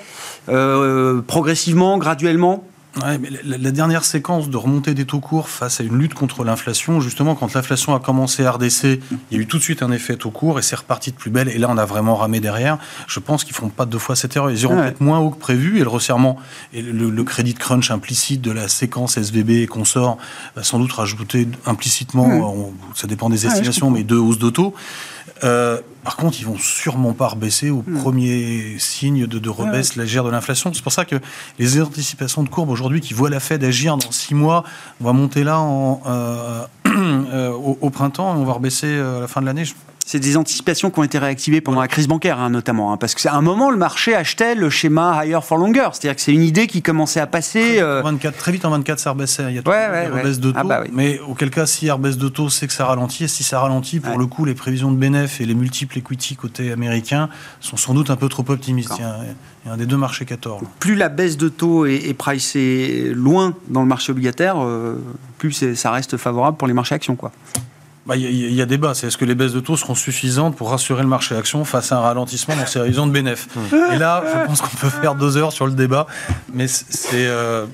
euh, 0.48 1.20
progressivement, 1.22 1.98
graduellement 1.98 2.64
mais 3.20 3.30
la, 3.44 3.70
dernière 3.70 4.04
séquence 4.04 4.50
de 4.50 4.56
remontée 4.56 4.94
des 4.94 5.06
taux 5.06 5.20
courts 5.20 5.48
face 5.48 5.80
à 5.80 5.84
une 5.84 5.98
lutte 5.98 6.14
contre 6.14 6.44
l'inflation, 6.44 7.00
justement, 7.00 7.34
quand 7.34 7.54
l'inflation 7.54 7.94
a 7.94 8.00
commencé 8.00 8.44
à 8.44 8.52
redescendre, 8.52 8.98
il 9.30 9.36
y 9.36 9.40
a 9.40 9.42
eu 9.42 9.46
tout 9.46 9.58
de 9.58 9.62
suite 9.62 9.82
un 9.82 9.90
effet 9.92 10.16
taux 10.16 10.30
court 10.30 10.58
et 10.58 10.62
c'est 10.62 10.76
reparti 10.76 11.10
de 11.10 11.16
plus 11.16 11.30
belle. 11.30 11.48
Et 11.48 11.58
là, 11.58 11.68
on 11.70 11.78
a 11.78 11.84
vraiment 11.84 12.16
ramé 12.16 12.40
derrière. 12.40 12.78
Je 13.06 13.20
pense 13.20 13.44
qu'ils 13.44 13.52
ne 13.52 13.56
feront 13.56 13.68
pas 13.68 13.86
deux 13.86 13.98
fois 13.98 14.16
cette 14.16 14.36
erreur. 14.36 14.50
Ils 14.50 14.60
iront 14.62 14.76
peut-être 14.76 15.00
moins 15.00 15.18
haut 15.18 15.30
que 15.30 15.38
prévu 15.38 15.78
et 15.78 15.82
le 15.82 15.88
resserrement 15.88 16.38
et 16.72 16.82
le, 16.82 17.24
crédit 17.24 17.54
de 17.54 17.58
crunch 17.58 17.90
implicite 17.90 18.42
de 18.42 18.50
la 18.50 18.68
séquence 18.68 19.16
SVB 19.16 19.50
et 19.50 19.66
consort 19.66 20.18
va 20.56 20.62
sans 20.62 20.78
doute 20.78 20.92
rajouter 20.92 21.48
implicitement, 21.66 22.26
mmh. 22.26 22.72
ça 22.94 23.06
dépend 23.06 23.30
des 23.30 23.46
estimations, 23.46 23.90
mais 23.90 24.02
deux 24.02 24.18
hausses 24.18 24.38
de 24.38 24.50
taux. 24.50 24.74
Euh, 25.44 25.80
par 26.04 26.16
contre, 26.16 26.38
ils 26.40 26.46
vont 26.46 26.58
sûrement 26.58 27.12
pas 27.12 27.28
rebaisser 27.28 27.70
au 27.70 27.84
hmm. 27.86 27.98
premier 27.98 28.76
signe 28.78 29.26
de, 29.26 29.38
de 29.38 29.48
rebaisse 29.50 29.96
légère 29.96 30.24
de 30.24 30.30
l'inflation. 30.30 30.72
C'est 30.74 30.82
pour 30.82 30.92
ça 30.92 31.04
que 31.04 31.16
les 31.58 31.80
anticipations 31.80 32.42
de 32.42 32.48
courbe 32.48 32.70
aujourd'hui 32.70 33.00
qui 33.00 33.14
voient 33.14 33.30
la 33.30 33.40
Fed 33.40 33.62
agir 33.64 33.96
dans 33.96 34.10
six 34.10 34.34
mois, 34.34 34.64
on 35.00 35.04
va 35.04 35.12
monter 35.12 35.44
là 35.44 35.60
en, 35.60 36.00
euh, 36.06 36.64
euh, 36.86 37.50
au, 37.50 37.90
printemps 37.90 38.34
et 38.34 38.38
on 38.38 38.44
va 38.44 38.52
rebaisser 38.54 38.98
à 38.98 39.20
la 39.20 39.28
fin 39.28 39.40
de 39.40 39.46
l'année. 39.46 39.64
C'est 40.12 40.18
des 40.18 40.36
anticipations 40.36 40.90
qui 40.90 40.98
ont 40.98 41.04
été 41.04 41.16
réactivées 41.16 41.62
pendant 41.62 41.80
la 41.80 41.88
crise 41.88 42.06
bancaire, 42.06 42.38
hein, 42.38 42.50
notamment, 42.50 42.92
hein, 42.92 42.98
parce 42.98 43.14
que 43.14 43.22
c'est 43.22 43.30
un 43.30 43.40
moment 43.40 43.70
le 43.70 43.78
marché 43.78 44.14
achetait 44.14 44.54
le 44.54 44.68
schéma 44.68 45.24
higher 45.24 45.42
for 45.42 45.56
longer, 45.56 45.88
c'est-à-dire 45.92 46.16
que 46.16 46.20
c'est 46.20 46.34
une 46.34 46.42
idée 46.42 46.66
qui 46.66 46.82
commençait 46.82 47.18
à 47.18 47.26
passer. 47.26 47.80
24, 47.80 48.36
très 48.36 48.52
vite 48.52 48.66
en 48.66 48.70
24, 48.72 48.98
ça 48.98 49.12
rebaissait. 49.12 49.44
Il 49.48 49.54
y 49.54 49.58
a 49.58 49.62
ouais, 49.62 50.10
ouais, 50.10 50.36
de 50.36 50.52
ah 50.54 50.60
taux, 50.60 50.68
bah 50.68 50.84
mais 50.92 51.18
auquel 51.20 51.48
cas, 51.48 51.64
si 51.64 51.86
y 51.86 51.88
a 51.88 51.94
rebaisse 51.94 52.18
de 52.18 52.28
taux, 52.28 52.50
c'est 52.50 52.66
que 52.66 52.74
ça 52.74 52.84
ralentit. 52.84 53.24
Et 53.24 53.28
si 53.28 53.42
ça 53.42 53.60
ralentit, 53.60 54.00
pour 54.00 54.18
le 54.18 54.26
coup, 54.26 54.44
les 54.44 54.52
prévisions 54.52 54.92
de 54.92 54.98
bénéfices 54.98 55.40
et 55.40 55.46
les 55.46 55.54
multiples 55.54 55.96
equity 55.96 56.36
côté 56.36 56.70
américain 56.72 57.30
sont 57.60 57.78
sans 57.78 57.94
doute 57.94 58.10
un 58.10 58.16
peu 58.16 58.28
trop 58.28 58.44
optimistes. 58.50 58.92
Il 58.98 59.00
y, 59.00 59.70
a, 59.70 59.72
un 59.72 59.78
des 59.78 59.86
deux 59.86 59.96
marchés 59.96 60.26
qui 60.26 60.34
a 60.34 60.36
tort. 60.36 60.60
Plus 60.78 60.94
la 60.94 61.08
baisse 61.08 61.38
de 61.38 61.48
taux 61.48 61.86
est, 61.86 62.06
est 62.06 62.12
pricée 62.12 63.12
loin 63.14 63.54
dans 63.68 63.80
le 63.80 63.88
marché 63.88 64.12
obligataire, 64.12 64.62
euh, 64.62 65.02
plus 65.38 65.74
ça 65.74 65.90
reste 65.90 66.18
favorable 66.18 66.58
pour 66.58 66.68
les 66.68 66.74
marchés 66.74 66.94
actions, 66.94 67.16
quoi. 67.16 67.32
Bah, 68.04 68.16
il 68.16 68.52
y, 68.52 68.60
a 68.60 68.66
débat. 68.66 68.94
C'est 68.94 69.06
est-ce 69.06 69.16
que 69.16 69.24
les 69.24 69.36
baisses 69.36 69.52
de 69.52 69.60
taux 69.60 69.76
seront 69.76 69.94
suffisantes 69.94 70.56
pour 70.56 70.70
rassurer 70.70 71.02
le 71.02 71.08
marché 71.08 71.36
action 71.36 71.64
face 71.64 71.92
à 71.92 71.98
un 71.98 72.00
ralentissement 72.00 72.56
dans 72.56 72.66
ses 72.66 72.80
révisions 72.80 73.06
de 73.06 73.12
bénéfices 73.12 73.46
Et 73.92 73.98
là, 73.98 74.24
je 74.26 74.46
pense 74.46 74.60
qu'on 74.60 74.76
peut 74.76 74.88
faire 74.88 75.14
deux 75.14 75.36
heures 75.36 75.52
sur 75.52 75.66
le 75.66 75.72
débat, 75.72 76.08
mais 76.52 76.66
c'est, 76.66 77.26
euh, 77.26 77.66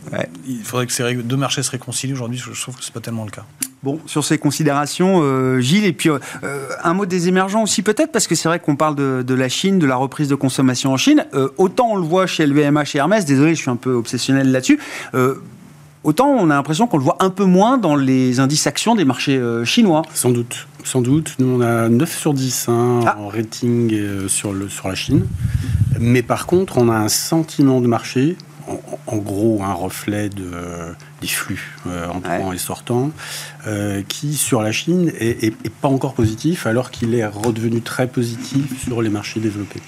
il 0.46 0.62
faudrait 0.62 0.86
que 0.86 0.92
ces 0.92 1.14
deux 1.14 1.36
marchés 1.36 1.62
se 1.62 1.70
réconcilient. 1.70 2.12
Aujourd'hui, 2.12 2.38
je 2.38 2.60
trouve 2.60 2.76
que 2.76 2.84
c'est 2.84 2.92
pas 2.92 3.00
tellement 3.00 3.24
le 3.24 3.30
cas. 3.30 3.44
Bon, 3.82 4.00
sur 4.06 4.22
ces 4.22 4.36
considérations, 4.36 5.20
euh, 5.22 5.60
Gilles, 5.60 5.84
et 5.84 5.92
puis 5.92 6.10
euh, 6.10 6.18
un 6.82 6.92
mot 6.92 7.06
des 7.06 7.28
émergents 7.28 7.62
aussi 7.62 7.80
peut-être, 7.80 8.12
parce 8.12 8.26
que 8.26 8.34
c'est 8.34 8.48
vrai 8.48 8.58
qu'on 8.58 8.76
parle 8.76 8.96
de, 8.96 9.34
la 9.34 9.48
Chine, 9.48 9.78
de 9.78 9.86
la 9.86 9.96
reprise 9.96 10.28
de 10.28 10.34
consommation 10.34 10.92
en 10.92 10.98
Chine. 10.98 11.24
autant 11.56 11.92
on 11.92 11.96
le 11.96 12.02
voit 12.02 12.26
chez 12.26 12.44
LVMH 12.44 12.96
et 12.96 12.98
Hermès, 12.98 13.24
désolé, 13.24 13.54
je 13.54 13.62
suis 13.62 13.70
un 13.70 13.76
peu 13.76 13.92
obsessionnel 13.94 14.50
là-dessus 14.52 14.78
Autant 16.08 16.30
on 16.30 16.48
a 16.48 16.54
l'impression 16.54 16.86
qu'on 16.86 16.96
le 16.96 17.04
voit 17.04 17.18
un 17.20 17.28
peu 17.28 17.44
moins 17.44 17.76
dans 17.76 17.94
les 17.94 18.40
indices 18.40 18.66
actions 18.66 18.94
des 18.94 19.04
marchés 19.04 19.36
euh, 19.36 19.66
chinois. 19.66 20.00
Sans 20.14 20.30
doute, 20.30 20.66
sans 20.82 21.02
doute. 21.02 21.34
Nous, 21.38 21.46
on 21.46 21.60
a 21.60 21.90
9 21.90 22.16
sur 22.16 22.32
10 22.32 22.70
hein, 22.70 23.00
ah. 23.06 23.18
en 23.20 23.28
rating 23.28 23.92
euh, 23.92 24.26
sur, 24.26 24.54
le, 24.54 24.70
sur 24.70 24.88
la 24.88 24.94
Chine. 24.94 25.26
Mais 26.00 26.22
par 26.22 26.46
contre, 26.46 26.78
on 26.78 26.88
a 26.88 26.94
un 26.94 27.08
sentiment 27.08 27.82
de 27.82 27.88
marché 27.88 28.38
en, 29.06 29.16
gros 29.16 29.62
un 29.62 29.72
reflet 29.72 30.28
de, 30.28 30.50
des 31.20 31.26
flux 31.26 31.76
euh, 31.86 32.08
entrants 32.08 32.52
et 32.52 32.58
sortants, 32.58 33.10
euh, 33.66 34.02
qui 34.06 34.34
sur 34.34 34.62
la 34.62 34.72
Chine 34.72 35.12
est, 35.18 35.54
pas 35.80 35.88
encore 35.88 36.14
positif, 36.14 36.66
alors 36.66 36.90
qu'il 36.90 37.14
est 37.14 37.26
redevenu 37.26 37.80
très 37.80 38.06
positif 38.06 38.84
sur 38.84 39.02
les 39.02 39.10
marchés 39.10 39.40
développés. 39.40 39.80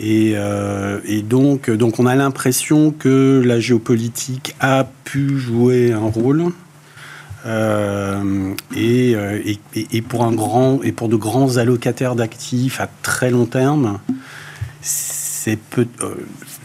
Et, 0.00 0.32
euh, 0.36 1.00
donc, 1.22 1.70
donc 1.70 1.98
on 1.98 2.06
a 2.06 2.14
l'impression 2.14 2.90
que 2.90 3.42
la 3.44 3.60
géopolitique 3.60 4.54
a 4.60 4.86
pu 5.04 5.38
jouer 5.38 5.92
un 5.92 5.98
rôle. 5.98 6.52
et, 8.76 9.16
et, 9.74 10.02
pour 10.02 10.24
un 10.24 10.32
grand 10.32 10.82
et 10.82 10.92
pour 10.92 11.08
de 11.08 11.16
grands 11.16 11.58
allocataires 11.58 12.14
d'actifs 12.14 12.80
à 12.80 12.88
très 13.02 13.30
long 13.30 13.46
terme, 13.46 13.98
c'est 14.80 15.58
peu, 15.58 15.86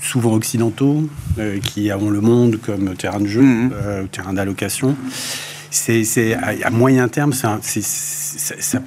souvent 0.01 0.33
occidentaux, 0.33 1.07
euh, 1.37 1.59
qui 1.59 1.91
ont 1.91 2.09
le 2.09 2.21
monde 2.21 2.59
comme 2.63 2.95
terrain 2.95 3.19
de 3.19 3.27
jeu, 3.27 3.41
mhm. 3.41 3.71
euh, 3.73 4.05
terrain 4.11 4.33
d'allocation. 4.33 4.95
C'est, 5.71 6.33
à, 6.33 6.71
moyen 6.71 7.07
terme, 7.09 7.31
ça 7.31 7.59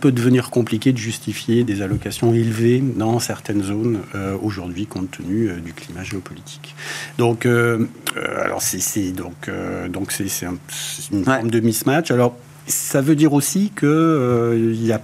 peut 0.00 0.10
devenir 0.10 0.50
compliqué 0.50 0.92
de 0.92 0.98
justifier 0.98 1.62
des 1.62 1.80
allocations 1.80 2.34
élevées 2.34 2.80
dans 2.80 3.20
certaines 3.20 3.62
zones 3.62 4.00
euh, 4.16 4.36
aujourd'hui, 4.42 4.86
compte 4.86 5.12
tenu 5.12 5.48
du 5.64 5.74
climat 5.74 6.02
géopolitique. 6.02 6.74
Donc, 7.18 7.46
alors 7.46 8.60
c'est, 8.62 9.12
donc 9.12 9.48
donc 9.90 10.10
c'est, 10.10 10.26
une 11.12 11.24
forme 11.24 11.52
de 11.52 11.60
mismatch. 11.60 12.10
Alors, 12.10 12.36
ça 12.66 13.00
veut 13.00 13.14
dire 13.14 13.32
aussi 13.32 13.70
que 13.76 14.58
il 14.60 14.84
y 14.84 14.90
a 14.90 15.00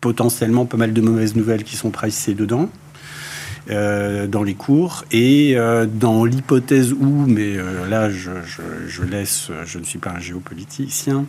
potentiellement 0.00 0.66
pas 0.66 0.76
mal 0.76 0.92
de 0.92 1.00
mauvaises 1.00 1.36
nouvelles 1.36 1.62
qui 1.62 1.76
sont 1.76 1.90
pricées 1.90 2.34
dedans. 2.34 2.68
Euh, 3.68 4.28
dans 4.28 4.44
les 4.44 4.54
cours. 4.54 5.04
Et 5.10 5.54
euh, 5.56 5.86
dans 5.86 6.24
l'hypothèse 6.24 6.92
où, 6.92 7.24
mais 7.26 7.56
euh, 7.56 7.88
là 7.88 8.10
je, 8.10 8.30
je, 8.86 9.02
laisse, 9.02 9.50
je 9.64 9.80
ne 9.80 9.84
suis 9.84 9.98
pas 9.98 10.10
un 10.10 10.20
géopoliticien, 10.20 11.26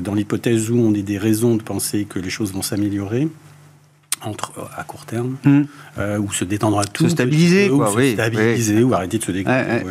dans 0.00 0.14
l'hypothèse 0.14 0.70
où 0.70 0.76
on 0.76 0.94
a 0.94 0.98
des 0.98 1.18
raisons 1.18 1.56
de 1.56 1.62
penser 1.62 2.04
que 2.04 2.18
les 2.18 2.30
choses 2.30 2.52
vont 2.52 2.62
s'améliorer, 2.62 3.26
entre, 4.24 4.52
à 4.76 4.84
court 4.84 5.04
terme, 5.06 5.36
hmm. 5.44 5.62
euh, 5.98 6.18
ou 6.18 6.32
se 6.32 6.44
détendre 6.44 6.78
à 6.78 6.84
tout. 6.84 7.04
Se 7.04 7.10
stabiliser, 7.10 7.70
ou 7.70 7.84
se 7.86 8.12
stabiliser, 8.12 8.82
ou 8.82 8.94
arrêter 8.94 9.18
de 9.18 9.24
se 9.24 9.32
dégrader. 9.32 9.84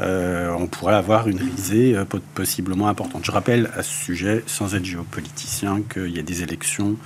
Euh, 0.00 0.54
on 0.58 0.66
pourrait 0.66 0.94
avoir 0.94 1.28
une 1.28 1.38
risée 1.38 1.96
euh, 1.96 2.04
possiblement 2.34 2.88
importante. 2.88 3.24
Je 3.24 3.30
rappelle 3.30 3.70
à 3.76 3.82
ce 3.82 3.92
sujet, 3.92 4.42
sans 4.46 4.74
être 4.74 4.84
géopoliticien, 4.84 5.82
qu'il 5.82 6.14
y 6.14 6.18
a 6.18 6.22
des 6.22 6.42
élections 6.42 6.96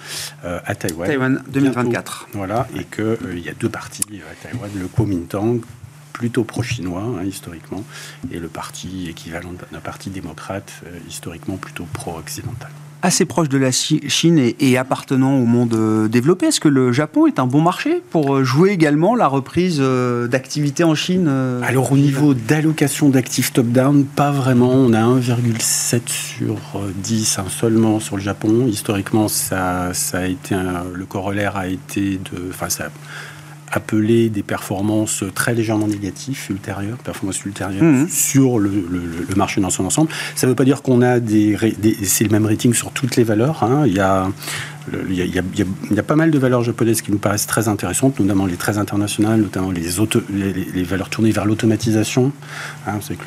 à 0.42 0.74
Taïwan. 0.74 1.08
Taïwan 1.08 1.42
2024. 1.48 2.28
voilà, 2.32 2.66
et 2.78 2.84
qu'il 2.84 3.40
y 3.40 3.48
a 3.48 3.54
deux 3.54 3.68
partis 3.68 4.02
à 4.02 4.48
Taïwan, 4.48 4.70
le 4.76 4.86
Kuomintang, 4.88 5.60
plutôt 6.14 6.44
pro-chinois, 6.44 7.02
hein, 7.02 7.24
historiquement, 7.24 7.84
et 8.30 8.38
le 8.38 8.48
parti 8.48 9.08
équivalent 9.10 9.52
d'un 9.72 9.80
parti 9.80 10.08
démocrate, 10.08 10.72
euh, 10.86 10.98
historiquement 11.06 11.56
plutôt 11.58 11.86
pro-occidental 11.92 12.70
assez 13.04 13.26
proche 13.26 13.50
de 13.50 13.58
la 13.58 13.70
Chine 13.70 14.52
et, 14.58 14.78
appartenant 14.78 15.36
au 15.36 15.44
monde 15.44 15.74
euh, 15.74 16.08
développé. 16.08 16.46
Est-ce 16.46 16.58
que 16.58 16.68
le 16.68 16.90
Japon 16.90 17.26
est 17.26 17.38
un 17.38 17.46
bon 17.46 17.60
marché 17.60 18.02
pour 18.10 18.34
euh, 18.34 18.44
jouer 18.44 18.70
également 18.70 19.14
la 19.14 19.28
reprise 19.28 19.78
d'activité 19.78 20.84
en 20.84 20.94
Chine 20.94 21.28
Alors 21.62 21.92
au 21.92 21.96
niveau 21.96 22.34
d'allocation 22.34 23.10
d'actifs 23.10 23.52
top-down, 23.52 24.04
pas 24.04 24.30
vraiment. 24.30 24.70
On 24.70 24.92
a 24.94 25.02
1,7 25.02 26.00
sur 26.08 26.56
10 26.96 27.38
hein, 27.38 27.44
seulement 27.48 28.00
sur 28.00 28.16
le 28.16 28.22
Japon. 28.22 28.66
Historiquement, 28.66 29.28
ça, 29.28 29.92
ça 29.92 30.18
a 30.20 30.26
été 30.26 30.54
le 30.94 31.04
corollaire 31.04 31.56
a 31.56 31.66
été 31.66 32.18
de... 32.32 32.48
Enfin, 32.50 32.70
ça, 32.70 32.88
appeler 33.76 34.28
des 34.28 34.42
performances 34.42 35.24
très 35.34 35.54
légèrement 35.54 35.88
négatives 35.88 36.38
ultérieures, 36.50 36.96
performances 36.98 37.44
ultérieures 37.44 37.82
mmh. 37.82 38.08
sur 38.08 38.58
le, 38.58 38.70
marché 39.36 39.60
dans 39.60 39.70
son 39.70 39.84
ensemble. 39.84 40.10
Ça 40.36 40.46
ne 40.46 40.52
veut 40.52 40.56
pas 40.56 40.64
dire 40.64 40.82
qu'on 40.82 41.02
a 41.02 41.18
des, 41.20 41.56
c'est 42.04 42.24
le 42.24 42.30
même 42.30 42.46
rating 42.46 42.72
sur 42.72 42.92
toutes 42.92 43.16
les 43.16 43.24
valeurs. 43.24 43.62
Hein. 43.62 43.84
Il 43.86 43.94
y 43.94 44.00
a 44.00 44.28
il 45.08 45.14
y, 45.14 45.98
a, 45.98 46.02
pas 46.02 46.16
mal 46.16 46.30
de 46.30 46.38
valeurs 46.38 46.62
japonaises 46.62 47.00
qui 47.00 47.10
nous 47.10 47.18
paraissent 47.18 47.46
très 47.46 47.68
intéressantes, 47.68 48.20
notamment 48.20 48.46
les 48.46 48.56
très 48.56 48.78
internationales, 48.78 49.40
notamment 49.40 49.70
les, 49.70 50.82
valeurs 50.82 51.08
tournées 51.08 51.30
vers 51.30 51.46
l'automatisation. 51.46 52.32
Hein, 52.86 52.98
c'est 53.00 53.16
que 53.16 53.24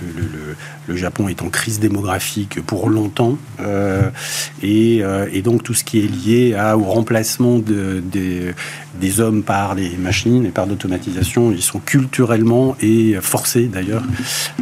le, 0.87 0.95
Japon 0.95 1.27
est 1.27 1.41
en 1.41 1.49
crise 1.49 1.79
démographique 1.79 2.61
pour 2.65 2.89
longtemps, 2.89 3.37
euh, 3.59 4.09
euh, 4.63 5.27
et, 5.31 5.41
donc 5.41 5.63
tout 5.63 5.73
ce 5.73 5.83
qui 5.83 5.99
est 5.99 6.07
lié 6.07 6.55
au 6.75 6.83
remplacement 6.83 7.59
de, 7.59 8.03
des 8.99 9.19
hommes 9.19 9.43
par 9.43 9.75
les 9.75 9.97
machines 9.97 10.45
et 10.45 10.49
par 10.49 10.65
l'automatisation, 10.65 11.51
ils 11.51 11.61
sont 11.61 11.79
culturellement 11.79 12.75
et 12.81 13.17
forcés 13.21 13.67
d'ailleurs 13.67 14.03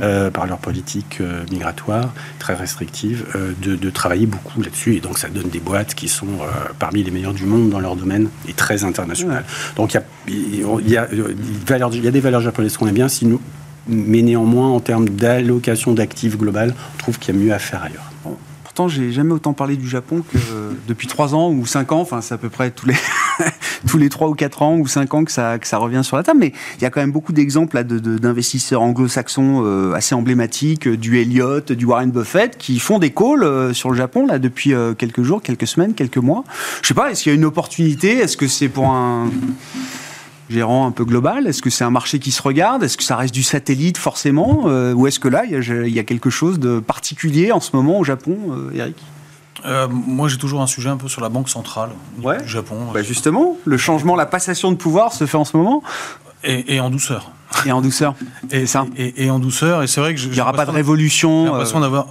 euh, 0.01 0.29
par 0.29 0.45
leur 0.45 0.57
politique 0.57 1.19
migratoire 1.51 2.13
très 2.39 2.55
restrictive 2.55 3.25
de, 3.61 3.75
de, 3.75 3.89
travailler 3.89 4.25
beaucoup 4.25 4.61
là-dessus, 4.61 4.95
et 4.95 4.99
donc 4.99 5.17
ça 5.17 5.29
donne 5.29 5.49
des 5.49 5.59
boîtes 5.59 5.95
qui 5.95 6.07
sont 6.07 6.27
parmi 6.85 7.01
les 7.01 7.09
meilleurs 7.09 7.33
du 7.33 7.45
monde 7.45 7.71
dans 7.71 7.79
leur 7.79 7.95
domaine 7.95 8.29
et 8.47 8.53
très 8.53 8.83
international. 8.83 9.43
Donc 9.75 9.97
il 10.27 10.59
y 10.87 10.97
a, 10.97 11.07
des 11.07 12.19
valeurs 12.19 12.41
japonaises 12.41 12.77
qu'on 12.77 12.85
aime 12.85 12.93
bien, 12.93 13.07
si 13.07 13.25
nous, 13.25 13.41
mais 13.87 14.21
néanmoins 14.21 14.69
en 14.69 14.79
termes 14.79 15.09
d'allocation 15.09 15.93
d'actifs 15.93 16.37
global, 16.37 16.75
on 16.93 16.97
trouve 16.99 17.17
qu'il 17.17 17.33
y 17.33 17.37
a 17.39 17.41
mieux 17.41 17.51
à 17.51 17.57
faire 17.57 17.81
ailleurs. 17.81 18.11
Pourtant, 18.63 18.87
j'ai 18.87 19.11
jamais 19.11 19.31
autant 19.31 19.53
parlé 19.53 19.77
du 19.77 19.89
Japon 19.89 20.21
que 20.31 20.37
depuis 20.87 21.07
3 21.07 21.33
ans 21.33 21.49
ou 21.49 21.65
5 21.65 21.91
ans. 21.91 22.01
Enfin, 22.01 22.21
c'est 22.21 22.35
à 22.35 22.37
peu 22.37 22.49
près 22.49 22.69
tous 22.69 22.85
les, 22.85 22.93
tous 23.87 23.97
les 23.97 24.09
3 24.09 24.29
ou 24.29 24.33
4 24.33 24.61
ans 24.61 24.77
ou 24.77 24.87
5 24.87 25.13
ans 25.13 25.25
que 25.25 25.31
ça, 25.31 25.57
revient 25.73 26.01
sur 26.03 26.17
la 26.17 26.23
table. 26.23 26.39
Mais 26.39 26.53
il 26.77 26.83
y 26.83 26.85
a 26.85 26.89
quand 26.89 27.01
même 27.01 27.11
beaucoup 27.11 27.33
d'exemples 27.33 27.83
d'investisseurs 27.83 28.81
anglo-saxons 28.81 29.63
euh, 29.65 29.93
assez 29.93 30.15
emblématiques, 30.15 30.87
du 30.87 31.19
Elliott, 31.19 31.71
du 31.71 31.85
Warren 31.85 32.11
Buffett, 32.11 32.57
qui 32.57 32.79
font 32.79 32.99
des 32.99 33.11
calls 33.11 33.43
euh, 33.43 33.73
sur 33.73 33.89
le 33.89 33.95
Japon 33.95 34.25
là 34.25 34.39
depuis 34.39 34.73
euh, 34.73 34.93
quelques 34.93 35.23
jours, 35.23 35.41
quelques 35.41 35.67
semaines, 35.67 35.93
quelques 35.93 36.17
mois. 36.17 36.43
Je 36.81 36.87
sais 36.87 36.93
pas, 36.93 37.11
est-ce 37.11 37.23
qu'il 37.23 37.31
y 37.31 37.35
a 37.35 37.37
une 37.37 37.45
opportunité? 37.45 38.17
Est-ce 38.17 38.37
que 38.37 38.47
c'est 38.47 38.69
pour 38.69 38.89
un 38.89 39.29
gérant 40.49 40.87
un 40.87 40.91
peu 40.91 41.05
global? 41.05 41.47
Est-ce 41.47 41.61
que 41.61 41.69
c'est 41.69 41.83
un 41.83 41.91
marché 41.91 42.19
qui 42.19 42.31
se 42.31 42.41
regarde? 42.41 42.83
Est-ce 42.83 42.97
que 42.97 43.03
ça 43.03 43.15
reste 43.15 43.33
du 43.33 43.43
satellite 43.43 43.97
forcément? 43.97 44.63
Euh, 44.67 44.93
Ou 44.93 45.07
est-ce 45.07 45.19
que 45.19 45.27
là, 45.27 45.43
il 45.45 45.93
y, 45.93 45.99
a, 45.99 46.03
quelque 46.03 46.29
chose 46.29 46.59
de 46.59 46.79
particulier 46.79 47.51
en 47.51 47.59
ce 47.59 47.75
moment 47.75 47.99
au 47.99 48.03
Japon, 48.03 48.37
euh, 48.51 48.71
Eric? 48.75 48.95
Euh, 49.65 49.87
moi, 49.89 50.27
j'ai 50.27 50.37
toujours 50.37 50.61
un 50.61 50.67
sujet 50.67 50.89
un 50.89 50.97
peu 50.97 51.07
sur 51.07 51.21
la 51.21 51.29
banque 51.29 51.49
centrale 51.49 51.89
du 52.17 52.47
Japon. 52.47 52.87
Bah 52.93 53.01
justement, 53.01 53.57
le 53.65 53.77
changement, 53.77 54.15
la 54.15 54.25
passation 54.25 54.71
de 54.71 54.77
pouvoir 54.77 55.13
se 55.13 55.25
fait 55.25 55.37
en 55.37 55.45
ce 55.45 55.57
moment 55.57 55.83
et, 56.43 56.79
en 56.79 56.89
douceur. 56.89 57.31
Et 57.65 57.71
en 57.71 57.81
douceur. 57.81 58.15
et, 58.51 58.67
ça. 58.67 58.85
Et, 58.97 59.29
en 59.29 59.39
douceur. 59.39 59.81
Et 59.81 59.87
c'est 59.87 59.99
vrai 59.99 60.13
que 60.13 60.21
il 60.21 60.29
n'y 60.29 60.41
aura 60.41 60.53
pas 60.53 60.65
de 60.65 60.71
révolution. 60.71 61.45
l'impression 61.45 61.79
d'avoir. 61.79 62.07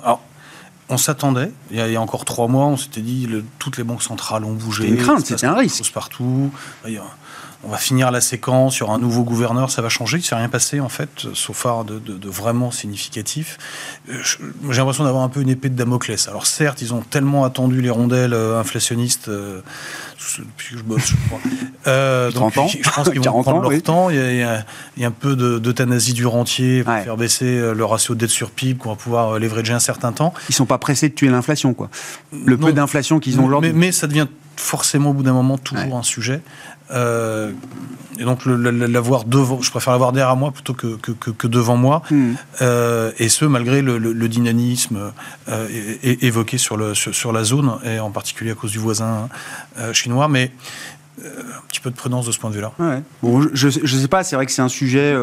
on 0.88 0.96
s'attendait. 0.96 1.52
Il 1.70 1.76
y, 1.76 1.96
a, 1.96 2.00
encore 2.00 2.24
trois 2.24 2.48
mois, 2.48 2.66
on 2.66 2.76
s'était 2.76 3.00
dit 3.00 3.26
le, 3.26 3.44
toutes 3.59 3.76
les 3.76 3.84
banques 3.84 4.02
centrales 4.02 4.44
ont 4.44 4.52
bougé. 4.52 4.84
C'était 4.84 4.96
une 4.96 5.02
crainte, 5.02 5.26
c'était 5.26 5.46
un 5.46 5.55
risque. 5.55 5.92
Partout 5.92 6.50
on 7.65 7.71
va 7.71 7.79
finir 7.79 8.11
la 8.11 8.21
séquence, 8.21 8.75
sur 8.75 8.91
un 8.91 8.99
nouveau 8.99 9.23
gouverneur, 9.23 9.71
ça 9.71 9.83
va 9.83 9.89
changer. 9.89 10.19
Il 10.19 10.21
ne 10.21 10.27
s'est 10.27 10.35
rien 10.35 10.49
passé, 10.49 10.81
en 10.81 10.89
fait, 10.89 11.27
sauf 11.35 11.67
de, 11.87 11.99
de, 11.99 12.29
vraiment 12.29 12.71
significatif. 12.71 13.59
Euh, 14.11 14.21
j'ai 14.71 14.77
l'impression 14.77 15.05
d'avoir 15.05 15.23
un 15.23 15.29
peu 15.29 15.41
une 15.41 15.49
épée 15.49 15.71
de 15.71 15.77
Damoclès. 15.77 16.29
Alors, 16.29 16.47
certes, 16.47 16.83
ils 16.83 16.93
ont 16.93 17.01
tellement 17.01 17.45
attendu 17.45 17.81
les 17.81 17.91
rondelles 17.91 18.35
euh, 18.35 18.61
inflationnistes 18.61 19.29
euh, 19.29 19.61
depuis 20.39 20.75
que 20.75 20.79
je 20.79 20.85
bosse, 20.85 21.07
je 21.07 21.17
crois. 21.27 21.41
Euh, 21.87 22.31
donc, 22.33 22.57
ans. 22.59 22.69
Je 22.69 22.91
pense 22.91 23.09
qu'ils 23.09 23.21
vont 23.21 23.43
prendre 23.43 23.69
leur 23.69 23.83
temps. 23.83 24.11
Il 24.11 24.17
y, 24.17 24.43
a, 24.43 24.65
un 25.07 25.11
peu 25.11 25.35
d'euthanasie 25.37 26.12
du 26.12 26.27
rentier 26.27 26.85
pour 26.85 26.95
faire 26.95 27.17
baisser 27.17 27.73
le 27.75 27.85
ratio 27.85 28.15
de 28.15 28.21
dette 28.21 28.31
sur 28.31 28.51
PIB, 28.51 28.79
qu'on 28.79 28.91
va 28.91 28.97
pouvoir 28.97 29.39
leverager 29.39 29.73
un 29.73 29.81
certain 29.81 30.12
temps. 30.12 30.35
Ils 30.49 30.53
ne 30.53 30.57
sont 30.57 30.67
pas 30.67 30.79
pressés 30.79 31.09
de 31.09 31.15
tuer 31.15 31.29
l'inflation, 31.29 31.73
quoi. 31.75 31.89
Le 32.45 32.59
peu 32.59 32.73
d'inflation 32.73 33.21
qu'ils 33.21 33.41
ont 33.41 33.47
aujourd'hui. 33.47 33.73
Mais, 33.73 33.87
mais, 33.87 33.93
ça 33.93 34.07
devient 34.07 34.27
forcément 34.57 35.11
au 35.11 35.12
bout 35.15 35.23
d'un 35.23 35.33
moment 35.33 35.59
toujours 35.59 35.97
un 35.97 36.03
sujet. 36.03 36.41
Euh, 36.91 37.53
et 38.18 38.24
donc 38.24 38.45
l'avoir 38.45 39.24
devant, 39.24 39.61
je 39.61 39.70
préfère 39.70 39.93
l'avoir 39.93 40.12
derrière 40.12 40.37
moi 40.37 40.53
plutôt 40.53 40.74
que, 40.74 40.97
que, 40.97 41.47
devant 41.47 41.76
moi. 41.76 42.03
Hmm. 42.11 42.35
Euh, 42.62 43.11
et 43.18 43.28
ce 43.28 43.45
malgré 43.45 43.82
le, 43.82 44.28
dynamisme 44.28 45.12
euh, 45.49 45.68
évoqué 46.03 46.59
sur, 46.59 46.76
le, 46.76 46.95
sur, 46.95 47.32
la 47.32 47.45
zone 47.45 47.78
et 47.85 47.99
en 47.99 48.11
particulier 48.11 48.53
à 48.53 48.55
cause 48.55 48.70
du 48.70 48.78
voisin 48.78 49.28
chinois. 49.93 50.28
Mais 50.28 50.53
un 51.24 51.66
petit 51.68 51.80
peu 51.80 51.91
de 51.91 51.97
prudence 51.97 52.26
de 52.26 52.32
ce 52.32 52.39
point 52.39 52.51
de 52.51 52.57
vue-là. 52.57 52.72
Bon, 53.22 53.49
je 53.53 53.66
ne 53.66 53.87
sais 53.87 54.09
pas, 54.09 54.22
c'est 54.22 54.37
vrai 54.37 54.47
que 54.47 54.53
c'est 54.53 54.62
un 54.62 54.68
sujet 54.68 55.14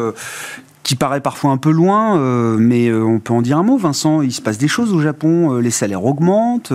qui 0.82 0.96
paraît 0.96 1.20
parfois 1.20 1.50
un 1.50 1.56
peu 1.56 1.70
loin, 1.70 2.18
euh, 2.18 2.56
mais 2.58 2.88
euh, 2.88 3.04
on 3.04 3.20
peut 3.20 3.32
en 3.32 3.42
dire 3.42 3.58
un 3.58 3.62
mot, 3.62 3.76
Vincent. 3.76 4.22
Il 4.22 4.32
se 4.32 4.40
passe 4.40 4.58
des 4.58 4.68
choses 4.68 4.92
au 4.92 5.00
Japon, 5.00 5.54
euh, 5.54 5.60
les 5.60 5.70
salaires 5.70 6.04
augmentent, 6.04 6.72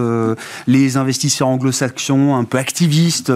les 0.67 0.97
investisseurs 0.97 1.47
anglo-saxons 1.47 2.35
un 2.35 2.43
peu 2.43 2.57
activistes 2.57 3.31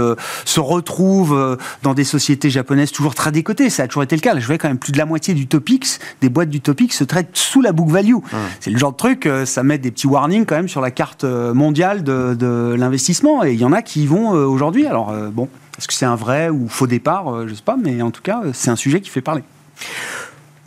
se 0.46 0.60
retrouvent 0.60 1.58
dans 1.84 1.94
des 1.94 2.04
sociétés 2.04 2.50
japonaises 2.50 2.92
toujours 2.92 3.16
très 3.16 3.32
décotées. 3.32 3.70
Ça 3.70 3.84
a 3.84 3.88
toujours 3.88 4.04
été 4.04 4.16
le 4.16 4.22
cas. 4.22 4.38
je 4.40 4.46
vois 4.46 4.58
quand 4.58 4.68
même 4.68 4.78
plus 4.78 4.92
de 4.92 4.98
la 4.98 5.06
moitié 5.06 5.34
du 5.34 5.48
Topix, 5.48 6.00
des 6.22 6.30
boîtes 6.30 6.50
du 6.50 6.62
Topix 6.62 6.96
se 6.96 7.04
traitent 7.04 7.30
sous 7.34 7.62
la 7.62 7.72
book 7.72 7.90
value. 7.90 8.18
C'est 8.60 8.72
le 8.72 8.78
genre 8.78 8.92
de 8.92 8.98
truc, 8.98 9.30
ça 9.46 9.64
met 9.64 9.78
des 9.78 9.92
petits 9.92 10.08
warnings 10.08 10.46
quand 10.46 10.56
même 10.56 10.70
sur 10.70 10.82
la 10.82 10.92
carte 10.92 11.24
mondiale 11.24 12.04
de, 12.04 12.36
de 12.38 12.76
l'investissement. 12.78 13.44
Et 13.44 13.54
il 13.54 13.60
y 13.60 13.66
en 13.66 13.74
a 13.74 13.82
qui 13.82 14.04
y 14.04 14.08
vont 14.08 14.32
aujourd'hui. 14.32 14.86
Alors 14.86 15.14
bon, 15.32 15.50
est-ce 15.78 15.88
que 15.88 15.94
c'est 15.94 16.06
un 16.06 16.16
vrai 16.16 16.50
ou 16.50 16.68
faux 16.68 16.88
départ? 16.88 17.48
Je 17.48 17.54
sais 17.54 17.62
pas, 17.64 17.78
mais 17.82 18.02
en 18.02 18.12
tout 18.12 18.22
cas, 18.22 18.42
c'est 18.54 18.72
un 18.72 18.76
sujet 18.76 19.02
qui 19.02 19.10
fait 19.10 19.22
parler. 19.22 19.44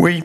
Oui, 0.05 0.22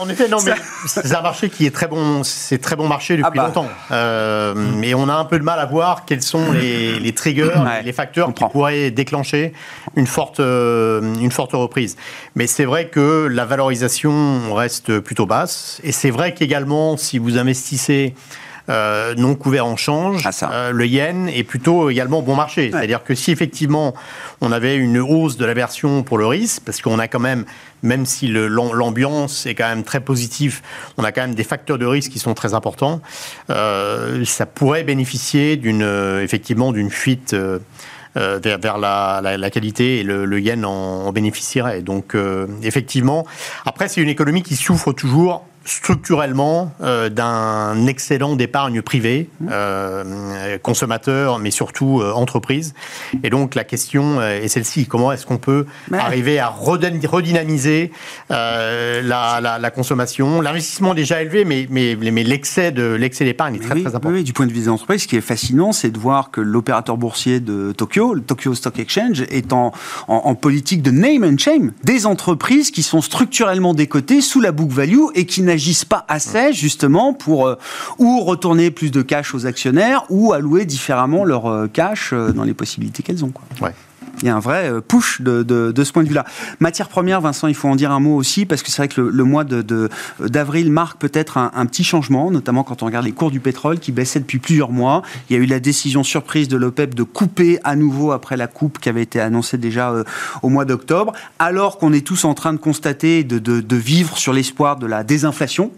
en 0.00 0.08
effet, 0.08 0.26
non, 0.26 0.38
mais 0.44 0.50
c'est 0.86 1.14
un 1.14 1.20
marché 1.20 1.48
qui 1.48 1.64
est 1.64 1.70
très 1.70 1.86
bon, 1.86 2.24
c'est 2.24 2.58
très 2.58 2.74
bon 2.74 2.88
marché 2.88 3.16
depuis 3.16 3.30
ah 3.32 3.36
bah. 3.36 3.46
longtemps. 3.46 3.68
Euh, 3.92 4.52
mais 4.56 4.94
on 4.94 5.08
a 5.08 5.14
un 5.14 5.24
peu 5.24 5.38
de 5.38 5.44
mal 5.44 5.60
à 5.60 5.64
voir 5.64 6.04
quels 6.04 6.22
sont 6.22 6.50
les, 6.50 7.14
triggers, 7.14 7.54
les 7.84 7.92
facteurs 7.92 8.34
qui 8.34 8.42
pourraient 8.50 8.90
déclencher 8.90 9.52
une 9.94 10.08
forte, 10.08 10.40
euh, 10.40 11.00
une 11.20 11.30
forte 11.30 11.52
reprise. 11.52 11.96
Mais 12.34 12.48
c'est 12.48 12.64
vrai 12.64 12.88
que 12.88 13.28
la 13.30 13.44
valorisation 13.44 14.52
reste 14.52 14.98
plutôt 14.98 15.26
basse. 15.26 15.80
Et 15.84 15.92
c'est 15.92 16.10
vrai 16.10 16.34
qu'également, 16.34 16.96
si 16.96 17.18
vous 17.18 17.38
investissez 17.38 18.16
euh, 18.68 19.14
non 19.16 19.34
couvert 19.34 19.66
en 19.66 19.76
change, 19.76 20.28
ah, 20.42 20.70
le 20.72 20.86
yen 20.86 21.28
est 21.28 21.44
plutôt 21.44 21.90
également 21.90 22.22
bon 22.22 22.34
marché. 22.34 22.70
C'est-à-dire 22.72 23.04
que 23.04 23.14
si 23.14 23.30
effectivement 23.30 23.94
on 24.40 24.52
avait 24.52 24.76
une 24.76 24.98
hausse 24.98 25.36
de 25.36 25.44
l'aversion 25.44 26.02
pour 26.02 26.18
le 26.18 26.26
risque, 26.26 26.62
parce 26.64 26.80
qu'on 26.80 26.98
a 26.98 27.08
quand 27.08 27.20
même 27.20 27.44
même 27.84 28.06
si 28.06 28.28
l'ambiance 28.28 29.46
est 29.46 29.54
quand 29.54 29.68
même 29.68 29.84
très 29.84 30.00
positive, 30.00 30.62
on 30.96 31.04
a 31.04 31.12
quand 31.12 31.20
même 31.20 31.34
des 31.34 31.44
facteurs 31.44 31.78
de 31.78 31.86
risque 31.86 32.10
qui 32.10 32.18
sont 32.18 32.34
très 32.34 32.54
importants. 32.54 33.00
Euh, 33.50 34.24
ça 34.24 34.46
pourrait 34.46 34.82
bénéficier 34.82 35.56
d'une 35.56 35.82
euh, 35.82 36.22
effectivement 36.22 36.72
d'une 36.72 36.90
fuite. 36.90 37.34
Euh, 37.34 37.58
vers, 38.16 38.78
la, 38.78 39.50
qualité 39.50 39.98
et 39.98 40.02
le, 40.04 40.40
yen 40.40 40.64
en, 40.64 41.10
bénéficierait. 41.10 41.82
Donc 41.82 42.16
effectivement, 42.62 43.26
après 43.66 43.88
c'est 43.88 44.00
une 44.00 44.08
économie 44.08 44.44
qui 44.44 44.54
souffre 44.54 44.92
toujours 44.92 45.44
structurellement 45.64 46.72
euh, 46.82 47.08
d'un 47.08 47.86
excellent 47.86 48.36
d'épargne 48.36 48.82
privée, 48.82 49.30
mmh. 49.40 49.46
euh, 49.50 50.58
consommateur, 50.58 51.38
mais 51.38 51.50
surtout 51.50 52.00
euh, 52.00 52.12
entreprise. 52.12 52.74
Et 53.22 53.30
donc 53.30 53.54
la 53.54 53.64
question 53.64 54.22
est 54.22 54.48
celle-ci 54.48 54.86
comment 54.86 55.12
est-ce 55.12 55.26
qu'on 55.26 55.38
peut 55.38 55.66
arriver 55.92 56.38
à 56.38 56.48
redynamiser 56.48 57.90
la, 58.30 59.70
consommation, 59.74 60.40
l'investissement 60.40 60.94
déjà 60.94 61.22
élevé, 61.22 61.44
mais, 61.44 61.66
mais, 61.70 61.96
mais 61.96 62.22
l'excès 62.22 62.70
d'épargne 62.70 63.56
est 63.56 63.60
très 63.60 63.80
très 63.80 63.94
important. 63.94 64.10
Oui, 64.10 64.24
du 64.24 64.32
point 64.32 64.46
de 64.46 64.52
vue 64.52 64.60
des 64.60 64.68
entreprises, 64.68 65.02
ce 65.02 65.08
qui 65.08 65.16
est 65.16 65.22
fascinant, 65.22 65.72
c'est 65.72 65.90
de 65.90 65.98
voir 65.98 66.30
que 66.30 66.40
l'opérateur 66.40 66.96
boursier 66.96 67.40
de 67.40 67.72
Tokyo, 67.72 68.14
le 68.14 68.20
Tokyo 68.20 68.54
Stock 68.54 68.78
Exchange, 68.78 69.22
est 69.30 69.52
en, 69.52 69.72
en 70.08 70.34
politique 70.34 70.82
de 70.82 70.90
name 70.90 71.24
and 71.24 71.38
shame 71.38 71.72
des 71.84 72.06
entreprises 72.06 72.70
qui 72.70 72.82
sont 72.82 73.00
structurellement 73.00 73.74
décotées 73.74 74.20
sous 74.20 74.40
la 74.40 74.52
book 74.52 74.70
value 74.70 75.06
et 75.14 75.26
qui 75.26 75.42
n'agissent 75.54 75.84
pas 75.84 76.04
assez 76.08 76.52
justement 76.52 77.12
pour 77.12 77.46
euh, 77.46 77.58
ou 77.98 78.20
retourner 78.20 78.70
plus 78.70 78.90
de 78.90 79.02
cash 79.02 79.34
aux 79.34 79.46
actionnaires 79.46 80.04
ou 80.10 80.32
allouer 80.32 80.64
différemment 80.64 81.24
leur 81.24 81.46
euh, 81.46 81.68
cash 81.68 82.12
euh, 82.12 82.32
dans 82.32 82.44
les 82.44 82.54
possibilités 82.54 83.02
qu'elles 83.02 83.24
ont. 83.24 83.30
Quoi. 83.30 83.44
Il 84.22 84.26
y 84.26 84.30
a 84.30 84.36
un 84.36 84.40
vrai 84.40 84.70
euh, 84.70 84.80
push 84.80 85.20
de, 85.20 85.42
de, 85.42 85.84
ce 85.84 85.92
point 85.92 86.02
de 86.02 86.08
vue-là. 86.08 86.24
Matière 86.60 86.88
première, 86.88 87.20
Vincent, 87.20 87.46
il 87.48 87.54
faut 87.54 87.68
en 87.68 87.76
dire 87.76 87.90
un 87.90 88.00
mot 88.00 88.16
aussi, 88.16 88.46
parce 88.46 88.62
que 88.62 88.70
c'est 88.70 88.78
vrai 88.78 88.88
que 88.88 89.00
le, 89.00 89.24
mois 89.24 89.44
d'avril 89.44 90.66
de, 90.66 90.70
marque 90.70 91.00
peut-être 91.00 91.38
un, 91.38 91.66
petit 91.66 91.84
changement, 91.84 92.30
notamment 92.30 92.64
quand 92.64 92.82
on 92.82 92.86
regarde 92.86 93.04
les 93.04 93.12
cours 93.12 93.30
du 93.30 93.40
pétrole 93.40 93.78
qui 93.78 93.92
baissaient 93.92 94.20
depuis 94.20 94.38
plusieurs 94.38 94.70
mois. 94.70 95.02
Il 95.28 95.36
y 95.36 95.38
a 95.38 95.42
eu 95.42 95.46
la 95.46 95.60
décision 95.60 96.02
surprise 96.02 96.48
de 96.48 96.56
l'OPEP 96.56 96.94
de 96.94 97.02
couper 97.02 97.58
à 97.64 97.76
nouveau 97.76 98.12
après 98.12 98.36
la 98.36 98.46
coupe 98.46 98.78
qui 98.78 98.88
avait 98.88 99.02
été 99.02 99.20
annoncée 99.20 99.58
déjà 99.58 99.90
euh, 99.90 100.04
au 100.42 100.48
mois 100.48 100.64
d'octobre, 100.64 101.12
alors 101.38 101.78
qu'on 101.78 101.92
est 101.92 102.06
tous 102.06 102.24
en 102.24 102.34
train 102.34 102.52
de 102.52 102.58
constater, 102.58 103.24
de, 103.24 103.38
de 103.38 103.76
vivre 103.76 104.16
sur 104.16 104.32
l'espoir 104.32 104.76
de 104.76 104.86
la 104.86 105.04
désinflation 105.04 105.70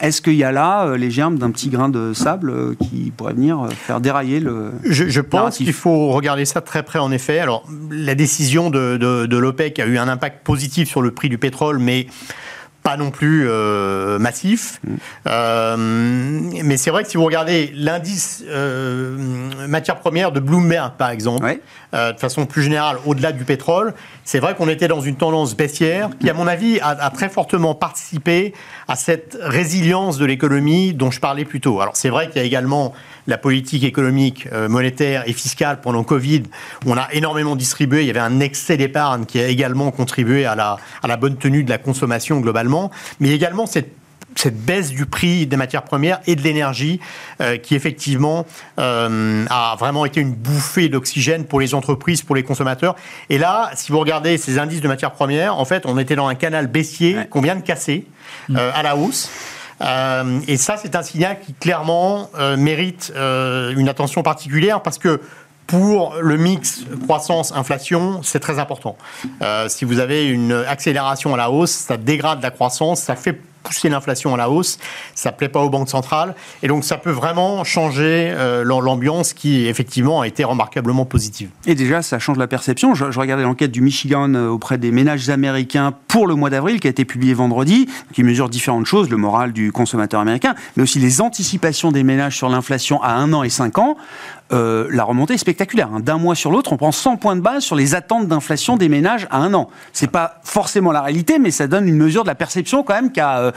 est-ce 0.00 0.20
qu'il 0.20 0.34
y 0.34 0.44
a 0.44 0.52
là 0.52 0.86
euh, 0.86 0.96
les 0.96 1.10
germes 1.10 1.38
d'un 1.38 1.50
petit 1.50 1.68
grain 1.68 1.88
de 1.88 2.12
sable 2.12 2.50
euh, 2.50 2.74
qui 2.74 3.12
pourrait 3.16 3.34
venir 3.34 3.60
euh, 3.60 3.68
faire 3.70 4.00
dérailler 4.00 4.40
le. 4.40 4.72
Je, 4.84 5.20
pense 5.20 5.56
qu'il 5.56 5.72
faut 5.72 6.10
regarder 6.10 6.44
ça 6.44 6.60
très 6.60 6.82
près, 6.82 6.98
en 6.98 7.10
effet. 7.10 7.38
Alors, 7.38 7.64
la 7.90 8.14
décision 8.14 8.70
de, 8.70 8.96
de 8.96 9.36
l'OPEC 9.36 9.78
a 9.78 9.86
eu 9.86 9.98
un 9.98 10.08
impact 10.08 10.44
positif 10.44 10.88
sur 10.88 11.02
le 11.02 11.10
prix 11.10 11.28
du 11.28 11.38
pétrole, 11.38 11.78
mais 11.78 12.06
pas 12.82 12.96
non 12.96 13.10
plus 13.10 13.46
euh, 13.48 14.18
massif. 14.18 14.80
Euh, 15.28 15.76
mais 15.78 16.76
c'est 16.76 16.90
vrai 16.90 17.04
que 17.04 17.08
si 17.08 17.16
vous 17.16 17.24
regardez 17.24 17.72
l'indice 17.74 18.42
euh, 18.48 19.16
matière 19.68 20.00
première 20.00 20.32
de 20.32 20.40
Bloomberg, 20.40 20.94
par 20.98 21.10
exemple, 21.10 21.58
de 21.92 22.18
façon 22.18 22.46
plus 22.46 22.62
générale, 22.62 22.96
au-delà 23.04 23.32
du 23.32 23.44
pétrole, 23.44 23.92
c'est 24.24 24.38
vrai 24.38 24.54
qu'on 24.54 24.68
était 24.68 24.88
dans 24.88 25.02
une 25.02 25.16
tendance 25.16 25.54
baissière 25.54 26.08
qui, 26.18 26.30
à 26.30 26.34
mon 26.34 26.46
avis, 26.46 26.80
a, 26.80 26.88
a 26.88 27.10
très 27.10 27.28
fortement 27.28 27.74
participé 27.74 28.54
à 28.88 28.96
cette 28.96 29.36
résilience 29.40 30.16
de 30.16 30.24
l'économie 30.24 30.94
dont 30.94 31.10
je 31.10 31.20
parlais 31.20 31.44
plus 31.44 31.60
tôt. 31.60 31.80
Alors 31.80 31.96
c'est 31.96 32.08
vrai 32.08 32.28
qu'il 32.28 32.40
y 32.40 32.44
a 32.44 32.46
également 32.46 32.94
la 33.26 33.38
politique 33.38 33.84
économique, 33.84 34.48
euh, 34.52 34.68
monétaire 34.68 35.24
et 35.26 35.32
fiscale 35.32 35.80
pendant 35.80 36.04
Covid, 36.04 36.42
où 36.84 36.92
on 36.92 36.96
a 36.96 37.08
énormément 37.12 37.56
distribué. 37.56 38.02
Il 38.02 38.06
y 38.06 38.10
avait 38.10 38.20
un 38.20 38.40
excès 38.40 38.76
d'épargne 38.76 39.24
qui 39.26 39.40
a 39.40 39.48
également 39.48 39.90
contribué 39.90 40.44
à 40.44 40.54
la, 40.54 40.78
à 41.02 41.08
la 41.08 41.16
bonne 41.16 41.36
tenue 41.36 41.64
de 41.64 41.70
la 41.70 41.78
consommation 41.78 42.40
globalement, 42.40 42.90
mais 43.20 43.30
également 43.30 43.66
cette 43.66 43.96
cette 44.34 44.56
baisse 44.56 44.90
du 44.90 45.04
prix 45.04 45.46
des 45.46 45.56
matières 45.56 45.82
premières 45.82 46.20
et 46.26 46.36
de 46.36 46.42
l'énergie 46.42 47.00
euh, 47.40 47.58
qui 47.58 47.74
effectivement 47.74 48.46
euh, 48.78 49.44
a 49.50 49.76
vraiment 49.78 50.06
été 50.06 50.20
une 50.20 50.32
bouffée 50.32 50.88
d'oxygène 50.88 51.44
pour 51.44 51.60
les 51.60 51.74
entreprises, 51.74 52.22
pour 52.22 52.34
les 52.34 52.42
consommateurs. 52.42 52.96
Et 53.28 53.36
là, 53.36 53.70
si 53.74 53.92
vous 53.92 53.98
regardez 53.98 54.38
ces 54.38 54.58
indices 54.58 54.80
de 54.80 54.88
matières 54.88 55.12
premières, 55.12 55.58
en 55.58 55.66
fait, 55.66 55.84
on 55.86 55.98
était 55.98 56.16
dans 56.16 56.28
un 56.28 56.34
canal 56.34 56.66
baissier 56.66 57.16
qu'on 57.30 57.42
vient 57.42 57.56
de 57.56 57.62
casser 57.62 58.06
mmh. 58.48 58.56
à 58.56 58.82
la 58.82 58.96
hausse. 58.96 59.30
Euh, 59.82 60.40
et 60.46 60.56
ça, 60.56 60.76
c'est 60.76 60.94
un 60.94 61.02
signal 61.02 61.40
qui 61.40 61.54
clairement 61.54 62.30
euh, 62.38 62.56
mérite 62.56 63.12
euh, 63.16 63.74
une 63.76 63.88
attention 63.88 64.22
particulière 64.22 64.80
parce 64.82 64.98
que 64.98 65.20
pour 65.66 66.16
le 66.20 66.36
mix 66.36 66.82
croissance-inflation, 67.04 68.22
c'est 68.22 68.40
très 68.40 68.58
important. 68.58 68.96
si 69.68 69.84
vous 69.84 70.00
avez 70.00 70.26
une 70.26 70.52
accélération 70.52 71.32
à 71.34 71.36
la 71.36 71.50
hausse, 71.50 71.70
ça 71.70 71.96
dégrade 71.96 72.42
la 72.42 72.50
croissance, 72.50 73.00
ça 73.00 73.16
fait 73.16 73.40
pousser 73.62 73.88
l'inflation 73.88 74.34
à 74.34 74.36
la 74.36 74.50
hausse. 74.50 74.78
Ça 75.14 75.30
ne 75.30 75.36
plaît 75.36 75.48
pas 75.48 75.60
aux 75.60 75.70
banques 75.70 75.88
centrales. 75.88 76.34
Et 76.62 76.68
donc, 76.68 76.84
ça 76.84 76.96
peut 76.96 77.10
vraiment 77.10 77.64
changer 77.64 78.32
euh, 78.34 78.64
l'ambiance 78.64 79.32
qui, 79.32 79.66
effectivement, 79.66 80.20
a 80.20 80.26
été 80.26 80.44
remarquablement 80.44 81.04
positive. 81.04 81.50
Et 81.66 81.74
déjà, 81.74 82.02
ça 82.02 82.18
change 82.18 82.38
la 82.38 82.46
perception. 82.46 82.94
Je, 82.94 83.04
regardais 83.18 83.44
l'enquête 83.44 83.70
du 83.70 83.80
Michigan 83.80 84.34
euh, 84.34 84.48
auprès 84.48 84.78
des 84.78 84.90
ménages 84.90 85.28
américains 85.28 85.94
pour 86.08 86.26
le 86.26 86.34
mois 86.34 86.50
d'avril, 86.50 86.80
qui 86.80 86.86
a 86.86 86.90
été 86.90 87.04
publiée 87.04 87.34
vendredi, 87.34 87.88
qui 88.12 88.22
mesure 88.22 88.48
différentes 88.48 88.86
choses, 88.86 89.10
le 89.10 89.16
moral 89.16 89.52
du 89.52 89.72
consommateur 89.72 90.20
américain, 90.20 90.54
mais 90.76 90.82
aussi 90.82 90.98
les 90.98 91.20
anticipations 91.20 91.92
des 91.92 92.02
ménages 92.02 92.36
sur 92.36 92.48
l'inflation 92.48 93.02
à 93.02 93.12
un 93.12 93.32
an 93.32 93.42
et 93.42 93.50
cinq 93.50 93.78
ans. 93.78 93.96
Euh, 94.52 94.88
la 94.90 95.04
remontée 95.04 95.34
est 95.34 95.38
spectaculaire. 95.38 95.88
Hein. 95.92 96.00
D'un 96.00 96.18
mois 96.18 96.34
sur 96.34 96.50
l'autre, 96.50 96.72
on 96.72 96.76
prend 96.76 96.92
100 96.92 97.16
points 97.16 97.36
de 97.36 97.40
base 97.40 97.62
sur 97.62 97.76
les 97.76 97.94
attentes 97.94 98.28
d'inflation 98.28 98.76
des 98.76 98.88
ménages 98.88 99.26
à 99.30 99.38
un 99.38 99.54
an. 99.54 99.68
C'est 99.92 100.10
pas 100.10 100.40
forcément 100.44 100.92
la 100.92 101.00
réalité, 101.00 101.38
mais 101.38 101.50
ça 101.50 101.66
donne 101.66 101.88
une 101.88 101.96
mesure 101.96 102.22
de 102.22 102.28
la 102.28 102.34
perception 102.34 102.82
quand 102.82 102.94
même 102.94 103.12
qu'a 103.12 103.38
euh, 103.38 103.52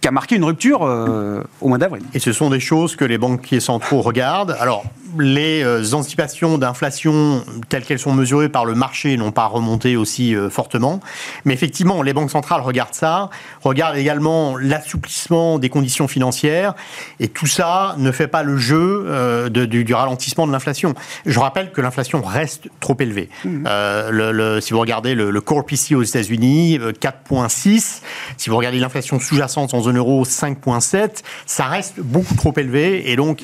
qui 0.00 0.08
a 0.08 0.10
marqué 0.10 0.36
une 0.36 0.44
rupture 0.44 0.80
euh, 0.82 1.42
au 1.60 1.68
mois 1.68 1.78
d'avril. 1.78 2.02
Et 2.14 2.20
ce 2.20 2.32
sont 2.32 2.48
des 2.48 2.60
choses 2.60 2.96
que 2.96 3.04
les 3.04 3.18
banquiers 3.18 3.60
centraux 3.60 4.00
regardent. 4.00 4.56
Alors, 4.58 4.84
les 5.18 5.62
euh, 5.62 5.92
anticipations 5.92 6.56
d'inflation 6.56 7.44
telles 7.68 7.84
qu'elles 7.84 7.98
sont 7.98 8.14
mesurées 8.14 8.48
par 8.48 8.64
le 8.64 8.74
marché 8.74 9.16
n'ont 9.18 9.32
pas 9.32 9.44
remonté 9.44 9.96
aussi 9.96 10.34
euh, 10.34 10.48
fortement. 10.48 11.00
Mais 11.44 11.52
effectivement, 11.52 12.02
les 12.02 12.14
banques 12.14 12.30
centrales 12.30 12.62
regardent 12.62 12.94
ça, 12.94 13.28
regardent 13.62 13.96
également 13.96 14.56
l'assouplissement 14.56 15.58
des 15.58 15.68
conditions 15.68 16.08
financières. 16.08 16.74
Et 17.18 17.28
tout 17.28 17.46
ça 17.46 17.94
ne 17.98 18.10
fait 18.10 18.28
pas 18.28 18.42
le 18.42 18.56
jeu 18.56 19.50
du, 19.50 19.92
ralentissement 19.92 20.46
de 20.46 20.52
l'inflation. 20.52 20.94
Je 21.26 21.38
rappelle 21.38 21.72
que 21.72 21.80
l'inflation 21.80 22.22
reste 22.22 22.68
trop 22.78 22.96
élevée. 22.98 23.28
Mmh. 23.44 23.64
Le, 24.10 24.60
si 24.60 24.72
vous 24.72 24.80
regardez 24.80 25.14
le, 25.14 25.30
le 25.30 25.40
core 25.40 25.66
PC 25.66 25.94
aux 25.94 26.02
États-Unis, 26.02 26.78
4,6. 26.78 28.00
Si 28.36 28.50
vous 28.50 28.56
regardez 28.56 28.78
l'inflation 28.78 29.18
sous-jacente 29.18 29.74
en 29.74 29.80
zone 29.82 29.89
euro 29.94 30.24
5,7, 30.24 31.22
ça 31.46 31.64
reste 31.64 32.00
beaucoup 32.00 32.34
trop 32.34 32.52
élevé 32.56 33.10
et 33.10 33.16
donc 33.16 33.42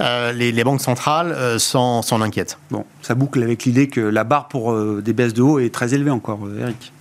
euh, 0.00 0.32
les, 0.32 0.64
banques 0.64 0.80
centrales 0.80 1.32
euh, 1.32 1.58
s'en, 1.58 2.02
inquiètent. 2.20 2.58
Bon, 2.70 2.84
ça 3.02 3.14
boucle 3.14 3.42
avec 3.42 3.64
l'idée 3.64 3.88
que 3.88 4.00
la 4.00 4.24
barre 4.24 4.48
pour 4.48 4.72
euh, 4.72 5.02
des 5.04 5.12
baisses 5.12 5.34
de 5.34 5.42
haut 5.42 5.58
est 5.58 5.72
très 5.72 5.94
élevée 5.94 6.10
encore, 6.10 6.40
Eric. 6.58 6.92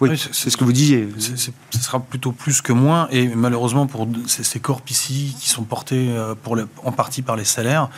Oui, 0.00 0.16
c'est 0.16 0.48
ce 0.48 0.56
que 0.56 0.62
vous 0.62 0.72
disiez. 0.72 1.08
Ce 1.18 1.50
sera 1.80 1.98
plutôt 1.98 2.30
plus 2.30 2.62
que 2.62 2.72
moins. 2.72 3.08
Et 3.10 3.26
malheureusement, 3.26 3.88
pour 3.88 4.06
ces, 4.28 4.60
corps 4.60 4.80
ici 4.88 5.36
qui 5.40 5.48
sont 5.48 5.64
portés 5.64 6.08
pour 6.44 6.56
en 6.84 6.92
partie 6.92 7.20
par 7.20 7.34
les 7.34 7.44
salaires, 7.44 7.88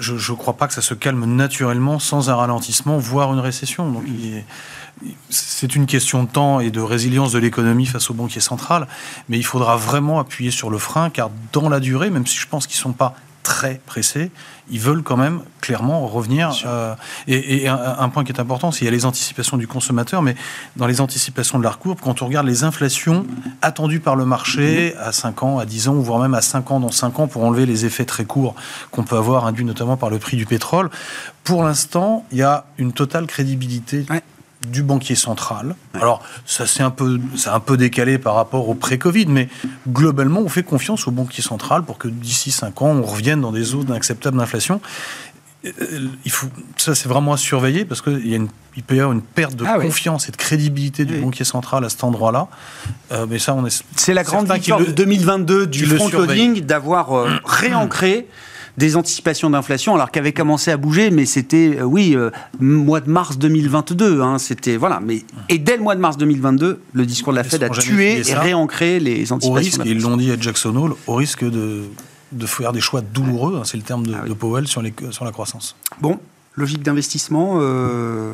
je 0.00 0.32
ne 0.32 0.36
crois 0.36 0.54
pas 0.54 0.66
que 0.66 0.74
ça 0.74 0.82
se 0.82 0.94
calme 0.94 1.24
naturellement 1.36 1.98
sans 2.00 2.30
un 2.30 2.34
ralentissement, 2.34 2.98
voire 2.98 3.32
une 3.32 3.38
récession. 3.38 3.90
Donc, 3.90 4.04
il 4.06 4.44
c'est 5.28 5.74
une 5.74 5.86
question 5.86 6.24
de 6.24 6.28
temps 6.28 6.60
et 6.60 6.70
de 6.70 6.80
résilience 6.80 7.32
de 7.32 7.38
l'économie 7.38 7.86
face 7.86 8.10
au 8.10 8.14
banquier 8.14 8.40
central, 8.40 8.86
mais 9.28 9.36
il 9.38 9.44
faudra 9.44 9.76
vraiment 9.76 10.18
appuyer 10.20 10.50
sur 10.50 10.70
le 10.70 10.78
frein, 10.78 11.10
car 11.10 11.30
dans 11.52 11.68
la 11.68 11.80
durée, 11.80 12.10
même 12.10 12.26
si 12.26 12.36
je 12.36 12.46
pense 12.46 12.66
qu'ils 12.66 12.78
ne 12.78 12.82
sont 12.82 12.92
pas 12.92 13.14
très 13.42 13.80
pressés, 13.86 14.32
ils 14.70 14.80
veulent 14.80 15.04
quand 15.04 15.16
même 15.16 15.40
clairement 15.60 16.04
revenir. 16.08 16.50
Euh, 16.66 16.96
et, 17.28 17.68
un, 17.68 18.08
point 18.08 18.24
qui 18.24 18.32
est 18.32 18.40
important, 18.40 18.72
c'est 18.72 18.78
qu'il 18.78 18.86
y 18.86 18.88
a 18.88 18.90
les 18.90 19.04
anticipations 19.04 19.56
du 19.56 19.68
consommateur, 19.68 20.20
mais 20.20 20.34
dans 20.74 20.88
les 20.88 21.00
anticipations 21.00 21.60
de 21.60 21.62
la 21.62 21.70
courbe, 21.70 22.00
quand 22.02 22.22
on 22.22 22.26
regarde 22.26 22.46
les 22.48 22.64
inflations 22.64 23.24
attendues 23.62 24.00
par 24.00 24.16
le 24.16 24.24
marché 24.24 24.96
à 24.96 25.12
5 25.12 25.44
ans, 25.44 25.58
à 25.60 25.64
10 25.64 25.88
ans, 25.88 25.94
voire 25.94 26.18
même 26.18 26.34
à 26.34 26.42
5 26.42 26.72
ans 26.72 26.80
dans 26.80 26.90
5 26.90 27.20
ans, 27.20 27.28
pour 27.28 27.44
enlever 27.44 27.66
les 27.66 27.86
effets 27.86 28.04
très 28.04 28.24
courts 28.24 28.56
qu'on 28.90 29.04
peut 29.04 29.16
avoir 29.16 29.46
induits 29.46 29.64
notamment 29.64 29.96
par 29.96 30.10
le 30.10 30.18
prix 30.18 30.36
du 30.36 30.46
pétrole, 30.46 30.90
pour 31.44 31.62
l'instant, 31.62 32.24
il 32.32 32.38
y 32.38 32.42
a 32.42 32.64
une 32.78 32.92
totale 32.92 33.28
crédibilité 33.28 34.06
du 34.70 34.82
banquier 34.82 35.14
central. 35.14 35.74
Alors, 35.94 36.22
ça 36.44 36.66
c'est 36.66 36.82
un 36.82 36.90
peu, 36.90 37.20
c'est 37.36 37.50
un 37.50 37.60
peu 37.60 37.76
décalé 37.76 38.18
par 38.18 38.34
rapport 38.34 38.68
au 38.68 38.74
pré-Covid, 38.74 39.26
mais 39.26 39.48
globalement, 39.88 40.40
on 40.40 40.48
fait 40.48 40.62
confiance 40.62 41.06
au 41.06 41.10
banquier 41.10 41.42
central 41.42 41.82
pour 41.84 41.98
que 41.98 42.08
d'ici 42.08 42.50
5 42.50 42.82
ans, 42.82 42.88
on 42.88 43.02
revienne 43.02 43.40
dans 43.40 43.52
des 43.52 43.62
zones 43.62 43.92
acceptables 43.92 44.38
d'inflation. 44.38 44.80
Euh, 45.64 46.08
il 46.24 46.30
faut, 46.30 46.48
ça 46.76 46.94
c'est 46.94 47.08
vraiment 47.08 47.32
à 47.32 47.36
surveiller 47.36 47.84
parce 47.84 48.00
qu'il 48.02 48.26
y 48.28 48.34
a 48.34 48.36
une, 48.36 48.48
il 48.76 48.82
peut 48.82 48.94
y 48.94 49.00
avoir 49.00 49.12
une 49.12 49.22
perte 49.22 49.56
de 49.56 49.64
ah 49.66 49.78
confiance 49.80 50.28
et 50.28 50.32
de 50.32 50.36
crédibilité 50.36 51.04
du 51.04 51.18
banquier 51.18 51.44
central 51.44 51.84
à 51.84 51.88
cet 51.88 52.04
endroit-là. 52.04 52.48
Euh, 53.12 53.26
mais 53.28 53.38
ça, 53.38 53.54
on 53.54 53.64
est. 53.66 53.84
C'est 53.96 54.14
la 54.14 54.22
grande 54.22 54.50
victoire 54.52 54.80
de 54.80 54.86
2022 54.86 55.66
du 55.66 55.86
front-loading 55.86 56.60
d'avoir 56.60 57.14
euh, 57.14 57.30
réancré 57.44 58.28
des 58.78 58.96
anticipations 58.96 59.50
d'inflation, 59.50 59.94
alors 59.94 60.10
qu'avait 60.10 60.32
commencé 60.32 60.70
à 60.70 60.76
bouger, 60.76 61.10
mais 61.10 61.26
c'était, 61.26 61.78
euh, 61.78 61.84
oui, 61.84 62.14
euh, 62.14 62.30
mois 62.60 63.00
de 63.00 63.10
mars 63.10 63.38
2022. 63.38 64.20
Hein, 64.20 64.38
c'était, 64.38 64.76
voilà. 64.76 65.00
Mais, 65.00 65.24
et 65.48 65.58
dès 65.58 65.76
le 65.76 65.82
mois 65.82 65.94
de 65.94 66.00
mars 66.00 66.16
2022, 66.16 66.80
le 66.92 67.06
discours 67.06 67.32
de 67.32 67.38
la 67.38 67.44
Fed 67.44 67.62
a 67.62 67.70
tué 67.70 68.22
et 68.28 68.34
réancré 68.34 69.00
les 69.00 69.32
anticipations. 69.32 69.50
Au 69.50 69.54
risque, 69.54 69.82
ils 69.84 70.00
l'ont 70.00 70.16
dit 70.16 70.30
à 70.30 70.36
Jackson 70.38 70.76
Hole, 70.76 70.94
au 71.06 71.14
risque 71.14 71.44
de, 71.44 71.84
de 72.32 72.46
faire 72.46 72.72
des 72.72 72.80
choix 72.80 73.00
douloureux, 73.00 73.56
hein, 73.58 73.62
c'est 73.64 73.76
le 73.76 73.82
terme 73.82 74.06
de, 74.06 74.14
ah 74.14 74.34
Powell 74.38 74.66
sur, 74.66 74.82
les, 74.82 74.92
sur 75.10 75.24
la 75.24 75.32
croissance. 75.32 75.76
Bon, 76.00 76.18
logique 76.54 76.82
d'investissement. 76.82 77.58
Euh, 77.60 78.32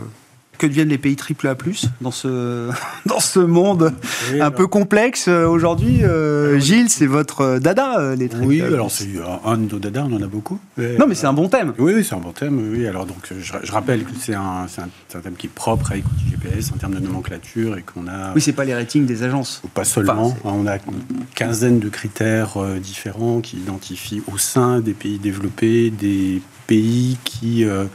que 0.58 0.66
deviennent 0.66 0.88
les 0.88 0.98
pays 0.98 1.16
triple 1.16 1.48
A+, 1.48 1.56
dans 2.00 2.10
ce, 2.10 2.70
dans 3.06 3.20
ce 3.20 3.40
monde 3.40 3.92
un 4.40 4.50
peu 4.50 4.66
complexe 4.66 5.26
euh, 5.28 5.46
aujourd'hui 5.46 6.04
euh, 6.04 6.58
Gilles, 6.58 6.88
c'est 6.88 7.06
votre 7.06 7.40
euh, 7.40 7.58
dada, 7.58 8.14
les 8.14 8.28
triple 8.28 8.46
Oui, 8.46 8.62
alors 8.62 8.90
c'est 8.90 9.08
un 9.44 9.56
de 9.56 9.72
nos 9.72 9.78
dada, 9.78 10.06
on 10.08 10.14
en 10.14 10.22
a 10.22 10.26
beaucoup. 10.26 10.58
non, 10.76 11.06
mais 11.06 11.14
c'est 11.14 11.26
un 11.26 11.32
bon 11.32 11.48
thème. 11.48 11.72
Oui, 11.78 12.04
c'est 12.04 12.14
un 12.14 12.18
bon 12.18 12.32
thème. 12.32 12.72
Oui, 12.72 12.86
alors 12.86 13.06
donc, 13.06 13.32
je, 13.38 13.72
rappelle 13.72 14.04
que 14.04 14.12
c'est 14.18 14.34
un, 14.34 14.66
un, 14.78 15.20
thème 15.20 15.34
qui 15.36 15.46
est 15.46 15.50
propre 15.50 15.92
à 15.92 15.96
Equity 15.96 16.24
GPS 16.30 16.72
en 16.72 16.76
termes 16.76 16.94
de 16.94 17.00
nomenclature 17.00 17.76
et 17.76 17.82
qu'on 17.82 18.06
a... 18.06 18.32
Oui, 18.34 18.40
c'est 18.40 18.52
pas 18.52 18.64
les 18.64 18.74
ratings 18.74 19.06
des 19.06 19.22
agences. 19.22 19.62
Pas 19.74 19.84
seulement. 19.84 20.36
on 20.44 20.66
a 20.66 20.76
une 20.76 21.24
quinzaine 21.34 21.78
de 21.78 21.88
critères 21.88 22.58
différents 22.80 23.40
qui 23.40 23.56
identifient 23.56 24.22
au 24.32 24.38
sein 24.38 24.80
des 24.80 24.94
pays 24.94 25.18
développés 25.18 25.90
des 25.90 26.40
euh, 26.74 27.86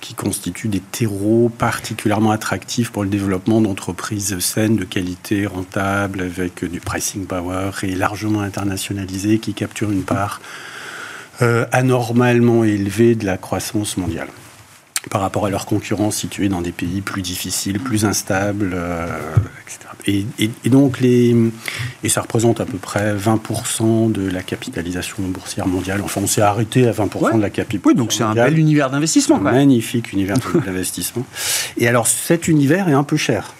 qui 0.00 0.14
constituent 0.14 0.68
des 0.68 0.80
terreaux 0.80 1.50
particulièrement 1.56 2.30
attractifs 2.30 2.90
pour 2.90 3.02
le 3.02 3.08
développement 3.08 3.60
d'entreprises 3.60 4.38
saines, 4.38 4.76
de 4.76 4.84
qualité, 4.84 5.46
rentables, 5.46 6.22
avec 6.22 6.64
du 6.64 6.80
pricing 6.80 7.26
power 7.26 7.70
et 7.82 7.94
largement 7.94 8.40
internationalisé, 8.40 9.38
qui 9.38 9.54
capturent 9.54 9.92
une 9.92 10.04
part 10.04 10.40
euh, 11.42 11.66
anormalement 11.72 12.64
élevée 12.64 13.14
de 13.14 13.26
la 13.26 13.36
croissance 13.36 13.96
mondiale. 13.96 14.28
Par 15.10 15.20
rapport 15.20 15.46
à 15.46 15.50
leurs 15.50 15.66
concurrents 15.66 16.10
situés 16.10 16.48
dans 16.48 16.60
des 16.60 16.72
pays 16.72 17.00
plus 17.00 17.22
difficiles, 17.22 17.78
plus 17.80 18.04
instables, 18.04 18.76
etc. 19.62 19.86
Et, 20.08 20.68
donc, 20.68 21.00
les, 21.00 21.34
et 22.04 22.08
ça 22.08 22.20
représente 22.20 22.60
à 22.60 22.64
peu 22.64 22.78
près 22.78 23.14
20% 23.14 24.12
de 24.12 24.28
la 24.28 24.42
capitalisation 24.42 25.16
boursière 25.22 25.66
mondiale. 25.66 26.00
Enfin, 26.04 26.20
on 26.22 26.26
s'est 26.26 26.42
arrêté 26.42 26.86
à 26.86 26.92
20% 26.92 27.36
de 27.36 27.42
la 27.42 27.50
capitalisation. 27.50 27.80
Oui, 27.84 27.94
donc 27.94 28.12
c'est 28.12 28.22
un 28.22 28.34
bel 28.34 28.58
univers 28.58 28.90
d'investissement. 28.90 29.36
Un 29.36 29.40
magnifique 29.40 30.12
univers 30.12 30.36
d'investissement. 30.54 31.24
Et 31.76 31.88
alors, 31.88 32.06
cet 32.06 32.48
univers 32.48 32.88
est 32.88 32.92
un 32.92 33.04
peu 33.04 33.16
cher. 33.16 33.52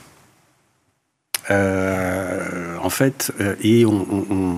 Euh, 1.51 2.77
en 2.83 2.91
fait, 2.91 3.33
euh, 3.41 3.55
et 3.63 3.87
on, 3.87 4.01
euh, 4.01 4.55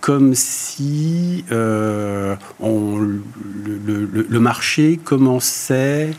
comme 0.00 0.34
si 0.34 1.44
on, 1.50 2.98
le, 2.98 4.08
le, 4.28 4.40
marché 4.40 4.98
commençait 5.02 6.10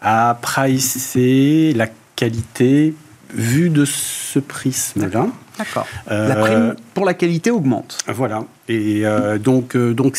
à 0.00 0.36
pricer 0.40 1.72
la 1.74 1.86
qualité 2.16 2.94
vue 3.32 3.70
de 3.70 3.84
ce 3.84 4.38
prisme-là. 4.38 5.28
D'accord. 5.58 5.86
la 6.08 6.34
prime 6.36 6.76
pour 6.94 7.04
la 7.04 7.14
qualité 7.14 7.50
augmente. 7.50 7.98
Voilà. 8.08 8.44
Et 8.68 9.04
donc, 9.42 9.76
donc 9.76 10.18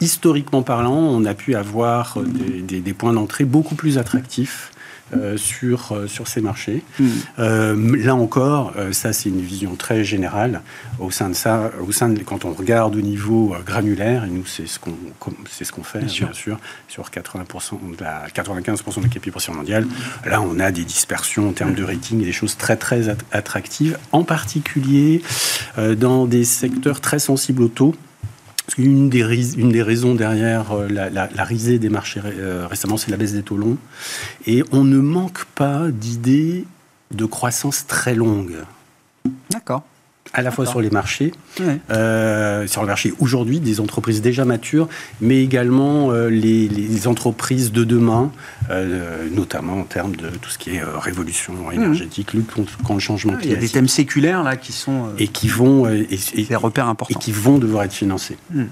historiquement 0.00 0.62
parlant, 0.62 0.96
on 0.96 1.24
a 1.24 1.34
pu 1.34 1.54
avoir 1.54 2.18
des, 2.20 2.80
des 2.80 2.92
points 2.92 3.12
d'entrée 3.12 3.44
beaucoup 3.44 3.74
plus 3.74 3.98
attractifs 3.98 4.72
euh, 5.16 5.36
sur, 5.36 5.90
euh, 5.90 6.06
sur 6.06 6.28
ces 6.28 6.40
marchés. 6.40 6.84
Hmm. 6.98 7.08
Euh, 7.40 7.96
là 7.96 8.14
encore, 8.14 8.72
ça 8.92 9.12
c'est 9.12 9.28
une 9.28 9.40
vision 9.40 9.74
très 9.74 10.04
générale. 10.04 10.62
Au 11.00 11.10
sein 11.10 11.28
de 11.28 11.34
ça, 11.34 11.72
au 11.84 11.90
sein 11.90 12.08
de, 12.10 12.22
quand 12.22 12.44
on 12.44 12.52
regarde 12.52 12.94
au 12.94 13.00
niveau 13.00 13.54
granulaire, 13.66 14.24
et 14.24 14.28
nous 14.28 14.46
c'est 14.46 14.68
ce 14.68 14.78
qu'on 14.78 14.94
c'est 15.50 15.64
ce 15.64 15.72
qu'on 15.72 15.82
fait 15.82 15.98
bien 15.98 16.32
sûr. 16.32 16.58
sur 16.86 17.10
80% 17.10 17.96
de 17.96 18.02
la, 18.04 18.28
95% 18.28 18.98
de 18.98 19.02
la 19.02 19.08
capitalisation 19.08 19.54
mondiale. 19.54 19.86
Là, 20.24 20.40
on 20.40 20.60
a 20.60 20.70
des 20.70 20.84
dispersions 20.84 21.48
en 21.48 21.52
termes 21.52 21.74
de 21.74 21.82
rating 21.82 22.22
et 22.22 22.26
des 22.26 22.32
choses 22.32 22.56
très 22.56 22.76
très 22.76 23.08
attractives, 23.32 23.98
en 24.12 24.22
particulier 24.22 25.22
dans 25.96 26.26
des 26.26 26.44
secteurs 26.44 27.00
très 27.00 27.18
sensibles 27.18 27.62
au 27.62 27.68
taux. 27.68 27.94
Une 28.78 29.08
des, 29.08 29.58
une 29.58 29.70
des 29.70 29.82
raisons 29.82 30.14
derrière 30.14 30.72
euh, 30.72 30.88
la, 30.88 31.44
risée 31.44 31.78
des 31.78 31.88
marchés 31.88 32.20
euh, 32.24 32.66
récemment, 32.68 32.96
c'est 32.96 33.10
la 33.10 33.16
baisse 33.16 33.32
des 33.32 33.42
taux 33.42 33.56
longs. 33.56 33.78
Et 34.46 34.62
on 34.72 34.84
ne 34.84 34.98
manque 34.98 35.44
pas 35.54 35.90
d'idées 35.90 36.64
de 37.10 37.24
croissance 37.24 37.86
très 37.86 38.14
longue. 38.14 38.56
D'accord 39.50 39.82
à 40.32 40.42
la 40.42 40.50
fois 40.50 40.66
sur 40.66 40.80
les 40.80 40.90
marchés, 40.90 41.32
euh, 41.90 42.66
sur 42.66 42.82
le 42.82 42.86
marché 42.86 43.12
aujourd'hui, 43.18 43.60
des 43.60 43.80
entreprises 43.80 44.22
déjà 44.22 44.44
matures, 44.44 44.88
mais 45.20 45.42
également 45.42 46.12
euh, 46.12 46.28
les, 46.28 47.06
entreprises 47.06 47.72
de 47.72 47.84
demain, 47.84 48.30
euh, 48.70 49.26
notamment 49.34 49.80
en 49.80 49.84
termes 49.84 50.14
de 50.14 50.28
tout 50.28 50.50
ce 50.50 50.58
qui 50.58 50.76
est 50.76 50.82
révolution 50.82 51.54
mmh. 51.54 51.72
énergétique, 51.72 52.32
lutte 52.34 52.52
contre, 52.52 52.92
le 52.92 52.98
changement 52.98 53.32
climatique. 53.32 53.50
Il 53.50 53.54
y 53.54 53.56
a 53.56 53.60
des 53.60 53.68
thèmes 53.68 53.88
séculaires 53.88 54.42
là 54.42 54.56
qui 54.56 54.72
sont 54.72 55.08
et 55.18 55.28
qui 55.28 55.48
vont 55.48 55.88
et, 55.88 56.06
des 56.48 56.56
repères 56.56 56.88
importants 56.88 57.18
et 57.18 57.22
qui 57.22 57.32
vont 57.32 57.58
devoir 57.58 57.84
être 57.84 57.92
financés. 57.92 58.36
Mmh. 58.52 58.64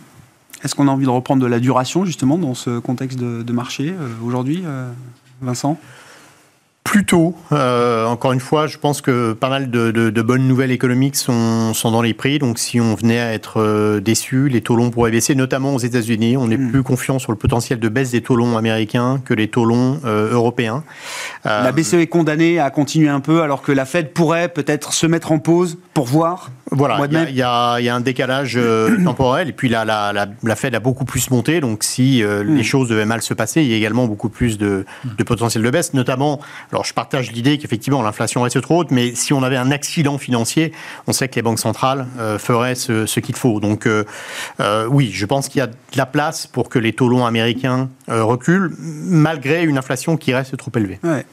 Est-ce 0.63 0.75
qu'on 0.75 0.89
a 0.89 0.91
envie 0.91 1.07
de 1.07 1.11
reprendre 1.11 1.43
de 1.43 1.47
la 1.47 1.61
duration 1.61 2.05
justement 2.05 2.37
dans 2.37 2.55
ce 2.55 2.79
contexte 2.79 3.19
de 3.19 3.53
marché 3.53 3.95
aujourd'hui, 4.23 4.65
Vincent? 5.41 5.79
Plutôt. 6.89 7.35
Euh, 7.53 8.07
encore 8.07 8.33
une 8.33 8.41
fois, 8.41 8.67
je 8.67 8.79
pense 8.79 9.03
que 9.03 9.35
pas 9.35 9.51
mal 9.51 9.71
de, 9.71 10.23
bonnes 10.23 10.49
nouvelles 10.49 10.71
économiques 10.71 11.17
sont, 11.17 11.75
sont, 11.75 11.91
dans 11.91 12.01
les 12.01 12.15
prix. 12.15 12.39
Donc, 12.39 12.59
si 12.59 12.81
on 12.81 12.95
venait 12.95 13.21
à 13.21 13.35
être 13.35 13.61
euh, 13.61 14.01
déçu, 14.01 14.49
les 14.49 14.63
taux 14.63 14.75
longs 14.75 14.89
pourraient 14.89 15.11
baisser, 15.11 15.35
notamment 15.35 15.75
aux 15.75 15.79
États-Unis. 15.79 16.39
On 16.39 16.51
est 16.51 16.57
hmm. 16.57 16.71
plus 16.71 16.83
confiant 16.83 17.19
sur 17.19 17.31
le 17.31 17.37
potentiel 17.37 17.79
de 17.79 17.89
baisse 17.91 18.13
des 18.13 18.23
taux 18.23 18.37
longs 18.37 18.57
américains 18.57 19.21
que 19.23 19.35
les 19.35 19.49
taux 19.49 19.67
longs 19.67 20.01
euh, 20.07 20.33
européens. 20.33 20.83
La 21.45 21.73
BCE 21.73 21.95
est 21.95 22.07
condamnée 22.07 22.59
à 22.59 22.71
continuer 22.71 23.11
un 23.11 23.21
peu, 23.21 23.43
alors 23.43 23.61
que 23.61 23.73
la 23.73 23.85
Fed 23.85 24.15
pourrait 24.15 24.49
peut-être 24.49 24.95
se 24.95 25.07
mettre 25.07 25.31
en 25.31 25.39
pause 25.39 25.77
pour 25.93 26.07
voir 26.07 26.51
voilà, 26.71 26.99
il 27.29 27.35
y, 27.35 27.43
a 27.43 27.95
un 27.95 28.01
décalage 28.01 28.55
euh, 28.57 28.97
temporel 29.05 29.49
et 29.49 29.53
puis 29.53 29.69
la, 29.69 29.85
la, 29.85 30.13
la, 30.13 30.57
Fed 30.57 30.75
a 30.75 30.81
beaucoup 30.81 31.05
plus 31.05 31.31
monté, 31.31 31.61
donc 31.61 31.85
si 31.85 32.23
euh, 32.23 32.43
les 32.43 32.61
hmm. 32.61 32.65
choses 32.65 32.89
devaient 32.89 33.05
mal 33.05 33.23
se 33.23 33.35
passer, 33.35 33.63
il 33.63 33.69
y 33.69 33.75
a 33.75 33.77
également 33.77 34.07
beaucoup 34.07 34.29
plus 34.29 34.59
de, 34.59 34.85
de 35.05 35.25
potentiel 35.25 35.63
de 35.63 35.71
baisse, 35.71 35.95
notamment, 35.95 36.41
alors 36.73 36.85
je 36.85 36.95
partage 36.95 37.33
l'idée 37.33 37.59
qu'effectivement 37.59 38.03
l'inflation 38.03 38.43
reste 38.43 38.61
trop 38.61 38.81
haute, 38.81 38.91
mais 38.91 39.15
si 39.15 39.33
on 39.33 39.43
avait 39.43 39.57
un 39.57 39.71
accident 39.71 40.19
financier, 40.19 40.73
on 41.07 41.13
sait 41.13 41.29
que 41.29 41.37
les 41.37 41.43
banques 41.43 41.61
centrales 41.61 42.07
euh, 42.19 42.39
feraient 42.39 42.75
ce, 42.75 43.07
ce 43.07 43.21
qu'il 43.21 43.37
faut. 43.37 43.61
Donc 43.61 43.89
oui, 44.91 45.11
je 45.13 45.27
pense 45.27 45.49
qu'il 45.49 45.61
y 45.61 45.63
a 45.63 45.67
de 45.67 45.75
la 45.97 46.07
place 46.07 46.47
pour 46.47 46.69
que 46.69 46.79
les 46.79 46.93
taux 46.93 47.09
longs 47.09 47.27
américains 47.27 47.89
reculent, 48.09 48.75
malgré 48.79 49.65
une 49.65 49.79
inflation 49.79 50.17
qui 50.17 50.35
reste 50.35 50.57
trop 50.57 50.71
élevée. 50.75 50.99
Ouais. 51.03 51.25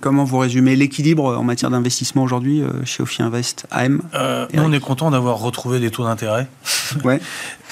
Comment 0.00 0.24
vous 0.24 0.38
résumez 0.38 0.76
l'équilibre 0.76 1.36
en 1.36 1.42
matière 1.42 1.70
d'investissement 1.70 2.22
aujourd'hui 2.22 2.60
euh, 2.60 2.84
chez 2.84 3.02
Ophi 3.02 3.22
Invest 3.22 3.66
AM 3.70 4.02
euh, 4.14 4.46
On 4.54 4.72
est 4.72 4.80
content 4.80 5.10
d'avoir 5.10 5.38
retrouvé 5.38 5.80
des 5.80 5.90
taux 5.90 6.04
d'intérêt. 6.04 6.48
Ouais. 7.02 7.20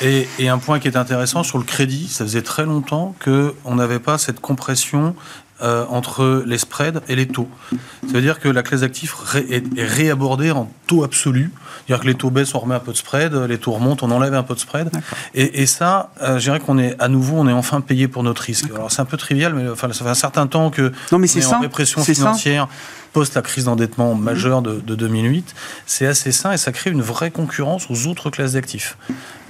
et, 0.03 0.27
et, 0.41 0.49
un 0.49 0.59
point 0.59 0.81
qui 0.81 0.89
est 0.89 0.97
intéressant 0.97 1.45
sur 1.45 1.59
le 1.59 1.63
crédit, 1.63 2.09
ça 2.09 2.25
faisait 2.25 2.43
très 2.43 2.65
longtemps 2.65 3.15
qu'on 3.25 3.77
n'avait 3.77 4.01
pas 4.01 4.19
cette 4.19 4.41
compression 4.41 5.15
euh, 5.63 5.85
entre 5.89 6.43
les 6.47 6.59
spreads 6.59 7.01
et 7.09 7.15
les 7.15 7.29
taux. 7.29 7.49
Ça 7.71 8.15
veut 8.15 8.21
dire 8.21 8.41
que 8.41 8.49
la 8.49 8.65
classe 8.65 8.81
d'actifs 8.81 9.15
est, 9.37 9.63
réabordée 9.79 10.51
en 10.51 10.69
taux 10.89 11.05
absolu. 11.05 11.53
C'est-à-dire 11.87 12.03
que 12.03 12.09
les 12.09 12.15
taux 12.17 12.31
baissent, 12.31 12.55
on 12.57 12.59
remet 12.59 12.75
un 12.75 12.81
peu 12.81 12.91
de 12.91 12.97
spread, 12.97 13.35
les 13.35 13.59
taux 13.59 13.71
remontent, 13.71 14.05
on 14.05 14.11
enlève 14.11 14.35
un 14.35 14.43
peu 14.43 14.55
de 14.55 14.59
spread. 14.59 14.91
Et, 15.35 15.67
ça, 15.67 16.11
euh, 16.23 16.39
je 16.39 16.45
dirais 16.45 16.59
qu'on 16.59 16.79
est 16.79 17.01
à 17.01 17.07
nouveau, 17.07 17.37
on 17.37 17.47
est 17.47 17.53
enfin 17.53 17.81
payé 17.81 18.09
pour 18.09 18.25
notre 18.25 18.43
risque. 18.43 18.67
Alors 18.75 18.91
c'est 18.91 19.01
un 19.01 19.05
peu 19.05 19.17
trivial, 19.17 19.55
mais 19.55 19.69
enfin, 19.69 19.93
ça 19.93 20.05
fait 20.05 20.11
un 20.11 20.15
certain 20.15 20.49
temps 20.49 20.71
que 20.71 20.93
non, 21.13 21.19
mais 21.19 21.29
c'est 21.29 21.45
en 21.47 21.61
répression 21.61 22.03
financière. 22.03 22.69
post 23.13 23.37
la 23.37 23.43
crise 23.43 23.67
d'endettement 23.67 24.17
majeure 24.17 24.61
de, 24.61 24.81
de 24.81 24.95
2008, 24.97 25.55
c'est 25.87 26.07
assez 26.07 26.33
sain 26.33 26.51
et 26.51 26.57
ça 26.57 26.73
crée 26.73 26.91
une 26.91 27.03
vraie 27.03 27.31
concurrence 27.31 27.89
aux 27.91 28.09
autres 28.09 28.29
classes 28.29 28.55
d'actifs. 28.55 28.97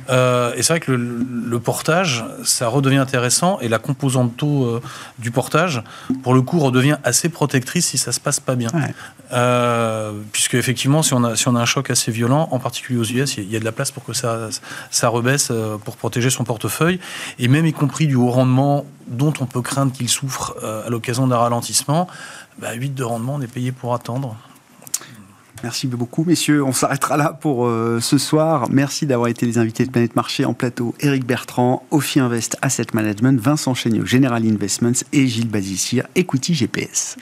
Euh, 0.09 0.53
et 0.55 0.63
c'est 0.63 0.75
vrai 0.75 0.81
que 0.81 0.93
le, 0.93 1.59
portage, 1.61 2.25
ça 2.45 2.69
redevient 2.69 2.99
intéressant 2.99 3.59
et 3.61 3.69
la 3.69 3.79
composante 3.79 4.37
taux 4.37 4.65
euh, 4.65 4.81
du 5.19 5.31
portage, 5.31 5.83
pour 6.23 6.35
le 6.35 6.43
coup, 6.43 6.59
redevient 6.59 6.97
assez 7.05 7.29
protectrice 7.29 7.87
si 7.87 7.99
ça 7.99 8.13
se 8.13 8.21
passe 8.21 8.41
pas 8.41 8.55
bien. 8.55 8.71
Euh, 9.33 10.13
puisque 10.33 10.55
effectivement, 10.55 11.03
si 11.03 11.15
on, 11.15 11.25
a, 11.25 11.37
si 11.37 11.49
on 11.49 11.57
a 11.57 11.61
un 11.61 11.65
choc 11.65 11.91
assez 11.91 12.13
violent, 12.13 12.49
en 12.51 12.59
particulier 12.59 12.99
aux 12.99 13.05
US, 13.05 13.37
il 13.39 13.51
y 13.51 13.57
a 13.57 13.61
de 13.61 13.65
la 13.65 13.73
place 13.73 13.91
pour 13.91 14.05
que 14.05 14.13
ça, 14.13 14.49
ça 14.91 15.09
rebaisse 15.09 15.51
pour 15.85 15.97
protéger 15.97 16.31
son 16.31 16.45
portefeuille, 16.45 17.01
et 17.39 17.49
même 17.49 17.67
y 17.67 17.73
compris 17.73 18.07
du 18.07 18.17
haut 18.17 18.31
rendement 18.31 18.85
dont 19.07 19.33
on 19.41 19.47
peut 19.47 19.63
craindre 19.63 19.93
qu'il 19.93 20.09
souffre 20.09 20.55
à 20.87 20.91
l'occasion 20.91 21.27
d'un 21.27 21.39
ralentissement. 21.39 22.09
Bah, 22.59 22.73
8 22.73 22.95
de 22.95 23.05
rendement, 23.05 23.35
on 23.35 23.41
est 23.41 23.47
payé 23.47 23.73
pour 23.73 23.95
attendre. 23.95 24.37
Merci 25.65 25.87
beaucoup, 25.87 26.25
messieurs. 26.25 26.63
On 26.63 26.75
s'arrêtera 26.75 27.17
là 27.17 27.33
pour 27.41 27.65
euh, 27.65 27.99
ce 27.99 28.19
soir. 28.19 28.67
Merci 28.71 29.07
d'avoir 29.07 29.29
été 29.29 29.47
les 29.47 29.57
invités 29.57 29.87
de 29.87 29.91
Planète 29.91 30.15
Marché 30.15 30.45
en 30.45 30.53
plateau. 30.53 30.95
Éric 31.01 31.25
Bertrand, 31.25 31.87
Ophi 31.91 32.21
Invest 32.21 32.59
Asset 32.61 32.89
Management, 32.93 33.41
Vincent 33.41 33.73
Chéniaud, 33.73 34.05
General 34.05 34.45
Investments 34.47 34.93
et 35.15 35.27
Gilles 35.27 35.49
Bazissir, 35.49 36.07
Equity 36.17 36.53
GPS. 36.53 37.17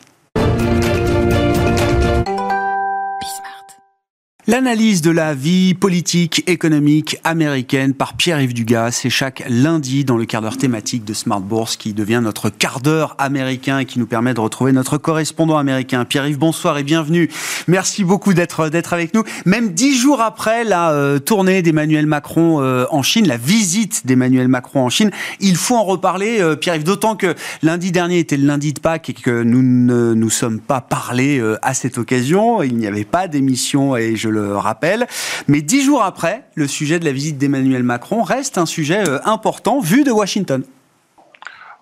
L'analyse 4.49 5.03
de 5.03 5.12
la 5.12 5.34
vie 5.34 5.72
politique, 5.72 6.43
économique 6.49 7.16
américaine 7.22 7.95
par 7.95 8.14
Pierre-Yves 8.14 8.55
Dugas, 8.55 8.90
c'est 8.90 9.09
chaque 9.09 9.45
lundi 9.49 10.05
dans 10.05 10.16
le 10.16 10.24
quart 10.24 10.43
d'heure 10.43 10.57
thématique 10.57 11.05
de 11.05 11.14
Smart 11.14 11.40
Bourse 11.40 11.76
qui 11.76 11.93
devient 11.93 12.20
notre 12.20 12.51
quart 12.51 12.80
d'heure 12.80 13.14
américain 13.18 13.78
et 13.78 13.84
qui 13.84 14.01
nous 14.01 14.07
permet 14.07 14.34
de 14.34 14.40
retrouver 14.40 14.72
notre 14.72 14.99
correspondant 14.99 15.59
américain. 15.59 16.05
Pierre-Yves, 16.05 16.40
bonsoir 16.40 16.76
et 16.76 16.82
bienvenue. 16.82 17.30
Merci 17.68 18.03
beaucoup 18.03 18.34
d'être 18.34 18.68
d'être 18.68 18.93
avec 18.93 19.14
nous. 19.14 19.22
Même 19.47 19.74
dix 19.74 19.97
jours 19.97 20.20
après 20.20 20.64
la 20.64 20.90
euh, 20.90 21.20
tournée 21.20 21.62
d'Emmanuel 21.62 22.07
Macron 22.07 22.61
euh, 22.61 22.84
en 22.90 23.05
Chine, 23.05 23.28
la 23.28 23.36
visite 23.36 24.09
d'Emmanuel 24.09 24.49
Macron 24.49 24.80
en 24.80 24.90
Chine, 24.90 25.12
il 25.38 25.55
faut 25.55 25.76
en 25.76 25.84
reparler, 25.84 26.40
euh, 26.40 26.57
Pierre-Yves, 26.57 26.82
d'autant 26.82 27.14
que 27.14 27.36
lundi 27.62 27.93
dernier 27.93 28.18
était 28.18 28.36
le 28.36 28.49
lundi 28.49 28.72
de 28.72 28.80
Pâques 28.80 29.09
et 29.09 29.14
que 29.14 29.45
nous 29.45 29.62
ne 29.62 30.14
nous 30.14 30.30
sommes 30.30 30.59
pas 30.59 30.80
parlé 30.80 31.40
à 31.62 31.74
cette 31.74 31.97
occasion. 31.97 32.64
Il 32.64 32.76
n'y 32.76 32.88
avait 32.88 33.05
pas 33.05 33.28
d'émission 33.28 33.97
et 33.97 34.16
je 34.16 34.32
le 34.32 34.41
rappelle. 34.47 35.07
Mais 35.49 35.62
dix 35.62 35.82
jours 35.82 36.03
après, 36.03 36.45
le 36.55 36.66
sujet 36.66 36.99
de 36.99 37.05
la 37.05 37.12
visite 37.12 37.38
d'Emmanuel 37.38 37.82
Macron 37.82 38.22
reste 38.22 38.59
un 38.59 38.66
sujet 38.66 39.09
euh, 39.09 39.18
important 39.24 39.80
vu 39.80 40.05
de 40.05 40.11
Washington. 40.11 40.64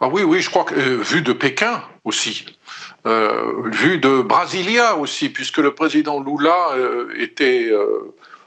Ah 0.00 0.08
oui, 0.08 0.22
oui, 0.22 0.40
je 0.40 0.48
crois 0.48 0.64
que 0.64 0.74
euh, 0.74 0.96
vu 1.02 1.20
de 1.20 1.32
Pékin 1.32 1.82
aussi, 2.04 2.46
euh, 3.06 3.52
vu 3.72 3.98
de 3.98 4.22
Brasilia 4.22 4.96
aussi, 4.96 5.28
puisque 5.28 5.58
le 5.58 5.74
président 5.74 6.22
Lula 6.22 6.70
était 7.18 7.70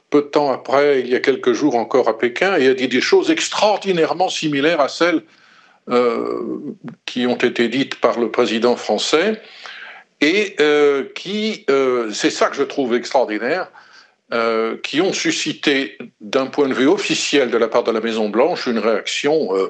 peu 0.10 0.22
de 0.22 0.28
temps 0.28 0.52
après, 0.52 1.02
il 1.02 1.08
y 1.08 1.16
a 1.16 1.20
quelques 1.20 1.54
jours 1.54 1.76
encore 1.76 2.10
à 2.10 2.18
Pékin, 2.18 2.58
et 2.58 2.68
a 2.68 2.74
dit 2.74 2.88
des 2.88 3.02
choses 3.02 3.30
extraordinairement 3.30 4.30
similaires 4.30 4.82
à 4.82 4.90
celles 4.90 5.24
qui 7.06 7.28
ont 7.28 7.36
été 7.36 7.68
dites 7.68 7.96
par 7.96 8.20
le 8.20 8.32
président 8.32 8.76
français, 8.76 9.42
et 10.22 10.56
qui, 11.14 11.66
c'est 12.12 12.32
ça 12.32 12.48
que 12.48 12.56
je 12.56 12.64
trouve 12.64 12.96
extraordinaire, 12.96 13.68
euh, 14.32 14.78
qui 14.82 15.02
ont 15.02 15.14
suscité, 15.14 15.98
d'un 16.22 16.48
point 16.48 16.68
de 16.68 16.74
vue 16.74 16.88
officiel 16.88 17.52
de 17.52 17.58
la 17.58 17.68
part 17.68 17.84
de 17.84 17.92
la 17.92 18.00
Maison-Blanche, 18.00 18.68
une 18.68 18.80
réaction 18.80 19.56
euh, 19.56 19.70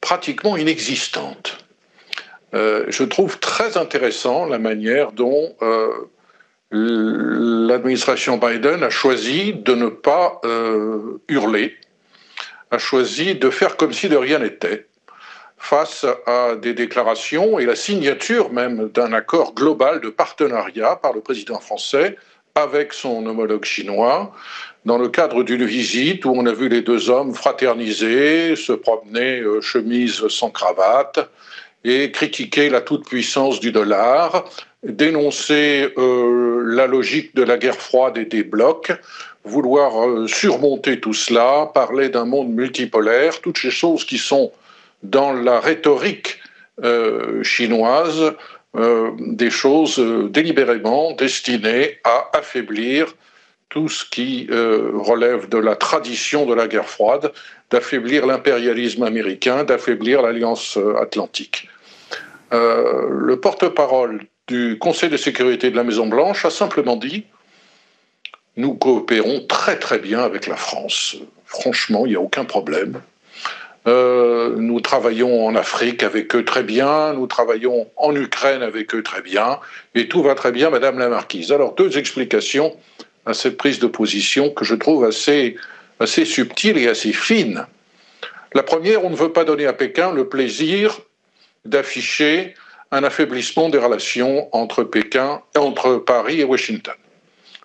pratiquement 0.00 0.56
inexistante. 0.56 1.58
je 2.52 3.02
trouve 3.04 3.40
très 3.40 3.76
intéressant 3.76 4.46
la 4.46 4.58
manière 4.58 5.12
dont 5.12 5.56
l'administration 6.70 8.38
Biden 8.38 8.82
a 8.84 8.90
choisi 8.90 9.54
de 9.54 9.74
ne 9.74 9.88
pas 9.88 10.40
hurler, 11.28 11.76
a 12.70 12.78
choisi 12.78 13.34
de 13.34 13.50
faire 13.50 13.76
comme 13.76 13.92
si 13.92 14.08
de 14.08 14.16
rien 14.16 14.38
n'était 14.38 14.86
face 15.58 16.06
à 16.26 16.54
des 16.54 16.72
déclarations 16.72 17.58
et 17.58 17.66
la 17.66 17.76
signature 17.76 18.52
même 18.52 18.88
d'un 18.88 19.12
accord 19.12 19.54
global 19.54 20.00
de 20.00 20.08
partenariat 20.08 20.96
par 20.96 21.12
le 21.12 21.20
président 21.20 21.58
français 21.58 22.16
avec 22.62 22.92
son 22.92 23.24
homologue 23.26 23.64
chinois 23.64 24.32
dans 24.84 24.98
le 24.98 25.08
cadre 25.08 25.42
d'une 25.42 25.64
visite 25.64 26.24
où 26.24 26.32
on 26.34 26.46
a 26.46 26.52
vu 26.52 26.68
les 26.68 26.82
deux 26.82 27.10
hommes 27.10 27.34
fraterniser, 27.34 28.56
se 28.56 28.72
promener 28.72 29.40
euh, 29.40 29.60
chemise 29.60 30.26
sans 30.28 30.50
cravate 30.50 31.30
et 31.84 32.10
critiquer 32.10 32.68
la 32.68 32.80
toute-puissance 32.80 33.60
du 33.60 33.70
dollar, 33.70 34.44
dénoncer 34.82 35.92
euh, 35.96 36.62
la 36.64 36.86
logique 36.86 37.34
de 37.36 37.42
la 37.42 37.56
guerre 37.56 37.76
froide 37.76 38.18
et 38.18 38.24
des 38.24 38.42
blocs, 38.42 38.92
vouloir 39.44 40.04
euh, 40.04 40.26
surmonter 40.26 41.00
tout 41.00 41.14
cela, 41.14 41.70
parler 41.72 42.08
d'un 42.08 42.24
monde 42.24 42.50
multipolaire, 42.50 43.40
toutes 43.40 43.58
ces 43.58 43.70
choses 43.70 44.04
qui 44.04 44.18
sont 44.18 44.52
dans 45.02 45.32
la 45.32 45.60
rhétorique 45.60 46.38
chinoise 47.42 48.34
euh, 48.76 49.10
des 49.18 49.50
choses 49.50 49.98
euh, 49.98 50.28
délibérément 50.28 51.12
destinées 51.12 51.98
à 52.04 52.30
affaiblir 52.34 53.14
tout 53.70 53.88
ce 53.88 54.04
qui 54.04 54.48
relève 54.50 55.50
de 55.50 55.58
la 55.58 55.76
tradition 55.76 56.46
de 56.46 56.54
la 56.54 56.68
guerre 56.68 56.88
froide, 56.88 57.32
d'affaiblir 57.70 58.24
l'impérialisme 58.24 59.02
américain, 59.02 59.62
d'affaiblir 59.62 60.22
l'alliance 60.22 60.78
atlantique. 60.98 61.68
le 62.50 63.34
porte-parole 63.34 64.22
du 64.46 64.78
Conseil 64.78 65.10
de 65.10 65.18
sécurité 65.18 65.70
de 65.70 65.76
la 65.76 65.84
Maison-Blanche 65.84 66.46
a 66.46 66.50
simplement 66.50 66.96
dit 66.96 67.26
Nous 68.56 68.72
coopérons 68.74 69.44
très 69.46 69.78
très 69.78 69.98
bien 69.98 70.20
avec 70.20 70.46
la 70.46 70.56
France. 70.56 71.16
Franchement, 71.44 72.06
il 72.06 72.10
n'y 72.10 72.16
a 72.16 72.20
aucun 72.20 72.46
problème. 72.46 73.02
Euh, 73.86 74.54
nous 74.56 74.80
travaillons 74.80 75.46
en 75.46 75.54
Afrique 75.54 76.02
avec 76.02 76.34
eux 76.34 76.44
très 76.44 76.62
bien, 76.62 77.12
nous 77.12 77.26
travaillons 77.26 77.88
en 77.96 78.14
Ukraine 78.14 78.62
avec 78.62 78.94
eux 78.94 79.02
très 79.02 79.22
bien, 79.22 79.60
et 79.94 80.08
tout 80.08 80.22
va 80.22 80.34
très 80.34 80.52
bien, 80.52 80.68
Madame 80.68 80.98
la 80.98 81.08
Marquise. 81.08 81.52
Alors, 81.52 81.74
deux 81.74 81.96
explications 81.96 82.76
à 83.24 83.34
cette 83.34 83.56
prise 83.56 83.78
de 83.78 83.86
position 83.86 84.50
que 84.50 84.64
je 84.64 84.74
trouve 84.74 85.04
assez, 85.04 85.56
assez 86.00 86.24
subtile 86.24 86.76
et 86.78 86.88
assez 86.88 87.12
fine. 87.12 87.66
La 88.54 88.62
première, 88.62 89.04
on 89.04 89.10
ne 89.10 89.16
veut 89.16 89.32
pas 89.32 89.44
donner 89.44 89.66
à 89.66 89.72
Pékin 89.72 90.12
le 90.12 90.28
plaisir 90.28 90.98
d'afficher 91.64 92.54
un 92.90 93.04
affaiblissement 93.04 93.68
des 93.68 93.78
relations 93.78 94.48
entre 94.52 94.82
Pékin, 94.82 95.42
entre 95.56 95.96
Paris 95.96 96.40
et 96.40 96.44
Washington. 96.44 96.94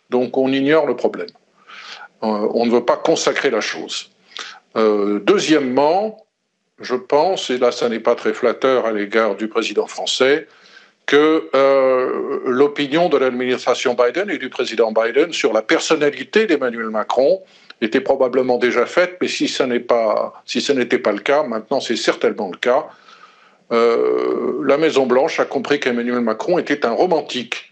Donc 0.10 0.38
on 0.38 0.52
ignore 0.52 0.86
le 0.86 0.96
problème. 0.96 1.30
Euh, 2.24 2.48
on 2.54 2.66
ne 2.66 2.72
veut 2.72 2.86
pas 2.86 2.98
consacrer 2.98 3.50
la 3.50 3.62
chose. 3.62 4.13
Euh, 4.76 5.20
deuxièmement, 5.20 6.26
je 6.80 6.96
pense, 6.96 7.50
et 7.50 7.58
là 7.58 7.72
ça 7.72 7.90
n'est 7.90 8.00
pas 8.00 8.16
très 8.16 8.34
flatteur 8.34 8.86
à 8.86 8.92
l'égard 8.92 9.36
du 9.36 9.48
président 9.48 9.88
français, 9.88 10.48
que 11.06 11.50
euh, 11.54 12.40
l'opinion 12.46 13.10
de 13.10 13.18
l'administration 13.18 13.94
Biden 13.94 14.30
et 14.30 14.38
du 14.38 14.50
président 14.50 14.92
Biden 14.92 15.34
sur 15.34 15.54
la 15.54 15.62
personnalité 15.62 16.46
d'Emmanuel 16.46 16.90
Macron 16.90 17.42
était 17.82 18.00
probablement 18.00 18.58
déjà 18.58 18.86
faite, 18.86 19.18
mais 19.22 19.28
si, 19.28 19.50
ce 19.50 19.64
n'était 19.64 21.00
pas 21.00 21.12
le 21.12 21.20
cas, 21.20 21.44
maintenant 21.44 21.82
c'est 21.82 21.98
certainement 21.98 22.50
le 22.52 22.58
cas. 22.58 22.88
Euh, 23.72 24.62
la 24.66 24.78
Maison 24.78 25.06
Blanche 25.06 25.40
a 25.40 25.46
compris 25.46 25.80
qu'Emmanuel 25.80 26.22
Macron 26.22 26.58
était 26.58 26.86
un 26.86 26.92
romantique, 26.92 27.72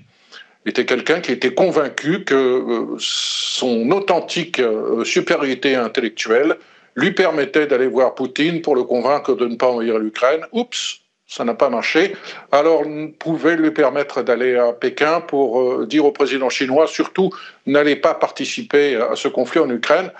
était 0.66 0.86
quelqu'un 0.86 1.22
qui 1.22 1.32
était 1.32 1.54
convaincu 1.54 2.26
que 2.26 2.86
son 3.00 3.90
authentique 3.92 4.62
supériorité 5.06 5.76
intellectuelle 5.76 6.58
lui 6.96 7.12
permettait 7.12 7.68
d'aller 7.68 7.88
voir 7.88 8.16
Poutine 8.16 8.62
pour 8.62 8.76
le 8.76 8.84
convaincre 8.84 9.36
de 9.36 9.48
ne 9.48 9.56
pas 9.56 9.68
envahir 9.68 9.98
l'Ukraine. 9.98 10.46
Oups, 10.52 11.02
ça 11.28 11.46
n'a 11.46 11.54
pas 11.54 11.70
marché. 11.70 12.16
Alors, 12.52 12.84
on 12.86 13.08
pouvait 13.08 13.56
lui 13.56 13.72
permettre 13.72 14.22
d'aller 14.22 14.58
à 14.58 14.74
Pékin 14.74 15.22
pour 15.22 15.62
euh, 15.62 15.86
dire 15.88 16.06
au 16.06 16.12
président 16.12 16.50
chinois, 16.50 16.88
surtout, 16.88 17.30
n'allez 17.66 17.96
pas 17.96 18.14
participer 18.14 18.98
à 18.98 19.16
ce 19.16 19.30
conflit 19.30 19.62
en 19.62 19.70
Ukraine. 19.70 20.12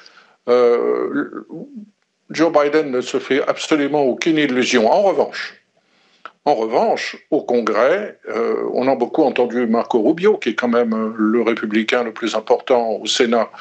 Euh, 0.48 1.46
Joe 2.30 2.52
Biden 2.52 2.92
ne 2.92 3.02
se 3.02 3.20
fait 3.20 3.46
absolument 3.46 4.04
aucune 4.04 4.38
illusion. 4.38 4.90
En 4.90 5.02
revanche, 5.02 5.62
en 6.46 6.56
revanche, 6.56 7.18
au 7.30 7.44
Congrès, 7.44 8.18
euh, 8.30 8.64
on 8.74 8.88
a 8.88 8.96
beaucoup 8.96 9.22
entendu 9.24 9.68
Marco 9.68 10.02
Rubio, 10.02 10.38
qui 10.38 10.50
est 10.50 10.56
quand 10.56 10.68
même 10.68 11.14
le 11.16 11.42
républicain 11.44 12.04
le 12.04 12.14
plus 12.14 12.34
important 12.34 12.94
au 12.94 13.06
Sénat, 13.06 13.52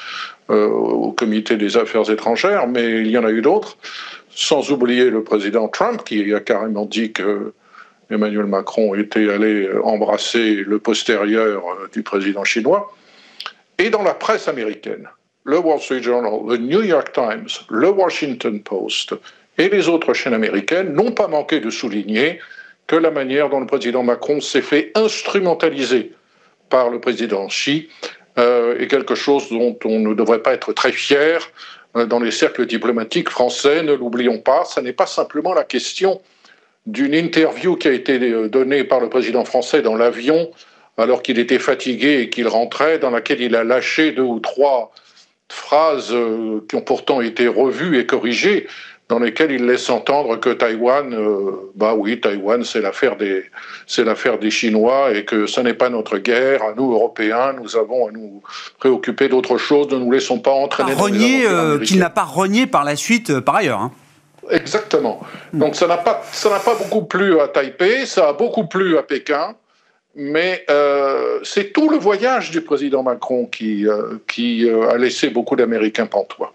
au 0.51 1.13
comité 1.13 1.57
des 1.57 1.77
affaires 1.77 2.11
étrangères, 2.11 2.67
mais 2.67 3.01
il 3.01 3.09
y 3.09 3.19
en 3.19 3.25
a 3.25 3.31
eu 3.31 3.43
d'autres, 3.43 3.77
sans 4.31 4.71
oublier 4.71 5.11
le 5.11 5.23
président 5.23 5.69
Trump, 5.69 6.03
qui 6.05 6.33
a 6.35 6.41
carrément 6.41 6.87
dit 6.87 7.13
que 7.13 7.53
Emmanuel 8.11 8.47
Macron 8.47 8.95
était 8.95 9.31
allé 9.31 9.69
embrasser 9.85 10.57
le 10.57 10.79
postérieur 10.79 11.63
euh, 11.65 11.89
du 11.93 12.03
président 12.03 12.45
chinois. 12.45 12.93
Et 13.79 13.89
dans 13.89 14.03
la 14.03 14.15
presse 14.15 14.49
américaine, 14.49 15.09
le 15.45 15.59
Wall 15.59 15.81
Street 15.81 16.03
Journal, 16.03 16.41
le 16.49 16.57
New 16.57 16.83
York 16.83 17.13
Times, 17.13 17.49
le 17.71 17.89
Washington 17.89 18.61
Post 18.61 19.15
et 19.59 19.69
les 19.69 19.89
autres 19.89 20.13
chaînes 20.13 20.35
américaines 20.35 20.93
n'ont 20.93 21.13
pas 21.13 21.29
manqué 21.29 21.61
de 21.61 21.71
souligner 21.71 22.41
que 22.87 22.97
la 22.97 23.11
manière 23.11 23.49
dont 23.49 23.61
le 23.61 23.67
président 23.67 24.03
Macron 24.03 24.41
s'est 24.41 24.63
fait 24.63 24.91
instrumentaliser 24.95 26.13
par 26.69 26.91
le 26.91 27.01
président 27.01 27.47
Xi 27.47 27.89
euh, 28.03 28.09
est 28.37 28.87
quelque 28.89 29.15
chose 29.15 29.51
dont 29.51 29.77
on 29.85 29.99
ne 29.99 30.15
devrait 30.15 30.43
pas 30.43 30.55
être 30.55 30.73
très 30.73 30.93
fier 30.93 31.51
euh, 31.97 32.07
dans 32.07 32.21
les 32.21 32.31
cercles 32.31 32.67
diplomatiques 32.67 33.29
français. 33.29 33.83
Ne 33.83 33.95
l'oublions 33.95 34.39
pas, 34.39 34.65
ce 34.65 34.79
n'est 34.79 34.93
pas 34.93 35.07
simplement 35.07 35.53
la 35.55 35.65
question 35.65 36.21
d'une 36.87 37.15
interview 37.15 37.75
qui 37.77 37.89
a 37.89 37.93
été 37.93 38.21
euh, 38.21 38.49
donnée 38.49 38.85
par 38.85 39.01
le 39.01 39.09
président 39.09 39.45
français 39.45 39.83
dans 39.83 39.97
l'avion 39.97 40.53
alors 40.99 41.21
qu'il 41.23 41.39
était 41.39 41.59
fatigué 41.59 42.21
et 42.21 42.31
qu'il 42.31 42.47
rentrait, 42.47 42.99
dans 42.99 43.11
laquelle 43.11 43.41
il 43.41 43.57
a 43.57 43.65
lâché 43.65 44.13
deux 44.13 44.23
ou 44.23 44.39
trois 44.39 44.93
phrases 45.49 46.15
qui 46.69 46.77
ont 46.77 46.83
pourtant 46.83 47.21
été 47.23 47.49
revues 47.49 47.99
et 47.99 48.07
corrigées 48.07 48.67
dans 49.11 49.19
lesquels 49.19 49.51
il 49.51 49.67
laisse 49.67 49.91
entendre 49.91 50.37
que 50.37 50.51
Taïwan, 50.51 51.13
euh, 51.13 51.73
bah 51.75 51.95
oui, 51.95 52.21
Taïwan, 52.21 52.63
c'est 52.65 52.81
l'affaire 52.81 53.17
des, 53.17 53.45
c'est 53.89 54.05
l'affaire 54.05 54.39
des 54.39 54.53
Chinois 54.53 55.11
et 55.13 55.25
que 55.25 55.47
ce 55.47 55.61
n'est 55.61 55.75
pas 55.75 55.91
notre 55.91 56.19
guerre. 56.19 56.63
À 56.63 56.75
nous, 56.77 56.93
Européens, 56.93 57.53
nous 57.61 57.77
avons 57.77 58.07
à 58.07 58.13
nous 58.13 58.41
préoccuper 58.79 59.29
d'autre 59.29 59.59
chose. 59.59 59.89
Ne 59.91 59.97
nous 59.99 60.13
laissons 60.13 60.39
pas 60.39 60.53
entraîner. 60.53 60.93
Pas 60.93 61.03
renier, 61.03 61.45
euh, 61.45 61.81
qu'il 61.81 61.99
n'a 61.99 62.09
pas 62.09 62.23
renié 62.23 62.69
par 62.69 62.85
la 62.85 62.95
suite, 62.95 63.31
euh, 63.31 63.41
par 63.41 63.57
ailleurs. 63.57 63.81
Hein. 63.81 63.91
Exactement. 64.49 65.21
Donc 65.53 65.75
ça 65.75 65.89
n'a 65.89 65.99
pas, 65.99 66.23
ça 66.31 66.49
n'a 66.49 66.61
pas 66.61 66.77
beaucoup 66.77 67.03
plu 67.03 67.41
à 67.41 67.49
Taipei, 67.49 68.07
ça 68.07 68.29
a 68.29 68.33
beaucoup 68.33 68.69
plu 68.69 68.97
à 68.97 69.03
Pékin. 69.03 69.57
Mais 70.17 70.67
c'est 71.45 71.73
tout 71.73 71.89
le 71.89 71.97
voyage 71.97 72.51
du 72.51 72.63
président 72.63 73.05
Macron 73.05 73.47
qui, 73.47 73.87
qui 74.27 74.69
a 74.69 74.97
laissé 74.97 75.31
beaucoup 75.31 75.55
d'Américains 75.55 76.07
pantois. 76.07 76.53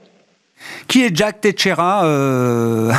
Qui 0.87 1.03
est 1.03 1.15
Jack 1.15 1.41
Teixeira, 1.41 2.05
euh... 2.05 2.91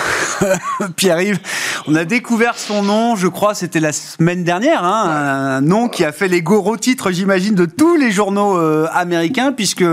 Pierre-Yves? 0.96 1.38
On 1.86 1.94
a 1.94 2.04
découvert 2.04 2.56
son 2.56 2.82
nom, 2.82 3.16
je 3.16 3.28
crois, 3.28 3.54
c'était 3.54 3.80
la 3.80 3.92
semaine 3.92 4.42
dernière, 4.42 4.82
hein, 4.82 5.04
un 5.08 5.60
nom 5.60 5.88
qui 5.88 6.04
a 6.04 6.10
fait 6.10 6.26
les 6.26 6.42
gros 6.42 6.76
titres, 6.76 7.12
j'imagine, 7.12 7.54
de 7.54 7.64
tous 7.64 7.96
les 7.96 8.10
journaux 8.10 8.58
euh, 8.58 8.88
américains, 8.92 9.52
puisque 9.52 9.84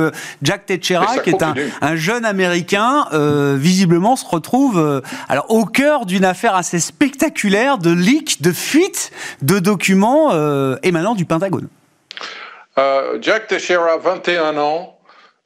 Jack 0.41 0.65
Teixeira, 0.65 1.19
qui 1.19 1.29
est 1.29 1.43
un, 1.81 1.95
jeune 1.95 2.25
Américain, 2.25 3.05
euh, 3.13 3.55
visiblement 3.59 4.15
se 4.15 4.25
retrouve 4.25 5.01
alors 5.29 5.45
au 5.49 5.65
cœur 5.65 6.05
d'une 6.05 6.25
affaire 6.25 6.55
assez 6.55 6.79
spectaculaire 6.79 7.77
de 7.77 7.91
leak, 7.91 8.41
de 8.41 8.51
fuite 8.51 9.11
de 9.41 9.59
documents 9.59 10.31
émanant 10.81 11.13
du 11.13 11.25
Pentagone. 11.25 11.67
Jack 13.21 13.47
Teixeira, 13.47 13.97
21 13.97 14.57
ans, 14.57 14.92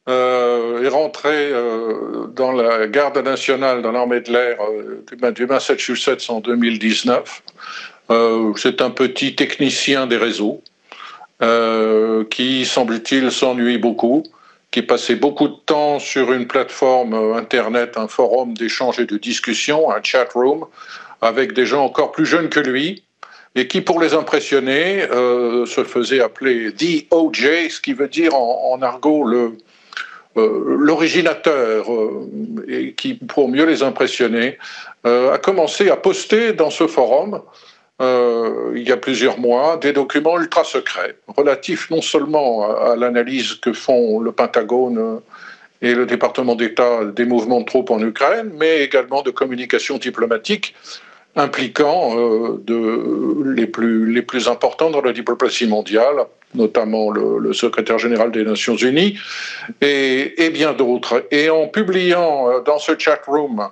euh, 0.08 0.86
est 0.86 0.88
rentré 0.88 1.52
euh, 1.52 2.28
dans 2.28 2.54
la 2.54 2.88
garde 2.88 3.18
nationale, 3.18 3.82
dans 3.82 3.92
l'armée 3.92 4.22
de 4.22 4.32
l'air 4.32 4.58
euh, 4.62 5.32
du 5.32 5.46
Massachusetts 5.46 6.30
en 6.30 6.40
2019. 6.40 7.44
C'est 8.56 8.82
un 8.82 8.90
petit 8.90 9.36
technicien 9.36 10.08
des 10.08 10.16
réseaux 10.16 10.62
qui, 12.30 12.66
semble-t-il, 12.66 13.32
s'ennuie 13.32 13.78
beaucoup, 13.78 14.24
qui 14.72 14.82
passait 14.82 15.16
beaucoup 15.16 15.50
de 15.50 15.58
temps 15.66 16.00
sur 16.00 16.32
une 16.32 16.48
plateforme 16.48 17.14
Internet, 17.36 17.98
un 17.98 18.08
forum 18.08 18.54
d'échange 18.54 19.00
et 19.00 19.06
de 19.06 19.18
discussion, 19.18 19.92
un 19.92 20.02
chat 20.02 20.32
room, 20.34 20.66
avec 21.22 21.52
des 21.52 21.66
gens 21.66 21.84
encore 21.84 22.14
plus 22.14 22.26
jeunes 22.26 22.48
que 22.48 22.62
lui, 22.62 23.04
et 23.56 23.68
qui, 23.68 23.82
pour 23.82 24.00
les 24.00 24.14
impressionner, 24.14 25.02
se 25.66 25.84
faisait 25.84 26.22
appeler 26.22 26.72
The 26.72 27.14
OJ, 27.14 27.70
ce 27.70 27.82
qui 27.82 27.92
veut 27.92 28.08
dire 28.08 28.34
en 28.36 28.82
argot 28.82 29.26
le, 29.26 29.38
euh, 29.38 29.58
l'originateur, 30.38 31.92
euh, 31.92 32.94
qui, 32.96 33.16
pour 33.16 33.50
mieux 33.50 33.66
les 33.66 33.84
impressionner, 33.84 34.58
euh, 35.06 35.34
a 35.34 35.38
commencé 35.38 35.90
à 35.90 35.98
poster 35.98 36.54
dans 36.54 36.70
ce 36.70 36.88
forum 36.88 37.42
euh, 38.00 38.74
il 38.76 38.88
y 38.88 38.92
a 38.92 38.98
plusieurs 38.98 39.40
mois, 39.40 39.78
des 39.78 39.92
documents 39.92 40.40
ultra 40.40 40.64
secrets, 40.64 41.16
relatifs 41.28 41.90
non 41.90 42.02
seulement 42.02 42.70
à, 42.70 42.96
l'analyse 42.96 43.56
que 43.56 43.74
font 43.74 44.20
le 44.20 44.32
Pentagone 44.32 45.22
et 45.82 45.96
le 45.96 46.06
département 46.06 46.56
d'État 46.56 47.06
des 47.06 47.26
mouvements 47.26 47.62
de 47.62 47.66
troupes 47.66 47.90
en 47.90 48.00
Ukraine, 48.00 48.52
mais 48.56 48.82
également 48.82 49.24
de 49.24 49.32
communication 49.32 49.98
diplomatique 49.98 50.76
impliquant 51.36 52.18
euh, 52.18 53.44
les, 53.46 53.68
plus, 53.68 54.12
les 54.12 54.22
plus 54.22 54.48
importants 54.48 54.92
dans 54.92 55.02
la 55.02 55.14
diplomatie 55.14 55.68
mondiale, 55.68 56.26
notamment 56.56 57.12
le, 57.12 57.54
secrétaire 57.54 58.00
général 58.00 58.32
des 58.32 58.44
Nations 58.44 58.76
Unies 58.76 59.18
et, 59.82 60.50
bien 60.52 60.74
d'autres. 60.74 61.26
Et 61.32 61.50
en 61.50 61.68
publiant 61.68 62.50
euh, 62.50 62.62
dans 62.62 62.80
ce 62.80 62.98
chat 62.98 63.20
room 63.26 63.70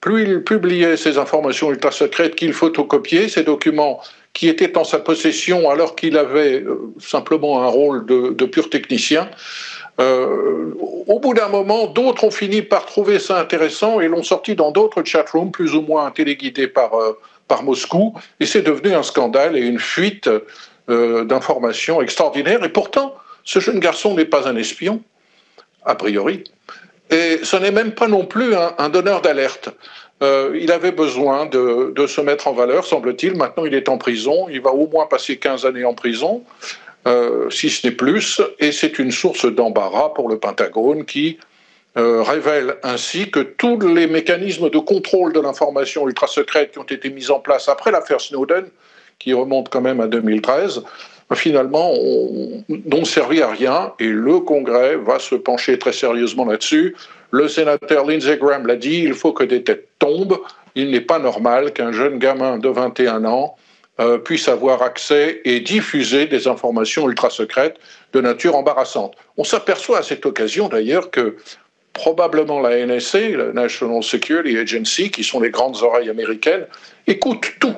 plus 0.00 0.24
il 0.24 0.42
publiait 0.42 0.96
ces 0.96 1.18
informations 1.18 1.70
ultra 1.70 1.92
secrètes 1.92 2.34
qu'il 2.34 2.52
photocopiait, 2.52 3.28
ces 3.28 3.44
documents 3.44 4.00
qui 4.32 4.48
étaient 4.48 4.76
en 4.76 4.84
sa 4.84 4.98
possession 4.98 5.70
alors 5.70 5.94
qu'il 5.94 6.16
avait 6.16 6.62
euh, 6.62 6.92
simplement 6.98 7.62
un 7.62 7.68
rôle 7.68 8.06
de, 8.06 8.44
pur 8.46 8.68
technicien. 8.70 9.28
Euh, 10.00 10.72
au 11.06 11.20
bout 11.20 11.34
d'un 11.34 11.48
moment, 11.48 11.86
d'autres 11.86 12.24
ont 12.24 12.30
fini 12.30 12.62
par 12.62 12.86
trouver 12.86 13.18
ça 13.18 13.38
intéressant 13.38 14.00
et 14.00 14.08
l'ont 14.08 14.22
sorti 14.22 14.56
dans 14.56 14.72
d'autres 14.72 15.04
chatrooms, 15.04 15.52
plus 15.52 15.74
ou 15.74 15.82
moins 15.82 16.10
téléguidés 16.10 16.66
par, 16.66 16.92
par 17.46 17.62
Moscou, 17.62 18.14
et 18.40 18.46
c'est 18.46 18.62
devenu 18.62 18.94
un 18.94 19.02
scandale 19.02 19.56
et 19.56 19.60
une 19.60 19.78
fuite 19.78 20.30
d'informations 20.88 22.02
extraordinaires. 22.02 22.64
Et 22.64 22.68
pourtant, 22.68 23.14
ce 23.44 23.60
jeune 23.60 23.80
garçon 23.80 24.14
n'est 24.14 24.24
pas 24.24 24.48
un 24.48 24.56
espion, 24.56 25.02
a 25.84 25.94
priori. 25.94 26.44
Et 27.10 27.40
ce 27.42 27.56
n'est 27.56 27.70
même 27.70 27.92
pas 27.92 28.08
non 28.08 28.24
plus 28.24 28.54
un, 28.54 28.88
donneur 28.88 29.20
d'alerte. 29.20 29.68
Euh, 30.22 30.56
il 30.58 30.72
avait 30.72 30.92
besoin 30.92 31.46
de, 31.46 32.06
se 32.06 32.20
mettre 32.20 32.48
en 32.48 32.52
valeur, 32.52 32.86
semble-t-il. 32.86 33.36
Maintenant, 33.36 33.64
il 33.64 33.74
est 33.74 33.88
en 33.88 33.98
prison. 33.98 34.48
Il 34.48 34.62
va 34.62 34.72
au 34.72 34.86
moins 34.86 35.06
passer 35.06 35.36
15 35.36 35.66
années 35.66 35.84
en 35.84 35.94
prison, 35.94 36.42
euh, 37.06 37.50
si 37.50 37.68
ce 37.68 37.86
n'est 37.86 37.92
plus. 37.92 38.40
Et 38.60 38.72
c'est 38.72 38.98
une 38.98 39.10
source 39.10 39.44
d'embarras 39.44 40.10
pour 40.10 40.28
le 40.28 40.38
Pentagone 40.38 41.04
qui 41.04 41.38
euh, 41.98 42.22
révèle 42.22 42.76
ainsi 42.82 43.30
que 43.30 43.40
tous 43.40 43.78
les 43.80 44.06
mécanismes 44.06 44.70
de 44.70 44.78
contrôle 44.78 45.34
de 45.34 45.40
l'information 45.40 46.08
ultra 46.08 46.26
secrète 46.26 46.72
qui 46.72 46.78
ont 46.78 46.84
été 46.84 47.10
mis 47.10 47.30
en 47.30 47.40
place 47.40 47.68
après 47.68 47.90
l'affaire 47.90 48.20
Snowden, 48.20 48.64
qui 49.22 49.32
remonte 49.32 49.68
quand 49.68 49.80
même 49.80 50.00
à 50.00 50.08
2013, 50.08 50.82
finalement, 51.34 51.94
n'ont 52.68 53.04
servi 53.04 53.40
à 53.40 53.48
rien 53.48 53.92
et 54.00 54.08
le 54.08 54.40
Congrès 54.40 54.96
va 54.96 55.18
se 55.18 55.34
pencher 55.34 55.78
très 55.78 55.92
sérieusement 55.92 56.44
là-dessus. 56.44 56.96
Le 57.30 57.48
sénateur 57.48 58.04
Lindsey 58.04 58.36
Graham 58.36 58.66
l'a 58.66 58.76
dit, 58.76 58.98
il 59.04 59.14
faut 59.14 59.32
que 59.32 59.44
des 59.44 59.62
têtes 59.62 59.88
tombent. 59.98 60.38
Il 60.74 60.90
n'est 60.90 61.00
pas 61.00 61.18
normal 61.18 61.72
qu'un 61.72 61.92
jeune 61.92 62.18
gamin 62.18 62.58
de 62.58 62.68
21 62.68 63.24
ans 63.24 63.56
euh, 64.00 64.18
puisse 64.18 64.48
avoir 64.48 64.82
accès 64.82 65.40
et 65.44 65.60
diffuser 65.60 66.26
des 66.26 66.48
informations 66.48 67.08
ultra 67.08 67.30
secrètes 67.30 67.76
de 68.12 68.20
nature 68.20 68.56
embarrassante. 68.56 69.14
On 69.36 69.44
s'aperçoit 69.44 69.98
à 69.98 70.02
cette 70.02 70.26
occasion 70.26 70.68
d'ailleurs 70.68 71.10
que 71.10 71.36
probablement 71.92 72.60
la 72.60 72.84
NSA, 72.84 73.36
la 73.36 73.52
National 73.52 74.02
Security 74.02 74.58
Agency, 74.58 75.10
qui 75.10 75.22
sont 75.22 75.40
les 75.40 75.50
grandes 75.50 75.82
oreilles 75.82 76.10
américaines, 76.10 76.66
écoute 77.06 77.52
tout 77.60 77.76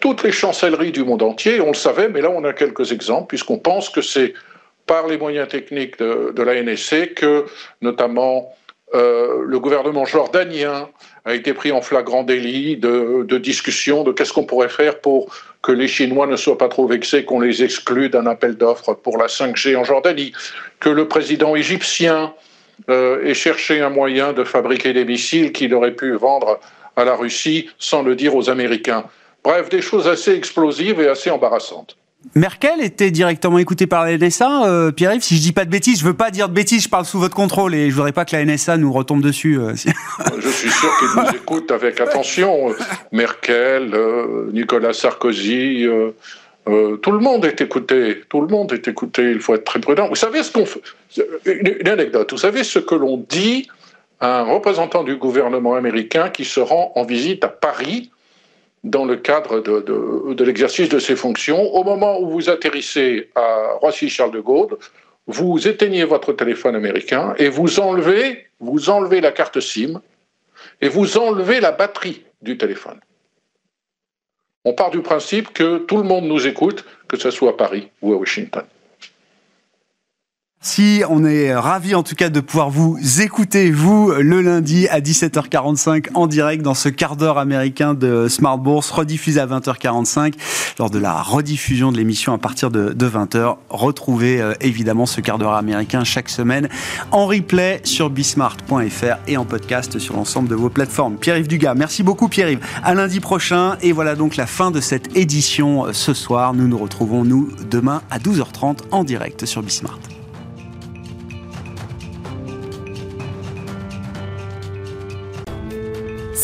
toutes 0.00 0.22
les 0.22 0.32
chancelleries 0.32 0.92
du 0.92 1.04
monde 1.04 1.22
entier. 1.22 1.60
On 1.60 1.68
le 1.68 1.74
savait, 1.74 2.08
mais 2.08 2.20
là, 2.20 2.30
on 2.30 2.44
a 2.44 2.52
quelques 2.52 2.92
exemples, 2.92 3.28
puisqu'on 3.28 3.58
pense 3.58 3.88
que 3.88 4.00
c'est 4.00 4.34
par 4.86 5.06
les 5.06 5.18
moyens 5.18 5.48
techniques 5.48 5.98
de, 5.98 6.42
la 6.42 6.62
NSC 6.62 7.14
que, 7.14 7.46
notamment, 7.82 8.54
euh, 8.94 9.42
le 9.44 9.58
gouvernement 9.58 10.04
jordanien 10.04 10.88
a 11.24 11.34
été 11.34 11.52
pris 11.52 11.72
en 11.72 11.80
flagrant 11.80 12.22
délit 12.22 12.76
de, 12.76 13.38
discussion 13.38 14.04
de 14.04 14.12
qu'est-ce 14.12 14.32
qu'on 14.32 14.44
pourrait 14.44 14.68
faire 14.68 15.00
pour 15.00 15.34
que 15.60 15.72
les 15.72 15.88
Chinois 15.88 16.28
ne 16.28 16.36
soient 16.36 16.56
pas 16.56 16.68
trop 16.68 16.86
vexés 16.86 17.24
qu'on 17.24 17.40
les 17.40 17.64
exclue 17.64 18.08
d'un 18.08 18.26
appel 18.26 18.56
d'offres 18.56 18.94
pour 18.94 19.18
la 19.18 19.26
5G 19.26 19.76
en 19.76 19.82
Jordanie, 19.82 20.32
que 20.78 20.88
le 20.88 21.08
président 21.08 21.56
égyptien 21.56 22.32
euh, 22.88 23.24
ait 23.24 23.34
cherché 23.34 23.80
un 23.80 23.90
moyen 23.90 24.32
de 24.32 24.44
fabriquer 24.44 24.92
des 24.92 25.04
missiles 25.04 25.50
qu'il 25.50 25.74
aurait 25.74 25.96
pu 25.96 26.12
vendre 26.12 26.60
à 26.94 27.04
la 27.04 27.16
Russie 27.16 27.68
sans 27.78 28.02
le 28.02 28.14
dire 28.14 28.36
aux 28.36 28.48
Américains. 28.48 29.04
Bref, 29.46 29.68
des 29.68 29.80
choses 29.80 30.08
assez 30.08 30.32
explosives 30.32 31.00
et 31.00 31.06
assez 31.06 31.30
embarrassantes. 31.30 31.96
Merkel 32.34 32.82
était 32.82 33.12
directement 33.12 33.58
écoutée 33.58 33.86
par 33.86 34.04
la 34.04 34.18
NSA, 34.18 34.66
euh, 34.66 34.90
Pierre-Yves. 34.90 35.22
Si 35.22 35.36
je 35.36 35.40
dis 35.40 35.52
pas 35.52 35.64
de 35.64 35.70
bêtises, 35.70 36.00
je 36.00 36.04
veux 36.04 36.16
pas 36.16 36.32
dire 36.32 36.48
de 36.48 36.52
bêtises, 36.52 36.82
je 36.82 36.88
parle 36.88 37.04
sous 37.04 37.20
votre 37.20 37.36
contrôle 37.36 37.72
et 37.72 37.88
je 37.88 37.94
voudrais 37.94 38.10
pas 38.10 38.24
que 38.24 38.34
la 38.34 38.44
NSA 38.44 38.76
nous 38.76 38.92
retombe 38.92 39.22
dessus. 39.22 39.56
Euh, 39.60 39.76
je 39.76 40.48
suis 40.48 40.68
sûr 40.68 40.90
qu'ils 40.98 41.22
nous 41.22 41.30
écoutent 41.30 41.70
avec 41.70 42.00
attention. 42.00 42.74
Merkel, 43.12 43.94
euh, 43.94 44.50
Nicolas 44.52 44.92
Sarkozy, 44.92 45.86
tout 46.66 47.12
le 47.12 47.20
monde 47.20 47.44
est 47.44 47.60
écouté. 47.60 48.22
Tout 48.28 48.40
le 48.40 48.48
monde 48.48 48.72
est 48.72 48.88
écouté. 48.88 49.30
Il 49.30 49.38
faut 49.38 49.54
être 49.54 49.64
très 49.64 49.78
prudent. 49.78 50.08
Vous 50.08 50.16
savez 50.16 50.42
ce 50.42 50.50
qu'on 50.50 50.66
fait 50.66 50.82
Une 51.44 51.88
anecdote. 51.88 52.32
Vous 52.32 52.38
savez 52.38 52.64
ce 52.64 52.80
que 52.80 52.96
l'on 52.96 53.24
dit 53.28 53.68
à 54.18 54.40
un 54.40 54.42
représentant 54.42 55.04
du 55.04 55.14
gouvernement 55.14 55.76
américain 55.76 56.30
qui 56.30 56.44
se 56.44 56.58
rend 56.58 56.90
en 56.96 57.04
visite 57.04 57.44
à 57.44 57.48
Paris 57.48 58.10
dans 58.86 59.04
le 59.04 59.16
cadre 59.16 59.60
de, 59.60 60.44
l'exercice 60.44 60.88
de 60.88 60.98
ses 60.98 61.16
fonctions. 61.16 61.74
Au 61.74 61.82
moment 61.82 62.20
où 62.20 62.30
vous 62.30 62.48
atterrissez 62.48 63.30
à 63.34 63.72
Roissy-Charles 63.80 64.30
de 64.30 64.40
Gaulle, 64.40 64.78
vous 65.26 65.66
éteignez 65.66 66.04
votre 66.04 66.32
téléphone 66.32 66.76
américain 66.76 67.34
et 67.38 67.48
vous 67.48 67.80
enlevez, 67.80 68.46
vous 68.60 68.88
enlevez 68.88 69.20
la 69.20 69.32
carte 69.32 69.58
SIM 69.60 70.00
et 70.80 70.88
vous 70.88 71.18
enlevez 71.18 71.58
la 71.60 71.72
batterie 71.72 72.22
du 72.42 72.56
téléphone. 72.56 73.00
On 74.64 74.72
part 74.72 74.90
du 74.90 75.00
principe 75.00 75.52
que 75.52 75.78
tout 75.78 75.96
le 75.96 76.04
monde 76.04 76.26
nous 76.26 76.46
écoute, 76.46 76.84
que 77.08 77.16
ce 77.16 77.30
soit 77.30 77.50
à 77.50 77.54
Paris 77.54 77.90
ou 78.02 78.12
à 78.12 78.16
Washington. 78.16 78.64
Si 80.68 81.04
on 81.08 81.24
est 81.24 81.54
ravi 81.54 81.94
en 81.94 82.02
tout 82.02 82.16
cas 82.16 82.28
de 82.28 82.40
pouvoir 82.40 82.70
vous 82.70 82.98
écouter, 83.20 83.70
vous, 83.70 84.10
le 84.10 84.40
lundi 84.40 84.88
à 84.88 85.00
17h45 85.00 86.08
en 86.14 86.26
direct 86.26 86.60
dans 86.60 86.74
ce 86.74 86.88
quart 86.88 87.14
d'heure 87.14 87.38
américain 87.38 87.94
de 87.94 88.26
Smart 88.26 88.58
Bourse, 88.58 88.90
rediffusé 88.90 89.38
à 89.38 89.46
20h45 89.46 90.34
lors 90.80 90.90
de 90.90 90.98
la 90.98 91.22
rediffusion 91.22 91.92
de 91.92 91.96
l'émission 91.96 92.32
à 92.32 92.38
partir 92.38 92.72
de, 92.72 92.92
20h. 92.92 93.58
Retrouvez 93.70 94.40
euh, 94.40 94.54
évidemment 94.60 95.06
ce 95.06 95.20
quart 95.20 95.38
d'heure 95.38 95.54
américain 95.54 96.02
chaque 96.02 96.28
semaine 96.28 96.68
en 97.12 97.26
replay 97.26 97.80
sur 97.84 98.10
bismart.fr 98.10 99.18
et 99.28 99.36
en 99.36 99.44
podcast 99.44 100.00
sur 100.00 100.16
l'ensemble 100.16 100.48
de 100.48 100.56
vos 100.56 100.68
plateformes. 100.68 101.16
Pierre-Yves 101.16 101.46
Dugas, 101.46 101.74
merci 101.74 102.02
beaucoup 102.02 102.26
Pierre-Yves. 102.26 102.58
À 102.82 102.92
lundi 102.92 103.20
prochain 103.20 103.76
et 103.82 103.92
voilà 103.92 104.16
donc 104.16 104.34
la 104.34 104.46
fin 104.46 104.72
de 104.72 104.80
cette 104.80 105.16
édition 105.16 105.86
euh, 105.86 105.92
ce 105.92 106.12
soir. 106.12 106.54
Nous 106.54 106.66
nous 106.66 106.78
retrouvons 106.78 107.24
nous 107.24 107.52
demain 107.70 108.02
à 108.10 108.18
12h30 108.18 108.78
en 108.90 109.04
direct 109.04 109.46
sur 109.46 109.62
Bismart. 109.62 110.00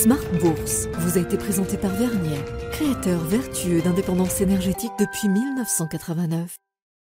Smart 0.03 0.32
Bourse 0.40 0.88
vous 0.98 1.16
a 1.16 1.20
été 1.20 1.36
présenté 1.36 1.76
par 1.76 1.92
Vernier, 1.92 2.40
créateur 2.72 3.20
vertueux 3.20 3.82
d'indépendance 3.82 4.40
énergétique 4.40 4.90
depuis 4.98 5.28
1989. 5.28 6.57